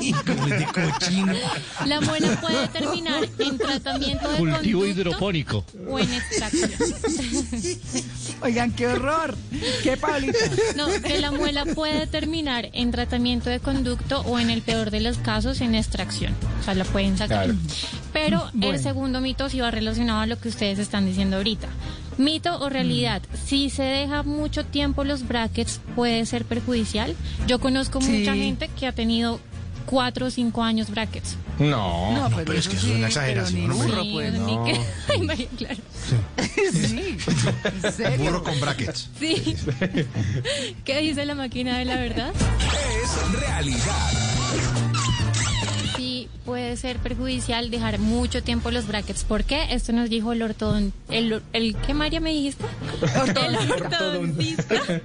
[0.00, 0.14] Sí.
[1.86, 5.64] la muela puede terminar en tratamiento de Cultivo conducto hidropónico.
[5.88, 6.70] o en extracción.
[8.42, 9.36] Oigan, qué horror.
[9.82, 10.38] ¿Qué, Paulita?
[10.76, 15.00] No, que la muela puede terminar en tratamiento de conducto o en el peor de
[15.00, 16.34] los casos en extracción.
[16.60, 17.44] O sea, la pueden sacar.
[17.46, 17.58] Claro.
[18.12, 18.74] Pero Bueno.
[18.76, 21.68] el segundo mito sí va relacionado a lo que ustedes están diciendo ahorita.
[22.18, 27.14] Mito o realidad, si se deja mucho tiempo los brackets puede ser perjudicial.
[27.46, 28.08] Yo conozco Sí.
[28.10, 29.38] mucha gente que ha tenido
[29.84, 31.36] cuatro o cinco años brackets.
[31.58, 32.12] No.
[32.12, 33.86] No, pero, pero es que eso es una exageración, ni hombre.
[33.88, 34.32] burro, Sí, pues.
[34.34, 34.64] no.
[34.64, 34.80] que-
[35.12, 35.76] Ay, María Clara.
[36.72, 37.16] Sí,
[37.84, 38.18] en serio.
[38.24, 39.08] Burro con brackets.
[39.18, 39.56] Sí.
[40.84, 42.32] ¿Qué dice la máquina de la verdad?
[43.02, 44.12] Es realidad.
[46.44, 49.24] Puede ser perjudicial dejar mucho tiempo los brackets.
[49.24, 49.74] ¿Por qué?
[49.74, 50.92] Esto nos dijo el ortodon...
[51.10, 52.64] ¿El, el qué, María, me dijiste?
[53.46, 55.02] el ortodoncista.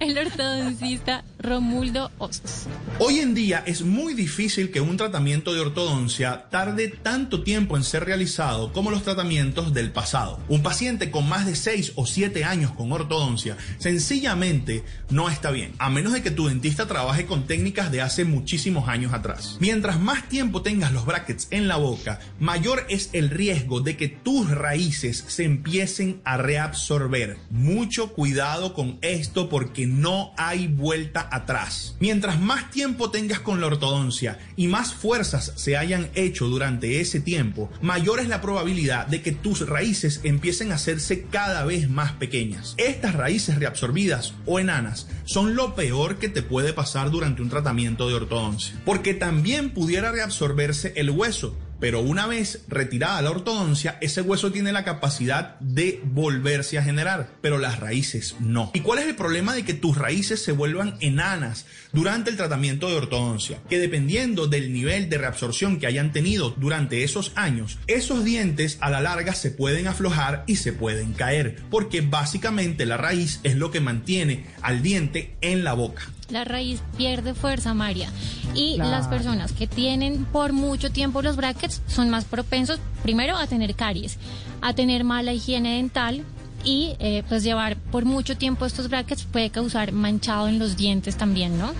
[0.00, 2.66] el ortodoncista Romuldo Ostos.
[2.98, 7.84] Hoy en día es muy difícil que un tratamiento de ortodoncia tarde tanto tiempo en
[7.84, 10.40] ser realizado como los tratamientos del pasado.
[10.48, 15.74] Un paciente con más de 6 o 7 años con ortodoncia sencillamente no está bien,
[15.78, 19.12] a menos de que tu dentista trabaje con técnicas de hace muchísimos años
[19.60, 24.08] Mientras más tiempo tengas los brackets en la boca, mayor es el riesgo de que
[24.08, 27.38] tus raíces se empiecen a reabsorber.
[27.50, 31.96] Mucho cuidado con esto porque no hay vuelta atrás.
[32.00, 37.20] Mientras más tiempo tengas con la ortodoncia y más fuerzas se hayan hecho durante ese
[37.20, 42.12] tiempo, mayor es la probabilidad de que tus raíces empiecen a hacerse cada vez más
[42.12, 42.74] pequeñas.
[42.76, 48.08] Estas raíces reabsorbidas o enanas son lo peor que te puede pasar durante un tratamiento
[48.08, 48.74] de ortodoncia,
[49.12, 54.84] también pudiera reabsorberse el hueso, pero una vez retirada la ortodoncia, ese hueso tiene la
[54.84, 58.70] capacidad de volverse a generar, pero las raíces no.
[58.72, 62.88] ¿Y cuál es el problema de que tus raíces se vuelvan enanas durante el tratamiento
[62.88, 63.60] de ortodoncia?
[63.68, 68.88] Que dependiendo del nivel de reabsorción que hayan tenido durante esos años, esos dientes a
[68.88, 73.70] la larga se pueden aflojar y se pueden caer, porque básicamente la raíz es lo
[73.70, 78.08] que mantiene al diente en la boca la raíz pierde fuerza, María.
[78.54, 83.46] Y las personas que tienen por mucho tiempo los brackets son más propensos, primero, a
[83.46, 84.18] tener caries,
[84.60, 86.24] a tener mala higiene dental.
[86.64, 91.16] Y eh, pues llevar por mucho tiempo estos brackets puede causar manchado en los dientes
[91.16, 91.72] también, ¿no?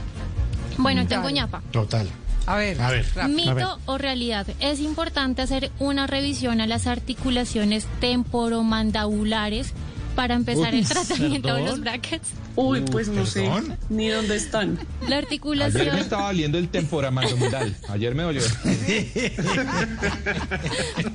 [0.76, 1.62] Bueno, tengo ñapa.
[1.70, 2.06] Total.
[2.47, 3.06] A ver, a ver.
[3.28, 4.47] Mito o realidad.
[4.60, 9.73] Es importante hacer una revisión a las articulaciones temporomandibulares
[10.15, 12.28] para empezar el tratamiento de los brackets.
[12.57, 13.51] Uy, pues no sé
[13.89, 14.78] ni dónde están.
[15.09, 15.81] La articulación.
[15.83, 17.68] Ayer me estaba valiendo el temporamandibular.
[17.89, 18.43] Ayer me dolió.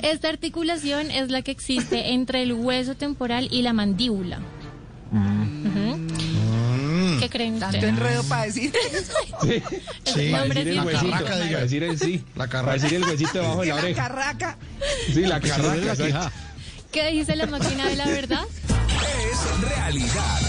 [0.01, 4.39] Esta articulación es la que existe entre el hueso temporal y la mandíbula.
[7.19, 7.71] ¿Qué creen ustedes?
[7.73, 8.71] Tanto enredo para decir.
[9.41, 9.61] Sí.
[10.19, 10.79] El nombre decir sí.
[10.79, 11.59] el huesito, carraca, para diga.
[11.59, 12.23] decir el sí.
[12.35, 12.73] La Para carraca.
[12.73, 14.01] decir el huesito debajo de la la oreja.
[14.07, 14.57] carraca.
[15.13, 15.95] Sí, la carraca.
[15.95, 16.31] la.
[16.91, 18.45] ¿Qué dice la máquina de la verdad?
[19.03, 20.39] Es realidad.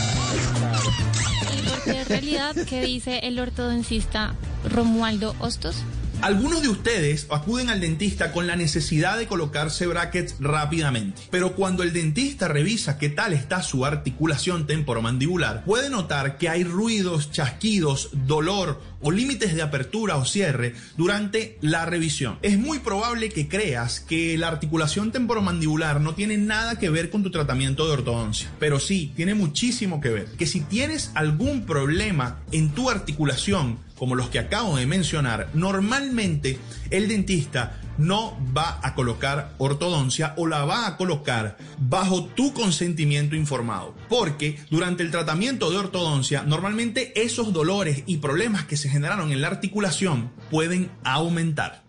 [1.57, 2.57] ¿Y por qué es realidad?
[2.69, 4.35] ¿Qué dice el ortodoncista
[4.69, 5.77] Romualdo Hostos?
[6.23, 11.82] Algunos de ustedes acuden al dentista con la necesidad de colocarse brackets rápidamente, pero cuando
[11.82, 18.10] el dentista revisa qué tal está su articulación temporomandibular, puede notar que hay ruidos, chasquidos,
[18.26, 22.39] dolor o límites de apertura o cierre durante la revisión.
[22.42, 27.23] Es muy probable que creas que la articulación temporomandibular no tiene nada que ver con
[27.23, 30.26] tu tratamiento de ortodoncia, pero sí, tiene muchísimo que ver.
[30.36, 36.59] Que si tienes algún problema en tu articulación, como los que acabo de mencionar, normalmente
[36.89, 43.37] el dentista no va a colocar ortodoncia o la va a colocar bajo tu consentimiento
[43.37, 43.95] informado.
[44.09, 49.43] Porque durante el tratamiento de ortodoncia, normalmente esos dolores y problemas que se generaron en
[49.43, 51.83] la articulación pueden aumentar.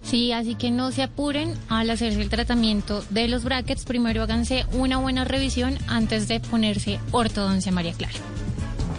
[0.00, 3.84] Sí, así que no se apuren al hacerse el tratamiento de los brackets.
[3.84, 8.16] Primero háganse una buena revisión antes de ponerse ortodoncia, María Clara.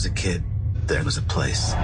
[0.00, 0.42] Was a kid,
[0.86, 1.74] there was a place.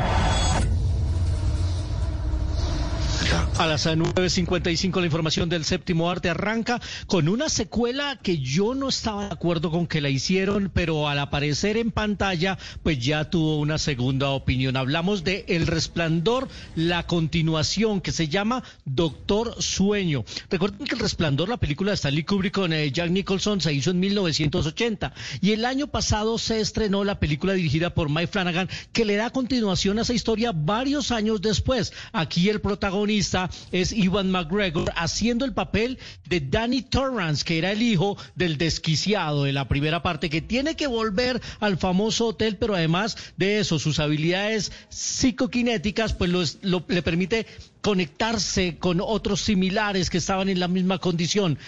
[3.59, 8.91] A las 9.55 la información del séptimo arte arranca con una secuela que yo no
[8.91, 13.59] estaba de acuerdo con que la hicieron, pero al aparecer en pantalla, pues ya tuvo
[13.59, 14.77] una segunda opinión.
[14.77, 20.27] Hablamos de El Resplandor, la continuación que se llama Doctor Sueño.
[20.51, 23.91] Recuerden que El Resplandor, la película de Stanley Kubrick con eh, Jack Nicholson, se hizo
[23.91, 29.07] en 1980 y el año pasado se estrenó la película dirigida por Mike Flanagan que
[29.07, 31.95] le da continuación a esa historia varios años después.
[32.13, 37.83] Aquí el protagonista es Ivan McGregor haciendo el papel de Danny Torrance, que era el
[37.83, 42.75] hijo del desquiciado de la primera parte, que tiene que volver al famoso hotel, pero
[42.75, 47.47] además de eso, sus habilidades psicoquinéticas, pues lo le permite
[47.81, 51.59] conectarse con otros similares que estaban en la misma condición.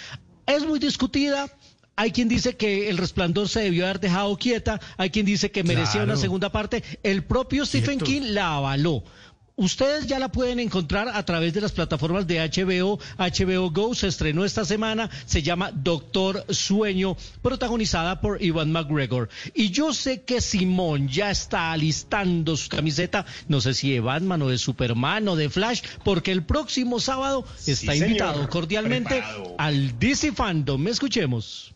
[0.47, 1.48] Es muy discutida,
[1.97, 5.65] hay quien dice que El Resplandor se debió haber dejado quieta, hay quien dice que
[5.65, 6.12] merecía Claro.
[6.12, 6.82] una segunda parte.
[7.02, 7.98] El propio Stephen.
[7.98, 9.02] King la avaló.
[9.58, 13.00] Ustedes ya la pueden encontrar a través de las plataformas de HBO.
[13.18, 19.28] HBO Go se estrenó esta semana, se llama Doctor Sueño, protagonizada por Ivan McGregor.
[19.54, 24.42] Y yo sé que Simón ya está alistando su camiseta, no sé si de Batman
[24.42, 28.06] o de Superman o de Flash, porque el próximo sábado está señor.
[28.10, 29.56] invitado cordialmente Preparado.
[29.58, 30.86] al DC Fandom.
[30.86, 31.74] Escuchemos.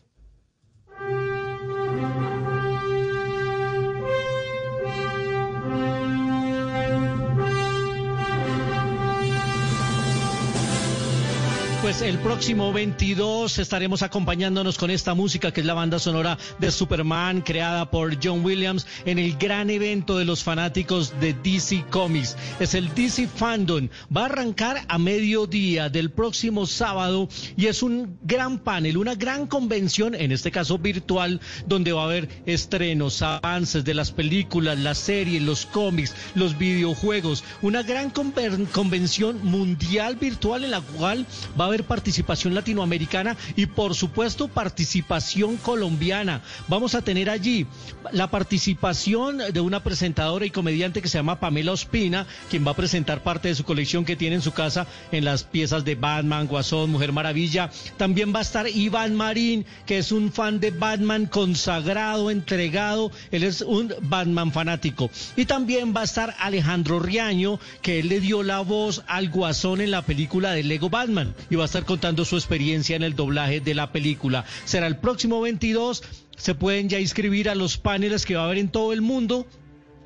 [11.83, 16.71] Pues el próximo 22 estaremos acompañándonos con esta música que es la banda sonora de
[16.71, 22.37] Superman creada por John Williams en el gran evento de los fanáticos de DC Comics.
[22.61, 23.89] Es el DC Fandom.
[24.17, 29.49] Va a arrancar a mediodía del próximo sábado y es un gran panel, una gran
[29.49, 34.99] convención, en este caso virtual, donde va a haber estrenos, avances de las películas, las
[34.99, 37.43] series, los cómics, los videojuegos.
[37.61, 41.27] Una gran convención mundial virtual en la cual
[41.61, 46.43] va a participación latinoamericana y por supuesto participación colombiana.
[46.69, 47.67] Vamos a tener allí
[48.13, 52.77] la participación de una presentadora y comediante que se llama Pamela Ospina, quien va a
[52.77, 56.47] presentar parte de su colección que tiene en su casa en las piezas de Batman,
[56.47, 57.71] Guasón, Mujer Maravilla.
[57.97, 63.11] También va a estar Iván Marín, que es un fan de Batman consagrado, entregado.
[63.31, 65.11] Él es un Batman fanático.
[65.37, 69.81] Y también va a estar Alejandro Riaño, que él le dio la voz al Guasón
[69.81, 71.35] en la película de Lego Batman.
[71.63, 74.45] A estar contando su experiencia en el doblaje de la película.
[74.65, 76.03] Será el próximo 22.
[76.37, 79.47] Se pueden ya inscribir a los paneles que va a haber en todo el mundo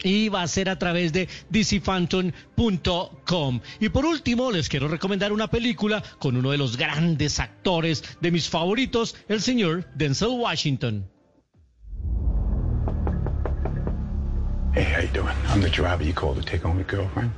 [0.03, 3.61] y va a ser a través de dcphantom.com.
[3.81, 8.31] Y por último, les quiero recomendar una película con uno de los grandes actores de
[8.31, 11.09] mis favoritos, el señor Denzel Washington.
[14.75, 15.35] Hey, how you doing?
[15.49, 17.33] I'm the driver you called to take home your girlfriend.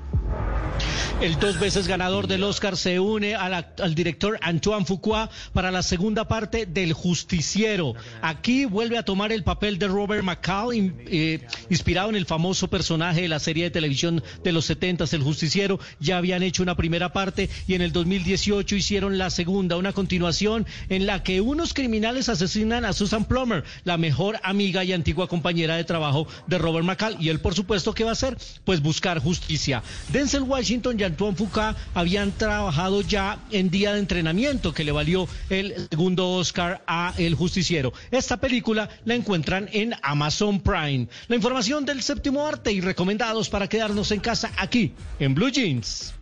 [1.21, 6.29] El dos veces ganador del Oscar se une al, director Antoine Fuqua para la segunda
[6.29, 7.97] parte del Justiciero.
[8.23, 13.23] Aquí vuelve a tomar el papel de Robert McCall, eh, inspirado en el famoso personaje
[13.23, 15.81] de la serie de televisión de los 70, El Justiciero.
[15.99, 20.67] Ya habían hecho una primera parte y en el 2018 hicieron la segunda, una continuación
[20.89, 25.75] en la que unos criminales asesinan a Susan Plummer, la mejor amiga y antigua compañera
[25.75, 27.17] de trabajo de Robert McCall.
[27.19, 28.39] Y él, por supuesto, ¿qué va a hacer?
[28.65, 29.83] Pues buscar justicia.
[30.13, 35.29] Denzel Washington y Antoine Fuqua habían trabajado ya en día de entrenamiento que le valió
[35.51, 37.93] el segundo Oscar a El Justiciero.
[38.11, 41.09] Esta película la encuentran en Amazon Prime.
[41.29, 46.15] La información del séptimo arte y recomendados para quedarnos en casa aquí en Blue Jeans.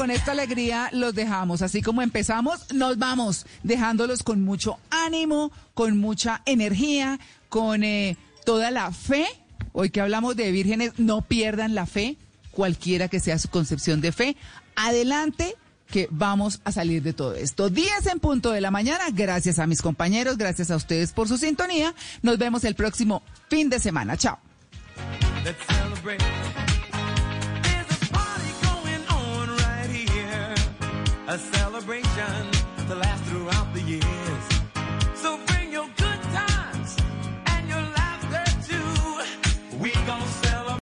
[0.00, 1.60] Con esta alegría los dejamos.
[1.60, 7.20] Así como empezamos, nos vamos, dejándolos con mucho ánimo, con mucha energía,
[7.50, 9.26] con eh, toda la fe.
[9.74, 12.16] Hoy que hablamos de vírgenes, no pierdan la fe,
[12.50, 14.36] cualquiera que sea su concepción de fe.
[14.74, 15.54] Adelante,
[15.90, 17.68] que vamos a salir de todo esto.
[17.68, 19.04] 10 en punto de la mañana.
[19.12, 21.94] Gracias a mis compañeros, gracias a ustedes por su sintonía.
[22.22, 24.16] Nos vemos el próximo fin de semana.
[24.16, 24.38] Chao.
[31.30, 32.50] A celebration
[32.88, 33.29] to last throughout the years.